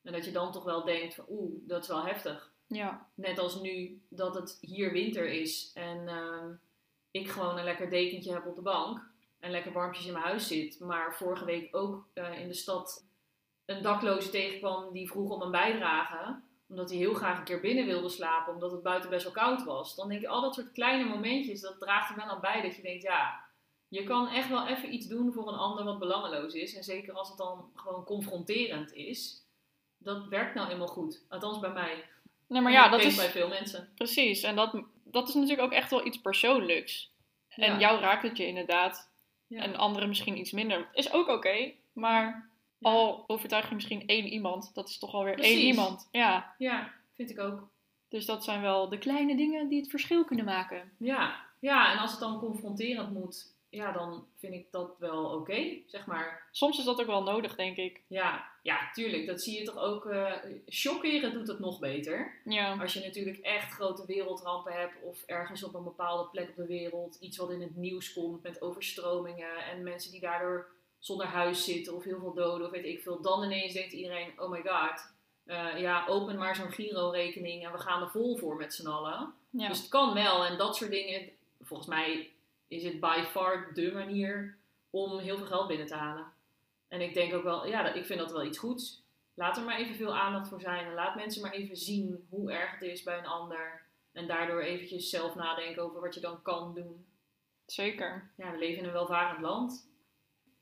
En 0.02 0.12
dat 0.12 0.24
je 0.24 0.32
dan 0.32 0.52
toch 0.52 0.64
wel 0.64 0.84
denkt 0.84 1.14
van 1.14 1.24
oeh, 1.28 1.52
dat 1.66 1.82
is 1.82 1.88
wel 1.88 2.04
heftig. 2.04 2.56
Ja. 2.68 3.06
Net 3.14 3.38
als 3.38 3.60
nu 3.60 4.02
dat 4.08 4.34
het 4.34 4.58
hier 4.60 4.92
winter 4.92 5.28
is 5.30 5.70
en 5.74 6.08
uh, 6.08 6.44
ik 7.10 7.28
gewoon 7.28 7.58
een 7.58 7.64
lekker 7.64 7.90
dekentje 7.90 8.32
heb 8.32 8.46
op 8.46 8.54
de 8.54 8.62
bank 8.62 9.10
en 9.40 9.50
lekker 9.50 9.72
warmpjes 9.72 10.06
in 10.06 10.12
mijn 10.12 10.24
huis 10.24 10.46
zit. 10.46 10.80
Maar 10.80 11.16
vorige 11.16 11.44
week 11.44 11.76
ook 11.76 12.08
uh, 12.14 12.40
in 12.40 12.48
de 12.48 12.54
stad 12.54 13.06
een 13.64 13.82
dakloze 13.82 14.30
tegenkwam 14.30 14.92
die 14.92 15.08
vroeg 15.08 15.30
om 15.30 15.42
een 15.42 15.50
bijdrage. 15.50 16.40
Omdat 16.68 16.88
hij 16.88 16.98
heel 16.98 17.14
graag 17.14 17.38
een 17.38 17.44
keer 17.44 17.60
binnen 17.60 17.86
wilde 17.86 18.08
slapen, 18.08 18.54
omdat 18.54 18.70
het 18.70 18.82
buiten 18.82 19.10
best 19.10 19.24
wel 19.24 19.32
koud 19.32 19.64
was. 19.64 19.94
Dan 19.94 20.08
denk 20.08 20.20
ik, 20.20 20.28
al 20.28 20.40
dat 20.40 20.54
soort 20.54 20.72
kleine 20.72 21.04
momentjes, 21.04 21.60
dat 21.60 21.78
draagt 21.78 22.10
er 22.10 22.16
wel 22.16 22.24
aan 22.24 22.40
bij 22.40 22.62
dat 22.62 22.76
je 22.76 22.82
denkt, 22.82 23.02
ja, 23.02 23.44
je 23.88 24.02
kan 24.02 24.28
echt 24.28 24.48
wel 24.48 24.66
even 24.66 24.94
iets 24.94 25.06
doen 25.06 25.32
voor 25.32 25.48
een 25.48 25.58
ander 25.58 25.84
wat 25.84 25.98
belangeloos 25.98 26.54
is. 26.54 26.74
En 26.74 26.84
zeker 26.84 27.14
als 27.14 27.28
het 27.28 27.38
dan 27.38 27.70
gewoon 27.74 28.04
confronterend 28.04 28.92
is. 28.92 29.46
Dat 29.98 30.28
werkt 30.28 30.54
nou 30.54 30.68
eenmaal 30.68 30.86
goed. 30.86 31.24
Althans 31.28 31.58
bij 31.58 31.72
mij. 31.72 32.04
Nee, 32.48 32.62
maar 32.62 32.72
ja, 32.72 32.88
dat 32.88 33.00
is 33.00 33.16
bij 33.16 33.30
veel 33.30 33.48
mensen. 33.48 33.92
Precies, 33.94 34.42
en 34.42 34.56
dat, 34.56 34.82
dat 35.04 35.28
is 35.28 35.34
natuurlijk 35.34 35.62
ook 35.62 35.72
echt 35.72 35.90
wel 35.90 36.06
iets 36.06 36.20
persoonlijks. 36.20 37.12
En 37.48 37.72
ja. 37.72 37.78
jou 37.78 38.00
raakt 38.00 38.22
het 38.22 38.36
je 38.36 38.46
inderdaad. 38.46 39.10
Ja. 39.46 39.62
En 39.62 39.76
anderen 39.76 40.08
misschien 40.08 40.38
iets 40.38 40.50
minder. 40.50 40.88
Is 40.92 41.12
ook 41.12 41.28
oké, 41.28 41.72
maar 41.92 42.24
ja. 42.78 42.90
al 42.90 43.24
overtuig 43.26 43.68
je 43.68 43.74
misschien 43.74 44.06
één 44.06 44.26
iemand, 44.26 44.74
dat 44.74 44.88
is 44.88 44.98
toch 44.98 45.14
alweer 45.14 45.34
Precies. 45.34 45.54
één 45.54 45.66
iemand. 45.66 46.08
Ja. 46.10 46.54
ja, 46.58 46.92
vind 47.14 47.30
ik 47.30 47.38
ook. 47.38 47.68
Dus 48.08 48.26
dat 48.26 48.44
zijn 48.44 48.60
wel 48.60 48.88
de 48.88 48.98
kleine 48.98 49.36
dingen 49.36 49.68
die 49.68 49.80
het 49.80 49.90
verschil 49.90 50.24
kunnen 50.24 50.44
maken. 50.44 50.92
Ja, 50.98 51.44
ja 51.60 51.92
en 51.92 51.98
als 51.98 52.10
het 52.10 52.20
dan 52.20 52.38
confronterend 52.38 53.12
moet, 53.12 53.56
ja, 53.70 53.92
dan 53.92 54.26
vind 54.36 54.54
ik 54.54 54.66
dat 54.70 54.96
wel 54.98 55.24
oké, 55.24 55.34
okay, 55.34 55.84
zeg 55.86 56.06
maar. 56.06 56.48
Soms 56.52 56.78
is 56.78 56.84
dat 56.84 57.00
ook 57.00 57.06
wel 57.06 57.22
nodig, 57.22 57.54
denk 57.54 57.76
ik. 57.76 58.02
Ja, 58.06 58.50
ja, 58.62 58.90
tuurlijk. 58.92 59.26
Dat 59.26 59.40
zie 59.40 59.58
je 59.58 59.64
toch 59.64 59.78
ook. 59.78 60.04
Uh, 60.04 60.32
shockeren 60.68 61.32
doet 61.32 61.48
het 61.48 61.58
nog 61.58 61.78
beter. 61.78 62.40
Ja. 62.44 62.76
Als 62.80 62.92
je 62.92 63.00
natuurlijk 63.00 63.38
echt 63.38 63.72
grote 63.72 64.06
wereldrampen 64.06 64.72
hebt 64.72 65.02
of 65.02 65.22
ergens 65.22 65.62
op 65.62 65.74
een 65.74 65.84
bepaalde 65.84 66.28
plek 66.30 66.48
op 66.48 66.56
de 66.56 66.66
wereld 66.66 67.16
iets 67.20 67.36
wat 67.36 67.50
in 67.50 67.60
het 67.60 67.76
nieuws 67.76 68.12
komt 68.12 68.42
met 68.42 68.62
overstromingen 68.62 69.56
en 69.70 69.82
mensen 69.82 70.10
die 70.10 70.20
daardoor 70.20 70.66
zonder 70.98 71.26
huis 71.26 71.64
zitten 71.64 71.94
of 71.94 72.04
heel 72.04 72.20
veel 72.20 72.34
doden 72.34 72.66
of 72.66 72.72
weet 72.72 72.84
ik 72.84 73.00
veel. 73.00 73.22
Dan 73.22 73.42
ineens 73.42 73.72
denkt 73.72 73.92
iedereen, 73.92 74.40
oh 74.40 74.50
my 74.50 74.62
god, 74.64 75.12
uh, 75.46 75.80
ja, 75.80 76.06
open 76.06 76.38
maar 76.38 76.56
zo'n 76.56 76.72
Giro-rekening 76.72 77.66
en 77.66 77.72
we 77.72 77.78
gaan 77.78 78.02
er 78.02 78.10
vol 78.10 78.36
voor 78.36 78.56
met 78.56 78.74
z'n 78.74 78.86
allen. 78.86 79.32
Ja. 79.50 79.68
Dus 79.68 79.78
het 79.78 79.88
kan 79.88 80.14
wel 80.14 80.44
en 80.44 80.58
dat 80.58 80.76
soort 80.76 80.90
dingen, 80.90 81.28
volgens 81.60 81.88
mij 81.88 82.30
is 82.68 82.84
het 82.84 83.00
by 83.00 83.24
far 83.26 83.74
de 83.74 83.92
manier 83.92 84.58
om 84.90 85.18
heel 85.18 85.36
veel 85.36 85.46
geld 85.46 85.68
binnen 85.68 85.86
te 85.86 85.94
halen. 85.94 86.32
En 86.88 87.00
ik 87.00 87.14
denk 87.14 87.34
ook 87.34 87.42
wel, 87.42 87.66
ja, 87.66 87.92
ik 87.92 88.06
vind 88.06 88.18
dat 88.18 88.32
wel 88.32 88.44
iets 88.44 88.58
goeds. 88.58 89.06
Laat 89.34 89.56
er 89.56 89.64
maar 89.64 89.78
even 89.78 89.94
veel 89.94 90.16
aandacht 90.16 90.48
voor 90.48 90.60
zijn. 90.60 90.86
En 90.86 90.94
laat 90.94 91.14
mensen 91.14 91.42
maar 91.42 91.52
even 91.52 91.76
zien 91.76 92.26
hoe 92.30 92.52
erg 92.52 92.70
het 92.70 92.82
is 92.82 93.02
bij 93.02 93.18
een 93.18 93.26
ander. 93.26 93.82
En 94.12 94.26
daardoor 94.26 94.60
eventjes 94.60 95.10
zelf 95.10 95.34
nadenken 95.34 95.82
over 95.82 96.00
wat 96.00 96.14
je 96.14 96.20
dan 96.20 96.42
kan 96.42 96.74
doen. 96.74 97.06
Zeker. 97.66 98.30
Ja, 98.36 98.50
we 98.50 98.58
leven 98.58 98.78
in 98.78 98.84
een 98.84 98.92
welvarend 98.92 99.40
land. 99.40 99.90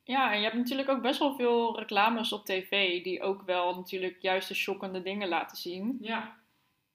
Ja, 0.03 0.33
en 0.33 0.37
je 0.37 0.45
hebt 0.45 0.57
natuurlijk 0.57 0.89
ook 0.89 1.03
best 1.03 1.19
wel 1.19 1.35
veel 1.35 1.79
reclames 1.79 2.33
op 2.33 2.45
tv 2.45 3.03
die 3.03 3.23
ook 3.23 3.43
wel 3.43 3.75
natuurlijk 3.75 4.23
juist 4.23 4.49
de 4.49 4.55
shockende 4.55 5.03
dingen 5.03 5.29
laten 5.29 5.57
zien. 5.57 5.99
Ja. 6.01 6.37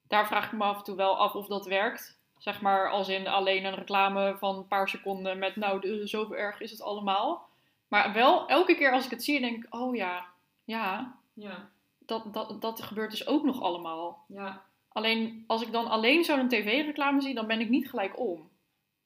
Daar 0.08 0.28
vraag 0.28 0.46
ik 0.46 0.58
me 0.58 0.64
af 0.64 0.78
en 0.78 0.84
toe 0.84 0.96
wel 0.96 1.18
af 1.18 1.34
of 1.34 1.48
dat 1.48 1.66
werkt. 1.66 2.21
Zeg 2.42 2.62
maar 2.62 2.90
als 2.90 3.10
in 3.10 3.28
alleen 3.28 3.66
een 3.66 3.76
reclame 3.76 4.36
van 4.38 4.58
een 4.58 4.68
paar 4.68 4.90
seconden 4.90 5.40
met 5.40 5.56
nou, 5.56 6.08
zo 6.08 6.34
erg 6.34 6.60
is 6.60 6.72
het 6.72 6.82
allemaal. 6.82 7.50
Maar 7.88 8.14
wel, 8.14 8.48
elke 8.48 8.76
keer 8.76 8.92
als 8.92 9.06
ik 9.06 9.12
het 9.12 9.24
zie, 9.24 9.40
denk 9.40 9.64
ik, 9.64 9.76
oh 9.76 9.96
ja, 9.96 10.26
ja, 10.64 11.16
ja. 11.34 11.70
Dat, 12.00 12.34
dat, 12.34 12.62
dat 12.62 12.82
gebeurt 12.82 13.12
dus 13.12 13.28
ook 13.28 13.44
nog 13.44 13.62
allemaal. 13.62 14.26
Ja. 14.28 14.66
Alleen, 14.88 15.44
als 15.48 15.62
ik 15.62 15.72
dan 15.72 15.88
alleen 15.88 16.24
zo'n 16.24 16.48
tv-reclame 16.48 17.22
zie, 17.22 17.34
dan 17.34 17.48
ben 17.48 17.60
ik 17.60 17.70
niet 17.70 17.90
gelijk 17.90 18.20
om. 18.20 18.50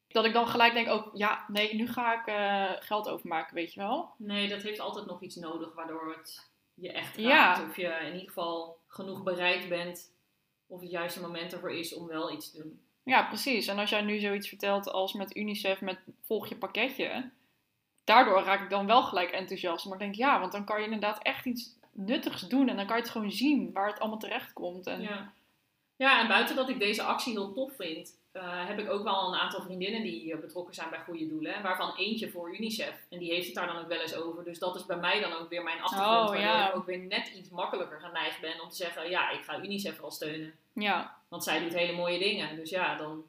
Dat 0.07 0.25
ik 0.25 0.33
dan 0.33 0.47
gelijk 0.47 0.73
denk, 0.73 0.87
oh 0.87 1.15
ja, 1.15 1.45
nee, 1.47 1.75
nu 1.75 1.87
ga 1.87 2.21
ik 2.21 2.27
uh, 2.27 2.71
geld 2.79 3.09
overmaken, 3.09 3.55
weet 3.55 3.73
je 3.73 3.79
wel. 3.79 4.13
Nee, 4.17 4.47
dat 4.47 4.61
heeft 4.61 4.79
altijd 4.79 5.05
nog 5.05 5.21
iets 5.21 5.35
nodig 5.35 5.73
waardoor 5.73 6.15
het 6.17 6.49
je 6.73 6.91
echt 6.91 7.17
raakt. 7.17 7.57
Ja. 7.57 7.67
Of 7.69 7.75
je 7.75 7.97
in 8.01 8.13
ieder 8.13 8.27
geval 8.27 8.77
genoeg 8.87 9.23
bereid 9.23 9.69
bent, 9.69 10.13
of 10.67 10.81
het 10.81 10.91
juiste 10.91 11.21
moment 11.21 11.53
ervoor 11.53 11.71
is 11.71 11.93
om 11.93 12.07
wel 12.07 12.31
iets 12.31 12.51
te 12.51 12.57
doen. 12.57 12.84
Ja, 13.05 13.23
precies. 13.23 13.67
En 13.67 13.79
als 13.79 13.89
jij 13.89 14.01
nu 14.01 14.19
zoiets 14.19 14.47
vertelt 14.47 14.91
als 14.91 15.13
met 15.13 15.35
UNICEF, 15.35 15.81
met 15.81 15.99
volg 16.21 16.47
je 16.47 16.55
pakketje 16.55 17.29
daardoor 18.05 18.43
raak 18.43 18.61
ik 18.61 18.69
dan 18.69 18.85
wel 18.85 19.03
gelijk 19.03 19.31
enthousiast. 19.31 19.85
Maar 19.85 19.93
ik 19.93 19.99
denk, 19.99 20.15
ja, 20.15 20.39
want 20.39 20.51
dan 20.51 20.65
kan 20.65 20.79
je 20.79 20.85
inderdaad 20.85 21.21
echt 21.21 21.45
iets 21.45 21.75
nuttigs 21.91 22.41
doen. 22.41 22.69
En 22.69 22.75
dan 22.75 22.85
kan 22.85 22.95
je 22.95 23.01
het 23.01 23.11
gewoon 23.11 23.31
zien 23.31 23.71
waar 23.73 23.87
het 23.87 23.99
allemaal 23.99 24.19
terecht 24.19 24.53
komt. 24.53 24.87
En... 24.87 25.01
Ja. 25.01 25.33
ja, 25.95 26.21
en 26.21 26.27
buiten 26.27 26.55
dat 26.55 26.69
ik 26.69 26.79
deze 26.79 27.03
actie 27.03 27.33
heel 27.33 27.53
tof 27.53 27.75
vind, 27.75 28.17
eh, 28.35 28.67
heb 28.67 28.79
ik 28.79 28.89
ook 28.89 29.03
wel 29.03 29.27
een 29.27 29.39
aantal 29.39 29.61
vriendinnen 29.61 30.03
die 30.03 30.37
betrokken 30.37 30.73
zijn 30.73 30.89
bij 30.89 30.99
goede 30.99 31.27
doelen. 31.27 31.61
Waarvan 31.61 31.95
eentje 31.95 32.29
voor 32.29 32.55
UNICEF. 32.55 33.05
En 33.09 33.19
die 33.19 33.33
heeft 33.33 33.45
het 33.45 33.55
daar 33.55 33.67
dan 33.67 33.77
ook 33.77 33.87
wel 33.87 33.99
eens 33.99 34.15
over. 34.15 34.43
Dus 34.43 34.59
dat 34.59 34.75
is 34.75 34.85
bij 34.85 34.97
mij 34.97 35.19
dan 35.19 35.33
ook 35.33 35.49
weer 35.49 35.63
mijn 35.63 35.81
achtergrond. 35.81 36.29
Oh, 36.29 36.35
ja. 36.35 36.69
ik 36.69 36.75
ook 36.75 36.85
weer 36.85 36.99
net 36.99 37.27
iets 37.27 37.49
makkelijker 37.49 37.99
geneigd 37.99 38.41
ben 38.41 38.61
om 38.61 38.69
te 38.69 38.75
zeggen... 38.75 39.09
Ja, 39.09 39.29
ik 39.29 39.41
ga 39.41 39.63
UNICEF 39.63 39.99
wel 39.99 40.11
steunen. 40.11 40.53
Ja, 40.73 41.17
Want 41.27 41.43
zij 41.43 41.59
doet 41.59 41.73
hele 41.73 41.95
mooie 41.95 42.19
dingen. 42.19 42.55
Dus 42.55 42.69
ja, 42.69 42.97
dan, 42.97 43.23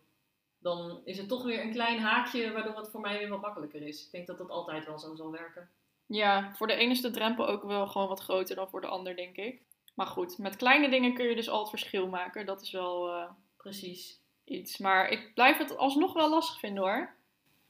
dan 0.58 1.00
is 1.04 1.18
het 1.18 1.28
toch 1.28 1.42
weer 1.42 1.62
een 1.62 1.72
klein 1.72 1.98
haakje 1.98 2.52
waardoor 2.52 2.76
het 2.76 2.90
voor 2.90 3.00
mij 3.00 3.18
weer 3.18 3.28
wat 3.28 3.40
makkelijker 3.40 3.82
is. 3.82 4.04
Ik 4.04 4.10
denk 4.10 4.26
dat 4.26 4.38
dat 4.38 4.50
altijd 4.50 4.86
wel 4.86 4.98
zo 4.98 5.14
zal 5.14 5.30
werken. 5.30 5.68
ja, 6.06 6.52
voor 6.54 6.66
de 6.66 6.74
ene 6.74 6.90
is 6.90 7.00
de 7.00 7.10
drempel 7.10 7.46
ook 7.46 7.62
wel 7.62 7.86
gewoon 7.86 8.08
wat 8.08 8.20
groter 8.20 8.56
dan 8.56 8.68
voor 8.68 8.80
de 8.80 8.86
ander, 8.86 9.16
denk 9.16 9.36
ik. 9.36 9.60
Maar 9.94 10.06
goed, 10.06 10.38
met 10.38 10.56
kleine 10.56 10.88
dingen 10.88 11.14
kun 11.14 11.26
je 11.26 11.34
dus 11.34 11.48
al 11.48 11.60
het 11.60 11.68
verschil 11.68 12.08
maken. 12.08 12.46
Dat 12.46 12.62
is 12.62 12.70
wel 12.70 13.12
eh, 13.12 13.30
Precies. 13.56 14.20
Iets. 14.46 14.78
Maar 14.78 15.08
ik 15.08 15.34
blijf 15.34 15.58
het 15.58 15.76
alsnog 15.76 16.12
wel 16.12 16.30
lastig 16.30 16.58
vinden 16.58 16.82
hoor. 16.82 17.14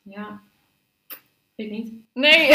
Ja. 0.02 0.42
Ik 1.54 1.70
niet. 1.70 1.92
Nee. 2.12 2.48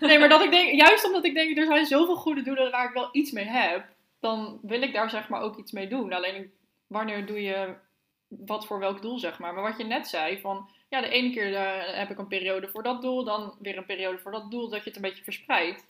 nee, 0.00 0.18
maar 0.18 0.28
dat 0.28 0.42
ik 0.42 0.50
denk, 0.50 0.80
juist 0.80 1.04
omdat 1.04 1.24
ik 1.24 1.34
denk, 1.34 1.58
er 1.58 1.66
zijn 1.66 1.86
zoveel 1.86 2.16
goede 2.16 2.42
doelen 2.42 2.70
waar 2.70 2.86
ik 2.86 2.94
wel 2.94 3.08
iets 3.12 3.30
mee 3.30 3.44
heb, 3.44 3.86
dan 4.20 4.58
wil 4.62 4.82
ik 4.82 4.92
daar 4.92 5.10
zeg 5.10 5.28
maar 5.28 5.40
ook 5.40 5.56
iets 5.56 5.72
mee 5.72 5.88
doen. 5.88 6.12
Alleen 6.12 6.52
wanneer 6.86 7.26
doe 7.26 7.42
je 7.42 7.74
wat 8.28 8.66
voor 8.66 8.78
welk 8.78 9.02
doel, 9.02 9.18
zeg 9.18 9.38
maar. 9.38 9.54
Maar 9.54 9.62
wat 9.62 9.78
je 9.78 9.84
net 9.84 10.08
zei, 10.08 10.40
van 10.40 10.68
ja, 10.88 11.00
de 11.00 11.08
ene 11.08 11.30
keer 11.30 11.54
eh, 11.54 11.98
heb 11.98 12.10
ik 12.10 12.18
een 12.18 12.28
periode 12.28 12.68
voor 12.68 12.82
dat 12.82 13.02
doel, 13.02 13.24
dan 13.24 13.56
weer 13.60 13.76
een 13.76 13.86
periode 13.86 14.18
voor 14.18 14.32
dat 14.32 14.50
doel, 14.50 14.68
dat 14.68 14.78
je 14.78 14.88
het 14.88 14.96
een 14.96 15.02
beetje 15.02 15.24
verspreidt. 15.24 15.86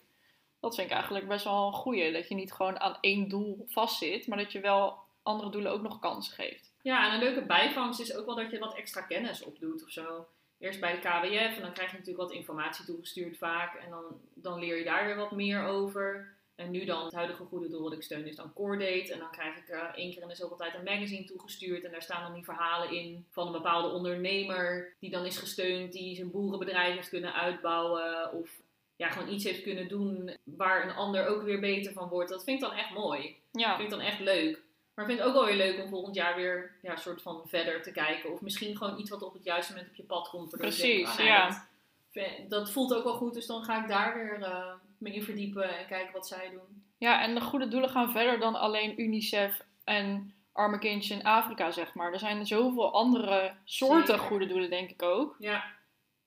Dat 0.59 0.75
vind 0.75 0.87
ik 0.87 0.93
eigenlijk 0.93 1.27
best 1.27 1.43
wel 1.43 1.67
een 1.67 1.73
goeie. 1.73 2.11
Dat 2.11 2.27
je 2.27 2.35
niet 2.35 2.53
gewoon 2.53 2.79
aan 2.79 2.97
één 3.01 3.27
doel 3.27 3.65
vastzit, 3.67 4.27
maar 4.27 4.37
dat 4.37 4.51
je 4.51 4.59
wel 4.59 4.97
andere 5.25 5.49
doelen 5.49 5.71
ook 5.71 5.81
nog 5.81 5.99
kans 5.99 6.33
geeft. 6.33 6.73
Ja, 6.81 7.07
en 7.07 7.13
een 7.13 7.19
leuke 7.19 7.45
bijvangst 7.45 7.99
is 7.99 8.15
ook 8.15 8.25
wel 8.25 8.35
dat 8.35 8.51
je 8.51 8.59
wat 8.59 8.75
extra 8.75 9.01
kennis 9.01 9.43
opdoet 9.43 9.83
of 9.83 9.89
zo. 9.89 10.27
Eerst 10.59 10.79
bij 10.79 10.91
de 10.91 10.99
KWF 10.99 11.55
en 11.55 11.61
dan 11.61 11.73
krijg 11.73 11.91
je 11.91 11.97
natuurlijk 11.97 12.27
wat 12.27 12.37
informatie 12.37 12.85
toegestuurd 12.85 13.37
vaak. 13.37 13.75
En 13.75 13.89
dan, 13.89 14.03
dan 14.33 14.59
leer 14.59 14.77
je 14.77 14.83
daar 14.83 15.05
weer 15.05 15.15
wat 15.15 15.31
meer 15.31 15.63
over. 15.63 16.33
En 16.55 16.71
nu 16.71 16.85
dan, 16.85 17.05
het 17.05 17.13
huidige 17.13 17.43
goede 17.43 17.69
doel 17.69 17.81
wat 17.81 17.93
ik 17.93 18.03
steun 18.03 18.27
is 18.27 18.35
dan 18.35 18.53
Cordate. 18.53 19.13
En 19.13 19.19
dan 19.19 19.31
krijg 19.31 19.57
ik 19.57 19.67
eh, 19.67 19.79
één 19.95 20.11
keer 20.11 20.21
in 20.21 20.27
de 20.27 20.35
zoveel 20.35 20.57
tijd 20.57 20.73
een 20.73 20.83
magazine 20.83 21.25
toegestuurd. 21.25 21.83
En 21.83 21.91
daar 21.91 22.01
staan 22.01 22.23
dan 22.23 22.33
die 22.33 22.43
verhalen 22.43 22.91
in 22.91 23.25
van 23.31 23.47
een 23.47 23.53
bepaalde 23.53 23.93
ondernemer 23.93 24.93
die 24.99 25.09
dan 25.09 25.25
is 25.25 25.37
gesteund. 25.37 25.93
Die 25.93 26.15
zijn 26.15 26.31
boerenbedrijf 26.31 26.95
heeft 26.95 27.09
kunnen 27.09 27.33
uitbouwen. 27.33 28.31
Of 28.33 28.61
ja, 28.95 29.09
gewoon 29.09 29.33
iets 29.33 29.43
heeft 29.43 29.61
kunnen 29.61 29.87
doen 29.87 30.37
waar 30.43 30.83
een 30.83 30.95
ander 30.95 31.27
ook 31.27 31.43
weer 31.43 31.59
beter 31.59 31.93
van 31.93 32.09
wordt. 32.09 32.29
Dat 32.29 32.43
vind 32.43 32.61
ik 32.61 32.69
dan 32.69 32.77
echt 32.77 32.91
mooi. 32.91 33.35
Ja, 33.51 33.75
vind 33.75 33.91
ik 33.91 33.97
dan 33.97 34.05
echt 34.05 34.19
leuk. 34.19 34.63
Maar 34.95 35.05
ik 35.05 35.11
vind 35.11 35.19
het 35.19 35.27
ook 35.27 35.33
wel 35.33 35.45
weer 35.45 35.55
leuk 35.65 35.83
om 35.83 35.89
volgend 35.89 36.15
jaar 36.15 36.35
weer 36.35 36.71
ja, 36.81 36.91
een 36.91 36.97
soort 36.97 37.21
van 37.21 37.41
verder 37.45 37.81
te 37.81 37.91
kijken. 37.91 38.31
Of 38.33 38.41
misschien 38.41 38.77
gewoon 38.77 38.99
iets 38.99 39.09
wat 39.09 39.21
op 39.23 39.33
het 39.33 39.43
juiste 39.43 39.71
moment 39.73 39.89
op 39.89 39.95
je 39.95 40.03
pad 40.03 40.29
komt. 40.29 40.49
Precies, 40.57 41.05
denkt, 41.05 41.19
ah, 41.19 41.25
ja. 41.25 41.47
Dat, 41.47 41.65
vind- 42.11 42.49
dat 42.49 42.71
voelt 42.71 42.93
ook 42.93 43.03
wel 43.03 43.13
goed, 43.13 43.33
dus 43.33 43.45
dan 43.45 43.63
ga 43.63 43.81
ik 43.81 43.87
daar 43.87 44.13
weer 44.13 44.41
eh, 44.43 44.73
me 44.97 45.13
in 45.13 45.23
verdiepen 45.23 45.77
en 45.77 45.87
kijken 45.87 46.13
wat 46.13 46.27
zij 46.27 46.49
doen. 46.51 46.83
Ja, 46.97 47.21
en 47.21 47.35
de 47.35 47.41
goede 47.41 47.67
doelen 47.67 47.89
gaan 47.89 48.11
verder 48.11 48.39
dan 48.39 48.55
alleen 48.55 49.01
UNICEF 49.01 49.61
en 49.83 50.33
arme 50.53 50.79
kindjes 50.79 51.17
in 51.17 51.25
Afrika, 51.25 51.71
zeg 51.71 51.93
maar. 51.93 52.13
Er 52.13 52.19
zijn 52.19 52.45
zoveel 52.47 52.93
andere 52.93 53.53
soorten 53.63 54.07
Zeker. 54.07 54.21
goede 54.23 54.45
doelen, 54.47 54.69
denk 54.69 54.89
ik 54.89 55.01
ook. 55.01 55.35
Ja, 55.39 55.63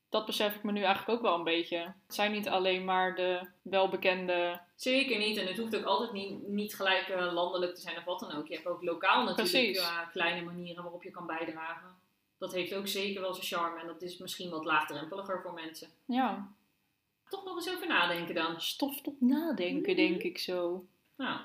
Dat 0.08 0.26
besef 0.26 0.54
ik 0.54 0.62
me 0.62 0.72
nu 0.72 0.82
eigenlijk 0.82 1.18
ook 1.18 1.24
wel 1.24 1.34
een 1.34 1.44
beetje. 1.44 1.76
Het 1.78 2.14
zijn 2.14 2.32
niet 2.32 2.48
alleen 2.48 2.84
maar 2.84 3.14
de 3.14 3.48
welbekende... 3.62 4.60
zeker 4.74 5.18
niet. 5.18 5.36
En 5.36 5.46
het 5.46 5.58
hoeft 5.58 5.76
ook 5.76 5.84
altijd 5.84 6.12
niet, 6.12 6.48
niet 6.48 6.74
gelijk 6.74 7.08
eh, 7.08 7.32
landelijk 7.32 7.74
te 7.74 7.80
zijn 7.80 7.96
of 7.98 8.04
wat 8.04 8.20
dan 8.20 8.32
ook. 8.32 8.46
Je 8.46 8.54
hebt 8.54 8.66
ook 8.66 8.82
lokaal 8.82 9.24
natuurlijk 9.24 9.76
eh, 9.76 9.98
kleine 10.10 10.44
manieren 10.44 10.82
waarop 10.82 11.02
je 11.02 11.10
kan 11.10 11.26
bijdragen. 11.26 11.96
Dat 12.38 12.52
heeft 12.52 12.74
ook 12.74 12.86
zeker 12.88 13.20
wel 13.20 13.34
zijn 13.34 13.46
charme. 13.46 13.80
En 13.80 13.86
dat 13.86 14.02
is 14.02 14.18
misschien 14.18 14.50
wat 14.50 14.64
laagdrempeliger 14.64 15.40
voor 15.42 15.52
mensen. 15.52 15.88
Ja, 16.04 16.52
Toch 17.28 17.44
nog 17.44 17.56
eens 17.56 17.70
over 17.74 17.86
nadenken 17.86 18.34
dan. 18.34 18.60
stof 18.60 19.00
tot 19.00 19.20
nadenken, 19.20 19.96
denk 19.96 20.22
ik 20.22 20.38
zo. 20.38 20.86
Nou, 21.16 21.40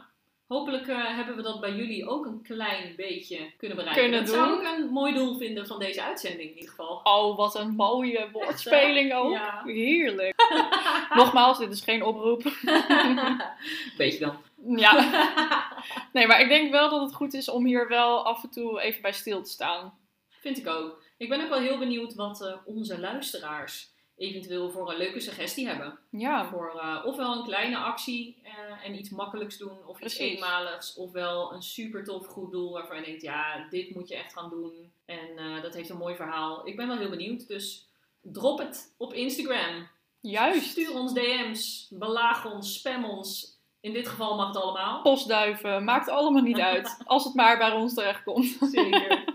hopelijk 0.48 0.88
eh, 0.88 1.16
hebben 1.16 1.36
we 1.36 1.42
dat 1.42 1.60
bij 1.60 1.72
jullie 1.72 2.08
ook 2.08 2.26
een 2.26 2.42
klein 2.42 2.96
beetje 2.96 3.52
kunnen 3.58 3.78
bereiken. 3.78 4.04
Kunnen 4.04 4.26
dat 4.26 4.34
zou 4.34 4.50
doen. 4.50 4.62
ik 4.62 4.78
een 4.78 4.90
mooi 4.90 5.14
doel 5.14 5.38
vinden 5.38 5.68
van 5.68 5.80
deze 5.80 6.04
uitzending 6.04 6.50
in 6.50 6.56
ieder 6.56 6.70
geval. 6.70 7.00
Oh, 7.04 7.38
wat 7.38 7.56
een 7.56 7.72
mooie 7.76 8.30
woordspeling 8.32 9.14
ook. 9.14 9.32
Ja. 9.32 9.62
Heerlijk. 9.66 10.36
Nogmaals, 11.16 11.58
dit 11.58 11.72
is 11.72 11.82
geen 11.82 12.04
oproep. 12.04 12.44
Beetje 13.98 14.20
dan. 14.20 14.38
Ja. 14.78 14.92
Nee, 16.14 16.28
maar 16.28 16.42
ik 16.42 16.48
denk 16.48 16.72
wel 16.72 16.90
dat 16.90 17.02
het 17.02 17.14
goed 17.14 17.34
is 17.34 17.50
om 17.50 17.66
hier 17.66 17.88
wel 17.88 18.26
af 18.26 18.44
en 18.44 18.50
toe 18.50 18.82
even 18.82 19.02
bij 19.02 19.12
stil 19.12 19.44
te 19.44 19.50
staan. 19.50 19.98
Vind 20.30 20.58
ik 20.58 20.68
ook. 20.68 21.04
Ik 21.18 21.30
ben 21.30 21.42
ook 21.42 21.50
wel 21.50 21.60
heel 21.60 21.78
benieuwd 21.78 22.14
wat 22.14 22.42
eh, 22.42 22.54
onze 22.66 23.00
luisteraars 23.00 23.93
eventueel 24.18 24.72
voor 24.72 24.92
een 24.92 24.98
leuke 24.98 25.20
suggestie 25.20 25.68
hebben. 25.68 26.00
Ja, 26.10 26.46
Voor 26.48 26.80
eh, 26.80 27.02
ofwel 27.06 27.36
een 27.36 27.44
kleine 27.44 27.78
actie 27.78 28.38
eh, 28.44 28.86
en 28.86 28.96
iets 28.96 29.10
makkelijks 29.10 29.58
doen, 29.58 29.78
of 29.88 30.00
iets 30.02 30.18
eenmaligs, 30.18 30.96
ofwel 30.96 31.54
een 31.54 31.62
super 31.62 32.04
tof 32.04 32.26
goed 32.28 32.52
doel 32.52 32.72
waarvan 32.72 32.98
je 32.98 33.04
denkt, 33.06 33.22
ja, 33.22 33.68
dit 33.70 33.96
moet 33.96 34.08
je 34.08 34.16
echt 34.16 34.34
gaan 34.34 34.50
doen. 34.50 34.92
En 35.06 35.38
eh, 35.38 35.62
dat 35.62 35.74
heeft 35.74 35.90
een 35.90 35.98
mooi 35.98 36.16
verhaal. 36.16 36.68
Ik 36.68 36.76
ben 36.76 36.88
wel 36.88 36.98
heel 36.98 37.10
benieuwd, 37.10 37.48
dus 37.48 37.88
drop 38.22 38.60
het 38.60 38.94
op 38.98 39.14
Instagram. 39.14 39.88
juist. 40.22 40.70
Stuur 40.70 40.94
ons 40.94 41.14
DM's, 41.14 41.88
belaag 41.90 42.54
ons, 42.54 42.74
spam 42.74 43.06
ons. 43.06 43.52
In 43.82 43.94
dit 43.94 44.08
geval 44.08 44.36
mag 44.36 44.48
het 44.48 44.58
allemaal. 44.58 45.02
Postduiven, 45.02 45.84
maakt 45.84 46.10
allemaal 46.10 46.42
niet 46.42 46.60
uit. 46.74 46.98
Als 47.06 47.24
het 47.24 47.34
maar 47.34 47.58
bij 47.58 47.72
ons 47.72 47.94
terechtkomt. 47.94 48.58
Zeker. 48.72 49.33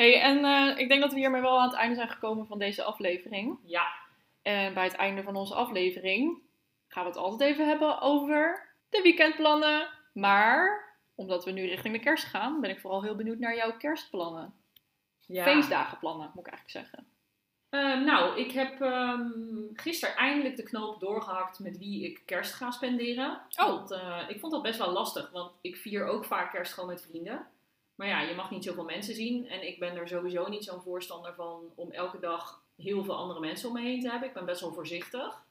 Hey, 0.00 0.20
en 0.20 0.44
eh, 0.44 0.78
ik 0.78 0.88
denk 0.88 1.00
dat 1.00 1.12
we 1.12 1.18
hiermee 1.18 1.40
wel 1.40 1.60
aan 1.60 1.68
het 1.68 1.78
einde 1.78 1.94
zijn 1.94 2.08
gekomen 2.08 2.46
van 2.46 2.58
deze 2.58 2.82
aflevering. 2.82 3.58
Ja, 3.64 3.86
En 4.42 4.74
bij 4.74 4.84
het 4.84 4.94
einde 4.94 5.22
van 5.22 5.36
onze 5.36 5.54
aflevering 5.54 6.38
gaan 6.88 7.02
we 7.02 7.08
het 7.08 7.18
altijd 7.18 7.50
even 7.50 7.68
hebben 7.68 8.00
over 8.00 8.68
de 8.88 9.02
weekendplannen. 9.02 9.88
Maar 10.12 10.84
omdat 11.14 11.44
we 11.44 11.50
nu 11.50 11.66
richting 11.66 11.94
de 11.94 12.00
kerst 12.00 12.24
gaan, 12.24 12.60
ben 12.60 12.70
ik 12.70 12.80
vooral 12.80 13.02
heel 13.02 13.14
benieuwd 13.14 13.38
naar 13.38 13.56
jouw 13.56 13.76
kerstplannen. 13.76 14.54
ja. 15.26 15.42
Feestdagenplannen, 15.44 16.30
moet 16.34 16.46
ik 16.46 16.52
eigenlijk 16.52 16.86
zeggen. 16.86 17.06
Eh, 17.68 18.04
nou, 18.04 18.40
ik 18.40 18.52
heb 18.52 18.80
ehm, 18.80 19.28
gisteren 19.72 20.16
eindelijk 20.16 20.56
de 20.56 20.62
knoop 20.62 21.00
doorgehakt 21.00 21.58
met 21.58 21.78
wie 21.78 22.04
ik 22.04 22.22
kerst 22.26 22.54
ga 22.54 22.70
spenderen. 22.70 23.40
Oh. 23.56 23.66
Want, 23.66 23.90
eh, 23.90 24.18
ik 24.28 24.40
vond 24.40 24.52
dat 24.52 24.62
best 24.62 24.78
wel 24.78 24.92
lastig, 24.92 25.30
want 25.30 25.52
ik 25.60 25.76
vier 25.76 26.06
ook 26.06 26.24
vaak 26.24 26.50
kerst 26.50 26.72
gewoon 26.72 26.88
met 26.88 27.02
vrienden. 27.02 27.46
Maar 28.00 28.08
ja, 28.08 28.20
je 28.20 28.34
mag 28.34 28.50
niet 28.50 28.64
zoveel 28.64 28.84
mensen 28.84 29.14
zien. 29.14 29.48
En 29.48 29.66
ik 29.66 29.78
ben 29.78 29.96
er 29.96 30.08
sowieso 30.08 30.48
niet 30.48 30.64
zo'n 30.64 30.82
voorstander 30.82 31.34
van 31.34 31.72
om 31.74 31.90
elke 31.90 32.18
dag 32.18 32.62
heel 32.76 33.04
veel 33.04 33.14
andere 33.14 33.40
mensen 33.40 33.68
om 33.68 33.74
me 33.74 33.80
heen 33.80 34.00
te 34.00 34.10
hebben. 34.10 34.28
Ik 34.28 34.34
ben 34.34 34.44
best 34.44 34.60
wel 34.60 34.72
voorzichtig. 34.72 35.44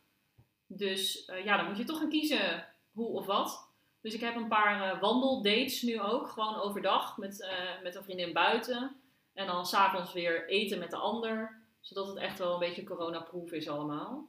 Dus 0.67 1.25
eh, 1.25 1.45
ja, 1.45 1.57
dan 1.57 1.65
moet 1.65 1.77
je 1.77 1.83
toch 1.83 1.97
gaan 1.97 2.09
kiezen 2.09 2.67
hoe 2.91 3.07
of 3.07 3.25
wat. 3.25 3.69
Dus 4.01 4.13
ik 4.13 4.19
heb 4.19 4.35
een 4.35 4.47
paar 4.47 4.81
eh, 4.81 5.01
wandeldates 5.01 5.81
nu 5.81 6.01
ook. 6.01 6.27
Gewoon 6.27 6.55
overdag 6.55 7.17
met, 7.17 7.41
eh, 7.41 7.81
met 7.83 7.95
een 7.95 8.03
vriendin 8.03 8.33
buiten. 8.33 8.95
En 9.33 9.47
dan 9.47 9.65
s'avonds 9.65 10.13
weer 10.13 10.47
eten 10.47 10.79
met 10.79 10.89
de 10.89 10.97
ander. 10.97 11.62
Zodat 11.79 12.07
het 12.07 12.17
echt 12.17 12.39
wel 12.39 12.53
een 12.53 12.59
beetje 12.59 12.83
coronaproof 12.83 13.51
is 13.51 13.69
allemaal. 13.69 14.27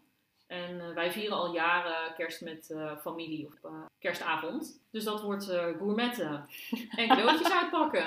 En 0.51 0.81
eh, 0.81 0.95
wij 0.95 1.13
vieren 1.13 1.37
al 1.37 1.55
jaren 1.55 2.15
kerst 2.15 2.41
met 2.41 2.71
eh, 2.71 2.97
familie 2.97 3.47
op 3.47 3.59
eh, 3.63 3.71
kerstavond. 3.99 4.81
Dus 4.91 5.05
dat 5.05 5.23
wordt 5.23 5.45
gourmetten 5.45 6.49
en 6.97 7.09
cadeautjes 7.09 7.53
uitpakken. 7.61 8.05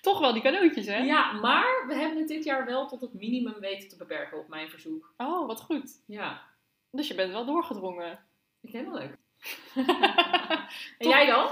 Toch 0.00 0.18
wel 0.18 0.32
die 0.32 0.42
cadeautjes, 0.42 0.86
hè? 0.86 0.96
Ja, 0.96 1.32
maar 1.32 1.84
we 1.86 1.94
hebben 1.94 2.18
het 2.18 2.28
dit 2.28 2.44
jaar 2.44 2.64
wel 2.64 2.86
tot 2.86 3.00
het 3.00 3.14
minimum 3.14 3.60
weten 3.60 3.88
te 3.88 3.96
beperken 3.96 4.38
op 4.38 4.48
mijn 4.48 4.68
verzoek. 4.68 5.12
Oh, 5.16 5.46
wat 5.46 5.60
goed. 5.60 6.02
Ja, 6.06 6.42
Dus 6.90 7.08
je 7.08 7.14
bent 7.14 7.32
wel 7.32 7.44
doorgedrongen. 7.44 8.18
ik 8.60 8.70
vind 8.70 8.86
het 8.86 8.94
leuk. 8.94 9.16
en 10.98 11.08
jij 11.08 11.26
dan? 11.26 11.48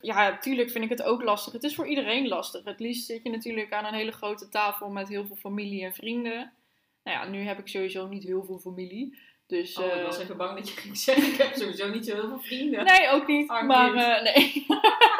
Ja, 0.00 0.38
tuurlijk 0.38 0.70
vind 0.70 0.84
ik 0.84 0.90
het 0.90 1.02
ook 1.02 1.22
lastig. 1.22 1.52
Het 1.52 1.64
is 1.64 1.74
voor 1.74 1.86
iedereen 1.86 2.28
lastig. 2.28 2.64
Het 2.64 2.80
liefst 2.80 3.06
zit 3.06 3.22
je 3.22 3.30
natuurlijk 3.30 3.72
aan 3.72 3.84
een 3.84 3.94
hele 3.94 4.12
grote 4.12 4.48
tafel 4.48 4.90
met 4.90 5.08
heel 5.08 5.26
veel 5.26 5.36
familie 5.36 5.84
en 5.84 5.94
vrienden. 5.94 6.52
Nou 7.04 7.18
ja, 7.18 7.28
nu 7.30 7.38
heb 7.38 7.58
ik 7.58 7.68
sowieso 7.68 8.08
niet 8.08 8.24
heel 8.24 8.44
veel 8.44 8.58
familie. 8.58 9.18
Dus, 9.50 9.76
Oh, 9.76 9.86
ik 9.86 9.92
eh, 9.92 10.04
was 10.04 10.18
even 10.18 10.36
bang 10.36 10.58
dat 10.58 10.68
je 10.68 10.80
ging 10.80 10.98
zeggen, 10.98 11.32
ik 11.32 11.38
heb 11.38 11.54
sowieso 11.54 11.88
niet 11.88 12.06
zo 12.06 12.14
heel 12.14 12.28
veel 12.28 12.40
vrienden. 12.40 12.84
Nee, 12.84 13.08
ook 13.08 13.26
niet. 13.26 13.48
Arm 13.48 13.66
maar 13.66 13.94
eh, 13.94 14.22
nee. 14.22 14.66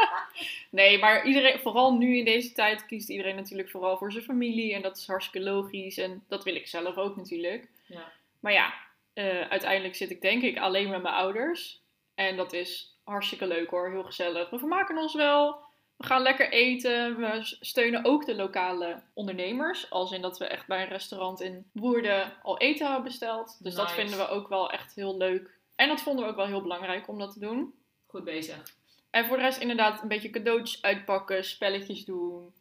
nee, 0.81 0.99
maar 0.99 1.27
iedereen, 1.27 1.59
vooral 1.59 1.93
nu 1.93 2.17
in 2.17 2.25
deze 2.25 2.53
tijd 2.53 2.87
kiest 2.87 3.09
iedereen 3.09 3.37
natuurlijk 3.37 3.71
vooral 3.71 3.99
voor 3.99 4.13
zijn 4.13 4.25
familie. 4.25 4.75
En 4.75 4.83
dat 4.83 4.97
is 4.97 5.07
hartstikke 5.07 5.51
logisch. 5.51 5.99
En 5.99 6.25
dat 6.29 6.45
wil 6.45 6.55
ik 6.55 6.67
zelf 6.67 6.97
ook 6.97 7.17
natuurlijk. 7.17 7.69
Ja. 7.87 8.13
Maar 8.41 8.53
ja, 8.53 8.75
eh, 9.13 9.41
uiteindelijk 9.41 9.95
zit 9.95 10.11
ik 10.11 10.21
denk 10.21 10.43
ik 10.43 10.59
alleen 10.59 10.91
met 10.91 11.03
mijn 11.03 11.15
ouders. 11.15 11.83
En 12.15 12.37
dat 12.37 12.53
is 12.53 12.99
hartstikke 13.05 13.47
leuk 13.47 13.71
hoor, 13.71 13.91
heel 13.91 14.05
gezellig. 14.05 14.51
We 14.51 14.59
vermaken 14.59 14.99
ons 14.99 15.15
wel. 15.15 15.69
We 16.01 16.07
gaan 16.07 16.23
lekker 16.23 16.51
eten. 16.51 17.17
We 17.17 17.41
steunen 17.61 18.05
ook 18.05 18.27
de 18.27 18.35
lokale 18.35 19.03
ondernemers. 19.15 19.91
Als 19.91 20.13
in 20.13 20.23
dat 20.23 20.39
we 20.39 20.45
echt 20.45 20.67
bij 20.67 20.83
een 20.83 20.89
restaurant 20.89 21.41
in 21.41 21.71
Woerden 21.73 22.33
al 22.43 22.59
eten 22.59 22.87
hebben 22.87 23.05
besteld. 23.05 23.65
Dus 23.65 23.75
dat 23.75 23.93
vinden 23.93 24.19
we 24.19 24.29
ook 24.29 24.49
wel 24.49 24.71
echt 24.71 24.95
heel 24.95 25.17
leuk. 25.17 25.59
En 25.75 25.89
dat 25.89 26.01
vonden 26.01 26.25
we 26.25 26.31
ook 26.31 26.37
wel 26.37 26.47
heel 26.47 26.63
belangrijk 26.63 27.09
om 27.09 27.19
dat 27.19 27.33
te 27.33 27.39
doen. 27.39 27.75
Goed 28.07 28.25
bezig. 28.25 28.63
En 29.11 29.25
voor 29.25 29.37
de 29.37 29.43
rest 29.43 29.61
inderdaad 29.61 30.03
een 30.03 30.09
beetje 30.09 30.31
cadeautjes 30.31 30.83
uitpakken, 30.83 31.45
spelletjes 31.45 32.05
doen. 32.05 32.53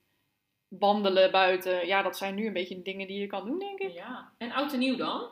wandelen 0.68 1.32
buiten. 1.32 1.88
Ja, 1.88 2.02
dat 2.02 2.18
zijn 2.18 2.36
nu 2.36 2.48
een 2.48 2.54
beetje 2.54 2.82
dingen 2.82 3.08
die 3.08 3.20
je 3.20 3.28
kan 3.28 3.46
doen, 3.46 3.60
denk 3.60 3.80
ik. 3.80 3.92
Ja. 3.92 4.32
En 4.38 4.52
oud 4.52 4.74
en 4.74 4.80
nieuw 4.80 4.96
dan? 4.96 5.32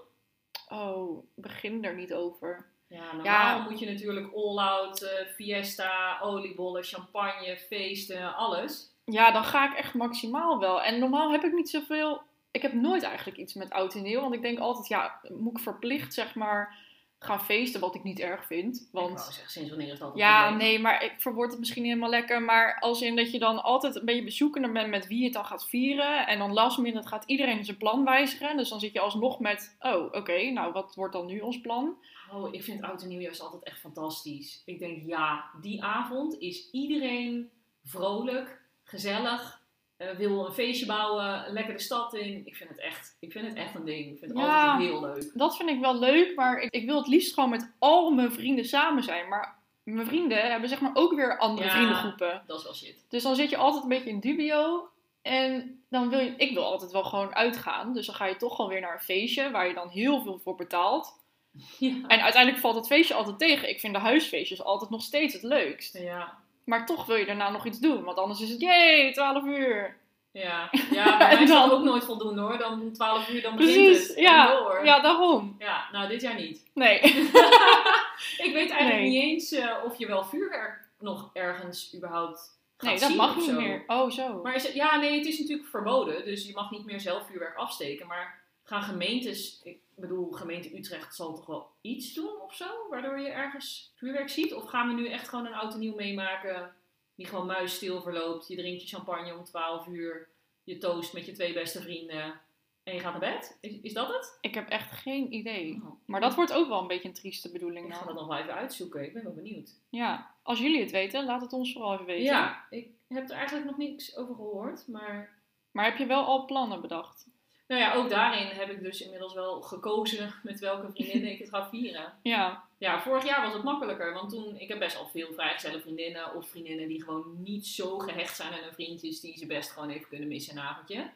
Oh, 0.70 1.24
begin 1.36 1.86
er 1.86 1.96
niet 1.96 2.14
over. 2.14 2.72
Ja, 2.90 3.14
normaal 3.14 3.58
Ja. 3.58 3.66
moet 3.70 3.80
je 3.80 3.86
natuurlijk 3.86 4.34
all-out, 4.36 5.02
eh, 5.02 5.28
fiesta, 5.36 6.20
oliebollen, 6.22 6.84
champagne, 6.84 7.58
feesten, 7.58 8.36
alles. 8.36 8.96
Ja, 9.06 9.32
dan 9.32 9.44
ga 9.44 9.72
ik 9.72 9.78
echt 9.78 9.94
maximaal 9.94 10.60
wel. 10.60 10.82
En 10.82 11.00
normaal 11.00 11.32
heb 11.32 11.44
ik 11.44 11.54
niet 11.54 11.70
zoveel. 11.70 12.22
Ik 12.52 12.62
heb 12.62 12.74
nooit 12.74 13.04
eigenlijk 13.04 13.38
iets 13.38 13.54
met 13.54 13.70
oud 13.70 13.96
en 13.96 14.02
nieuw. 14.02 14.22
Want 14.22 14.34
ik 14.34 14.42
denk 14.42 14.60
altijd, 14.60 14.88
ja, 14.88 15.20
moet 15.30 15.58
ik 15.58 15.64
verplicht 15.64 16.14
zeg 16.14 16.36
maar 16.36 16.76
gaan 17.20 17.46
feesten, 17.46 17.82
wat 17.82 17.96
ik 17.96 18.04
niet 18.04 18.20
erg 18.20 18.46
vind. 18.46 18.90
Want 18.92 19.22
zeggen, 19.22 19.52
sinds 19.52 19.70
wanneer 19.70 19.92
is 19.92 20.00
dat 20.00 20.12
ja, 20.16 20.50
nee, 20.50 20.80
maar 20.80 21.04
ik 21.04 21.14
verwoord 21.18 21.50
het 21.50 21.60
misschien 21.60 21.82
niet 21.82 21.92
helemaal 21.92 22.12
lekker. 22.12 22.42
Maar 22.42 22.80
als 22.80 23.02
in 23.02 23.16
dat 23.16 23.32
je 23.32 23.40
dan 23.40 23.64
altijd 23.64 23.96
een 23.96 24.06
beetje 24.06 24.24
bezoekender 24.24 24.72
bent 24.72 24.90
met 24.90 25.08
wie 25.08 25.18
je 25.18 25.24
het 25.24 25.34
dan 25.34 25.46
gaat 25.46 25.70
vieren. 25.70 26.28
En 26.28 26.40
dan 26.40 26.54
last 26.54 26.78
minute 26.78 27.08
gaat 27.08 27.24
iedereen 27.26 27.66
zijn 27.66 27.78
plan 27.78 28.04
wijzigen. 28.04 28.58
Dus 28.58 28.70
dan 28.70 28.80
zit 28.80 28.94
je 28.94 29.00
alsnog 29.00 29.40
met, 29.40 29.78
oh, 29.80 30.04
oké, 30.12 30.50
nou 30.50 30.72
wat 30.72 30.96
wordt 30.96 31.14
dan 31.14 31.26
nu 31.26 31.40
ons 31.40 31.62
plan? 31.62 31.98
Oh, 32.34 32.54
ik 32.54 32.64
vind 32.64 32.82
oud 32.82 33.02
en 33.02 33.08
nieuw 33.08 33.20
juist 33.20 33.42
altijd 33.42 33.64
echt 33.64 33.80
fantastisch. 33.80 34.62
Ik 34.66 34.80
denk, 34.80 35.04
ja, 35.06 35.46
die 35.62 35.84
avond 35.84 36.40
is 36.40 36.70
iedereen 36.72 37.50
vrolijk, 37.84 38.62
gezellig, 38.84 39.62
eh, 39.98 40.10
wil 40.10 40.46
een 40.46 40.54
feestje 40.54 40.86
bouwen, 40.86 41.54
lekker 41.54 41.74
de 41.74 41.80
stad 41.80 42.14
in. 42.14 42.42
Ik 42.46 42.56
vind 42.56 42.70
het 42.70 42.80
echt, 42.80 43.18
ik 43.20 43.32
vind 43.32 43.48
het 43.48 43.56
echt 43.56 43.76
een 43.76 43.86
ding. 43.86 44.12
Ik 44.12 44.20
vind 44.20 44.32
het 44.32 44.40
Ja. 44.40 44.72
altijd 44.72 44.90
heel 44.90 45.02
leuk. 45.02 45.32
Dat 45.34 45.58
vind 45.58 45.70
ik 45.70 45.80
wel 45.80 46.00
leuk, 46.00 46.36
maar 46.36 46.60
ik, 46.62 46.72
ik 46.74 46.86
wil 46.86 46.98
het 46.98 47.08
liefst 47.08 47.34
gewoon 47.34 47.50
met 47.50 47.72
al 47.80 48.12
mijn 48.12 48.32
vrienden 48.32 48.66
samen 48.66 49.04
zijn. 49.04 49.28
Maar 49.28 49.56
mijn 49.84 50.06
vrienden 50.08 50.52
hebben 50.52 50.70
zeg 50.70 50.82
maar 50.82 50.92
ook 50.96 51.14
weer 51.14 51.38
andere 51.38 51.68
Ja. 51.68 51.74
vriendengroepen. 51.74 52.44
Dat 52.48 52.58
is 52.58 52.64
wel 52.64 52.74
shit. 52.76 53.06
Dus 53.10 53.24
dan 53.24 53.36
zit 53.36 53.50
je 53.50 53.58
altijd 53.58 53.84
een 53.84 53.90
beetje 53.90 54.10
in 54.10 54.20
dubio. 54.20 54.90
En 55.22 55.82
dan 55.90 56.10
wil 56.10 56.20
je, 56.20 56.34
ik 56.38 56.54
wil 56.54 56.64
altijd 56.64 56.92
wel 56.92 57.04
gewoon 57.04 57.36
uitgaan. 57.36 57.94
Dus 57.94 58.06
dan 58.06 58.16
ga 58.16 58.26
je 58.26 58.36
toch 58.36 58.56
gewoon 58.56 58.72
weer 58.72 58.82
naar 58.82 58.94
een 58.94 59.00
feestje 59.00 59.52
waar 59.52 59.68
je 59.68 59.74
dan 59.74 59.90
heel 59.90 60.22
veel 60.22 60.40
voor 60.40 60.56
betaalt. 60.56 61.17
Ja. 61.80 61.94
En 62.08 62.22
uiteindelijk 62.22 62.62
valt 62.62 62.76
het 62.76 62.88
feestje 62.88 63.14
altijd 63.14 63.40
tegen. 63.40 63.70
Ik 63.70 63.80
vind 63.80 63.94
de 63.94 64.00
huisfeestjes 64.00 64.64
altijd 64.64 64.90
nog 64.90 65.02
steeds 65.02 65.34
het 65.34 65.44
leukst. 65.44 65.98
Ja. 65.98 66.38
Maar 66.64 66.86
toch 66.86 67.06
wil 67.06 67.16
je 67.16 67.26
daarna 67.26 67.50
nog 67.50 67.66
iets 67.66 67.80
doen. 67.80 68.04
Want 68.04 68.18
anders 68.18 68.42
is 68.42 68.50
het, 68.50 68.62
jee, 68.62 69.12
12 69.14 69.44
uur. 69.44 69.98
Ja, 70.32 70.70
ja 70.92 71.18
bij 71.18 71.28
mij 71.28 71.36
En 71.38 71.44
is 71.44 71.50
dat 71.50 71.70
dan- 71.70 71.78
ook 71.80 71.84
nooit 71.84 72.04
voldoende 72.06 72.42
hoor. 72.42 72.58
Dan 72.58 72.82
om 72.82 72.94
12 72.94 73.30
uur 73.30 73.42
dan 73.42 73.56
begint 73.56 73.76
Precies, 73.86 74.08
het. 74.08 74.18
ja, 74.20 74.56
door. 74.58 74.86
ja, 74.86 75.00
daarom. 75.00 75.56
Ja, 75.60 75.88
nou 75.92 76.08
dit 76.08 76.22
jaar 76.22 76.36
niet. 76.36 76.66
Nee. 76.74 77.00
Ik 78.46 78.52
weet 78.54 78.70
eigenlijk 78.70 78.90
Nee. 79.02 79.10
niet 79.10 79.22
eens 79.24 79.52
eh, 79.52 79.76
of 79.86 79.98
je 79.98 80.08
wel 80.08 80.24
vuurwerk 80.24 80.88
nog 81.00 81.30
ergens 81.34 81.94
überhaupt 81.96 82.56
gaat 82.78 82.90
Nee, 82.90 83.00
dat 83.00 83.08
zien 83.10 83.18
mag 83.18 83.36
niet 83.36 83.46
zo. 83.46 83.52
meer. 83.52 83.84
Oh, 83.88 84.10
zo. 84.12 84.40
Maar 84.44 84.56
is 84.56 84.64
het, 84.64 84.74
ja, 84.74 84.96
nee, 85.00 85.18
het 85.18 85.26
is 85.26 85.40
natuurlijk 85.40 85.68
verboden. 85.70 86.26
Dus 86.26 86.48
je 86.48 86.54
mag 86.54 86.72
niet 86.72 86.86
meer 86.86 87.00
zelf 87.00 87.26
vuurwerk 87.28 87.56
afsteken. 87.56 88.08
Maar 88.08 88.42
gaan 88.68 88.84
gemeentes, 88.84 89.62
ik 89.64 89.80
bedoel, 89.96 90.32
gemeente 90.32 90.78
Utrecht 90.78 91.16
zal 91.16 91.36
toch 91.36 91.46
wel 91.46 91.72
iets 91.82 92.14
doen 92.14 92.42
of 92.42 92.56
zo? 92.56 92.66
Waardoor 92.90 93.20
je 93.20 93.30
ergens 93.30 93.92
vuurwerk 93.96 94.30
ziet? 94.30 94.54
Of 94.54 94.66
gaan 94.66 94.88
we 94.88 95.02
nu 95.02 95.08
echt 95.10 95.28
gewoon 95.28 95.46
een 95.46 95.54
oud 95.54 95.74
en 95.74 95.80
nieuw 95.80 95.96
meemaken 95.96 96.74
die 97.16 97.26
gewoon 97.26 97.46
muisstil 97.46 98.02
verloopt? 98.02 98.48
Je 98.48 98.56
drinkt 98.56 98.82
je 98.82 98.96
champagne 98.96 99.38
om 99.38 99.44
12 99.44 99.88
uur, 99.88 100.30
je 100.64 100.78
toast 100.78 101.14
met 101.14 101.26
je 101.26 101.32
twee 101.32 101.54
beste 101.54 101.82
vrienden 101.82 102.42
en 102.84 102.94
je 102.94 103.00
gaat 103.00 103.12
naar 103.20 103.34
bed? 103.34 103.58
Is, 103.62 103.80
is 103.82 103.94
dat 103.94 104.08
het? 104.08 104.38
Ik 104.42 104.56
heb 104.56 104.70
echt 104.70 104.92
geen 104.92 105.34
idee. 105.34 105.74
Oh. 105.74 105.92
Maar 106.06 106.22
dat 106.22 106.36
wordt 106.36 106.54
ook 106.54 106.68
wel 106.68 106.82
een 106.82 106.88
beetje 106.88 107.08
een 107.08 107.14
trieste 107.14 107.52
bedoeling 107.52 107.88
Ik 107.88 107.94
ga 107.94 107.98
dan. 107.98 108.08
dat 108.08 108.16
nog 108.16 108.28
wel 108.28 108.38
even 108.38 108.54
uitzoeken. 108.54 109.04
Ik 109.04 109.14
ben 109.14 109.24
wel 109.24 109.34
benieuwd. 109.34 109.76
Ja, 109.90 110.36
als 110.44 110.60
jullie 110.60 110.82
het 110.82 110.92
weten, 110.92 111.26
laat 111.26 111.42
het 111.42 111.54
ons 111.54 111.74
vooral 111.74 111.94
even 111.94 112.06
weten. 112.06 112.24
Ja, 112.24 112.66
ik 112.70 112.90
heb 113.08 113.30
er 113.30 113.36
eigenlijk 113.36 113.66
nog 113.66 113.78
niks 113.78 114.18
over 114.18 114.36
gehoord. 114.36 114.88
Maar 114.88 115.36
Maar 115.72 115.86
heb 115.86 115.98
je 115.98 116.06
wel 116.06 116.26
al 116.26 116.46
plannen 116.46 116.82
bedacht? 116.82 117.28
Nou 117.68 117.82
ja, 117.82 117.94
ook 117.94 118.10
daarin 118.10 118.48
heb 118.48 118.70
ik 118.70 118.82
dus 118.82 119.02
inmiddels 119.02 119.34
wel 119.34 119.62
gekozen 119.62 120.34
met 120.44 120.60
welke 120.60 120.92
vriendinnen 120.92 121.32
ik 121.32 121.40
het 121.40 121.50
ga 121.50 121.70
vieren. 121.70 122.14
Ja, 122.24 122.64
Ja, 122.78 123.02
vorig 123.02 123.26
jaar 123.26 123.42
was 123.42 123.54
het 123.54 123.64
makkelijker. 123.64 124.14
Want 124.14 124.30
toen, 124.30 124.60
ik 124.60 124.68
heb 124.68 124.80
best 124.80 124.98
al 124.98 125.08
veel 125.08 125.34
vrijgezelle 125.34 125.80
vriendinnen 125.80 126.36
of 126.36 126.50
vriendinnen 126.50 126.88
die 126.88 127.04
gewoon 127.04 127.36
niet 127.42 127.68
zo 127.68 127.98
gehecht 127.98 128.36
zijn 128.36 128.54
aan 128.54 128.64
hun 128.64 128.74
vriendjes, 128.74 129.20
die 129.20 129.38
ze 129.38 129.46
best 129.46 129.72
gewoon 129.72 129.90
even 129.90 130.08
kunnen 130.08 130.28
missen 130.28 130.58
een 130.58 130.64
avondje. 130.64 131.12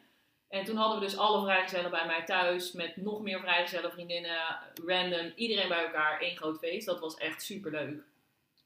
En 0.48 0.64
toen 0.64 0.76
hadden 0.76 0.98
we 0.98 1.04
dus 1.04 1.16
alle 1.16 1.42
vrijgezellen 1.42 1.90
bij 1.90 2.06
mij 2.06 2.24
thuis, 2.24 2.72
met 2.72 2.96
nog 2.96 3.20
meer 3.22 3.40
vrijgezelle 3.40 3.90
vriendinnen, 3.90 4.38
random, 4.86 5.32
iedereen 5.36 5.68
bij 5.68 5.84
elkaar, 5.84 6.20
één 6.20 6.36
groot 6.36 6.58
feest. 6.58 6.86
Dat 6.86 7.00
was 7.00 7.14
echt 7.14 7.42
super 7.42 7.70
leuk. 7.70 8.02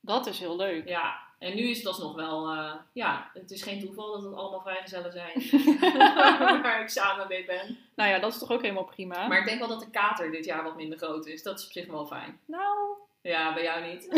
dat 0.01 0.27
is 0.27 0.39
heel 0.39 0.57
leuk. 0.57 0.89
Ja, 0.89 1.26
en 1.39 1.57
nu 1.57 1.63
is 1.63 1.77
het 1.77 1.87
alsnog 1.87 2.15
wel, 2.15 2.51
eh, 2.51 2.75
ja, 2.93 3.31
het 3.35 3.51
is 3.51 3.63
geen 3.63 3.81
toeval 3.81 4.13
dat 4.13 4.23
het 4.23 4.35
allemaal 4.35 4.61
vrijgezellen 4.61 5.13
zijn 5.13 5.63
waar 6.63 6.81
ik 6.81 6.89
samen 6.89 7.29
mee 7.29 7.45
ben. 7.45 7.79
Nou 7.95 8.11
ja, 8.11 8.19
dat 8.19 8.33
is 8.33 8.39
toch 8.39 8.53
ook 8.53 8.63
helemaal 8.63 8.85
prima. 8.85 9.27
Maar 9.27 9.39
ik 9.39 9.47
denk 9.47 9.59
wel 9.59 9.69
dat 9.69 9.81
de 9.81 9.91
kater 9.91 10.31
dit 10.31 10.45
jaar 10.45 10.63
wat 10.63 10.77
minder 10.77 10.99
groot 10.99 11.27
is. 11.27 11.43
Dat 11.43 11.59
is 11.59 11.65
op 11.67 11.73
zich 11.73 11.87
wel 11.87 12.07
fijn. 12.07 12.41
Nou, 12.47 12.97
Ja, 13.23 13.55
bij 13.55 13.63
jou 13.63 13.85
niet. 13.85 14.09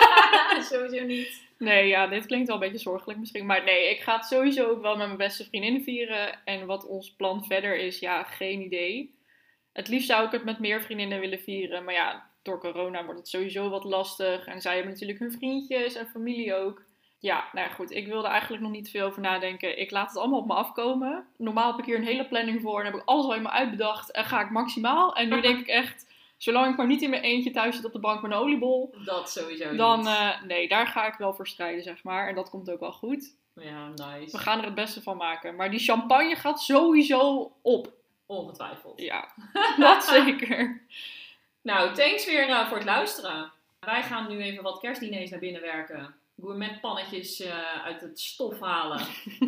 Sowieso 0.70 1.04
niet. 1.04 1.42
nee, 1.58 1.86
ja, 1.86 2.06
dit 2.06 2.26
klinkt 2.26 2.46
wel 2.46 2.56
een 2.56 2.62
beetje 2.62 2.88
zorgelijk 2.90 3.18
misschien. 3.18 3.46
Maar 3.46 3.64
nee, 3.64 3.90
ik 3.90 4.00
ga 4.00 4.16
het 4.16 4.24
sowieso 4.24 4.68
ook 4.68 4.82
wel 4.82 4.96
met 4.96 5.06
mijn 5.06 5.18
beste 5.18 5.44
vriendin 5.44 5.82
vieren. 5.82 6.44
En 6.44 6.66
wat 6.66 6.86
ons 6.86 7.14
plan 7.14 7.44
verder 7.44 7.76
is, 7.76 7.98
ja, 7.98 8.22
geen 8.22 8.60
idee. 8.60 9.18
Het 9.72 9.88
liefst 9.88 10.08
zou 10.08 10.26
ik 10.26 10.32
het 10.32 10.44
met 10.44 10.58
meer 10.58 10.82
vriendinnen 10.82 11.20
willen 11.20 11.40
vieren. 11.40 11.84
Maar 11.84 11.94
ja, 11.94 12.29
door 12.42 12.60
corona 12.60 13.04
wordt 13.04 13.18
het 13.18 13.28
sowieso 13.28 13.68
wat 13.68 13.84
lastig. 13.84 14.46
En 14.46 14.60
zij 14.60 14.74
hebben 14.74 14.92
natuurlijk 14.92 15.18
hun 15.18 15.32
vriendjes 15.32 15.94
en 15.94 16.06
familie 16.06 16.54
ook. 16.54 16.82
Ja, 17.18 17.44
nou 17.52 17.68
ja, 17.68 17.74
goed. 17.74 17.90
Ik 17.90 18.06
wilde 18.06 18.28
eigenlijk 18.28 18.62
nog 18.62 18.70
niet 18.72 18.90
veel 18.90 19.06
over 19.06 19.20
nadenken. 19.20 19.78
Ik 19.78 19.90
laat 19.90 20.08
het 20.08 20.18
allemaal 20.18 20.38
op 20.38 20.46
me 20.46 20.54
afkomen. 20.54 21.26
Normaal 21.36 21.70
heb 21.70 21.78
ik 21.78 21.84
hier 21.84 21.96
een 21.96 22.04
hele 22.04 22.26
planning 22.26 22.60
voor. 22.60 22.78
En 22.78 22.84
heb 22.84 22.94
ik 22.94 23.02
alles 23.04 23.24
al 23.24 23.30
helemaal 23.30 23.52
uitbedacht. 23.52 24.10
En 24.10 24.24
ga 24.24 24.40
ik 24.40 24.50
maximaal. 24.50 25.14
En 25.14 25.28
nu 25.28 25.40
denk 25.40 25.60
ik 25.60 25.66
echt, 25.66 26.06
zolang 26.36 26.70
ik 26.70 26.76
maar 26.76 26.86
niet 26.86 27.02
in 27.02 27.10
mijn 27.10 27.22
eentje 27.22 27.50
thuis 27.50 27.76
zit 27.76 27.84
op 27.84 27.92
de 27.92 27.98
bank 27.98 28.22
met 28.22 28.30
een 28.30 28.36
oliebol. 28.36 28.94
Dat 29.04 29.30
sowieso 29.30 29.76
Dan, 29.76 30.06
eh, 30.06 30.42
nee, 30.42 30.68
daar 30.68 30.86
ga 30.86 31.06
ik 31.06 31.14
wel 31.14 31.34
voor 31.34 31.46
strijden, 31.46 31.82
zeg 31.82 32.02
maar. 32.02 32.28
En 32.28 32.34
dat 32.34 32.50
komt 32.50 32.70
ook 32.70 32.80
wel 32.80 32.92
goed. 32.92 33.34
Ja, 33.54 33.88
nice. 33.88 34.36
We 34.36 34.38
gaan 34.38 34.58
er 34.58 34.64
het 34.64 34.74
beste 34.74 35.02
van 35.02 35.16
maken. 35.16 35.56
Maar 35.56 35.70
die 35.70 35.80
champagne 35.80 36.36
gaat 36.36 36.62
sowieso 36.62 37.52
op. 37.62 37.92
Ongetwijfeld. 38.26 39.00
Ja, 39.00 39.28
dat 39.78 40.04
zeker. 40.04 40.82
Nou, 41.62 41.94
thanks 41.94 42.26
weer 42.26 42.48
eh, 42.48 42.68
voor 42.68 42.76
het 42.76 42.86
luisteren. 42.86 43.52
Wij 43.80 44.02
gaan 44.02 44.28
nu 44.28 44.42
even 44.42 44.62
wat 44.62 44.80
kerstdiners 44.80 45.30
naar 45.30 45.40
binnen 45.40 45.60
werken. 45.60 46.14
Gourmetpannetjes 46.40 47.40
eh 47.40 47.84
uit 47.84 48.00
het 48.00 48.20
stof 48.20 48.60
halen. 48.60 49.00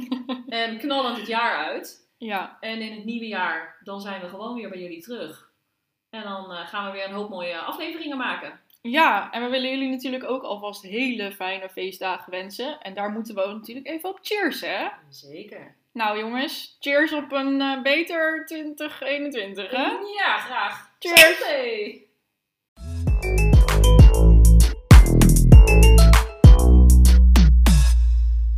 en 0.48 0.78
knallend 0.78 1.16
het 1.16 1.26
jaar 1.26 1.56
uit. 1.56 2.06
Ja, 2.18 2.56
En 2.60 2.80
in 2.80 2.92
het 2.92 3.04
nieuwe 3.04 3.26
jaar, 3.26 3.76
dan 3.84 4.00
zijn 4.00 4.20
we 4.20 4.28
gewoon 4.28 4.54
weer 4.54 4.68
bij 4.68 4.78
jullie 4.78 5.02
terug. 5.02 5.50
En 6.10 6.22
dan 6.22 6.52
eh, 6.52 6.66
gaan 6.68 6.86
we 6.86 6.92
weer 6.92 7.04
een 7.04 7.14
hoop 7.14 7.30
mooie 7.30 7.58
afleveringen 7.58 8.16
maken. 8.16 8.60
ja, 8.82 9.30
en 9.32 9.42
we 9.42 9.48
willen 9.48 9.70
jullie 9.70 9.88
natuurlijk 9.90 10.24
ook 10.24 10.42
alvast 10.42 10.82
hele 10.82 11.32
fijne 11.32 11.68
feestdagen 11.68 12.30
wensen. 12.30 12.80
En 12.80 12.94
daar 12.94 13.10
moeten 13.10 13.34
we 13.34 13.42
ook 13.42 13.54
natuurlijk 13.54 13.86
even 13.86 14.08
op 14.08 14.18
cheers, 14.22 14.60
hè? 14.60 14.88
Zeker. 15.08 15.74
Nou 15.92 16.18
jongens, 16.18 16.76
cheers 16.80 17.12
op 17.12 17.32
een 17.32 17.80
beter 17.82 18.46
2021, 18.46 19.70
hè? 19.70 19.82
Ja, 20.16 20.38
graag. 20.38 20.90
Cheers. 20.98 21.20
Santé. 21.20 21.92
you 22.84 23.11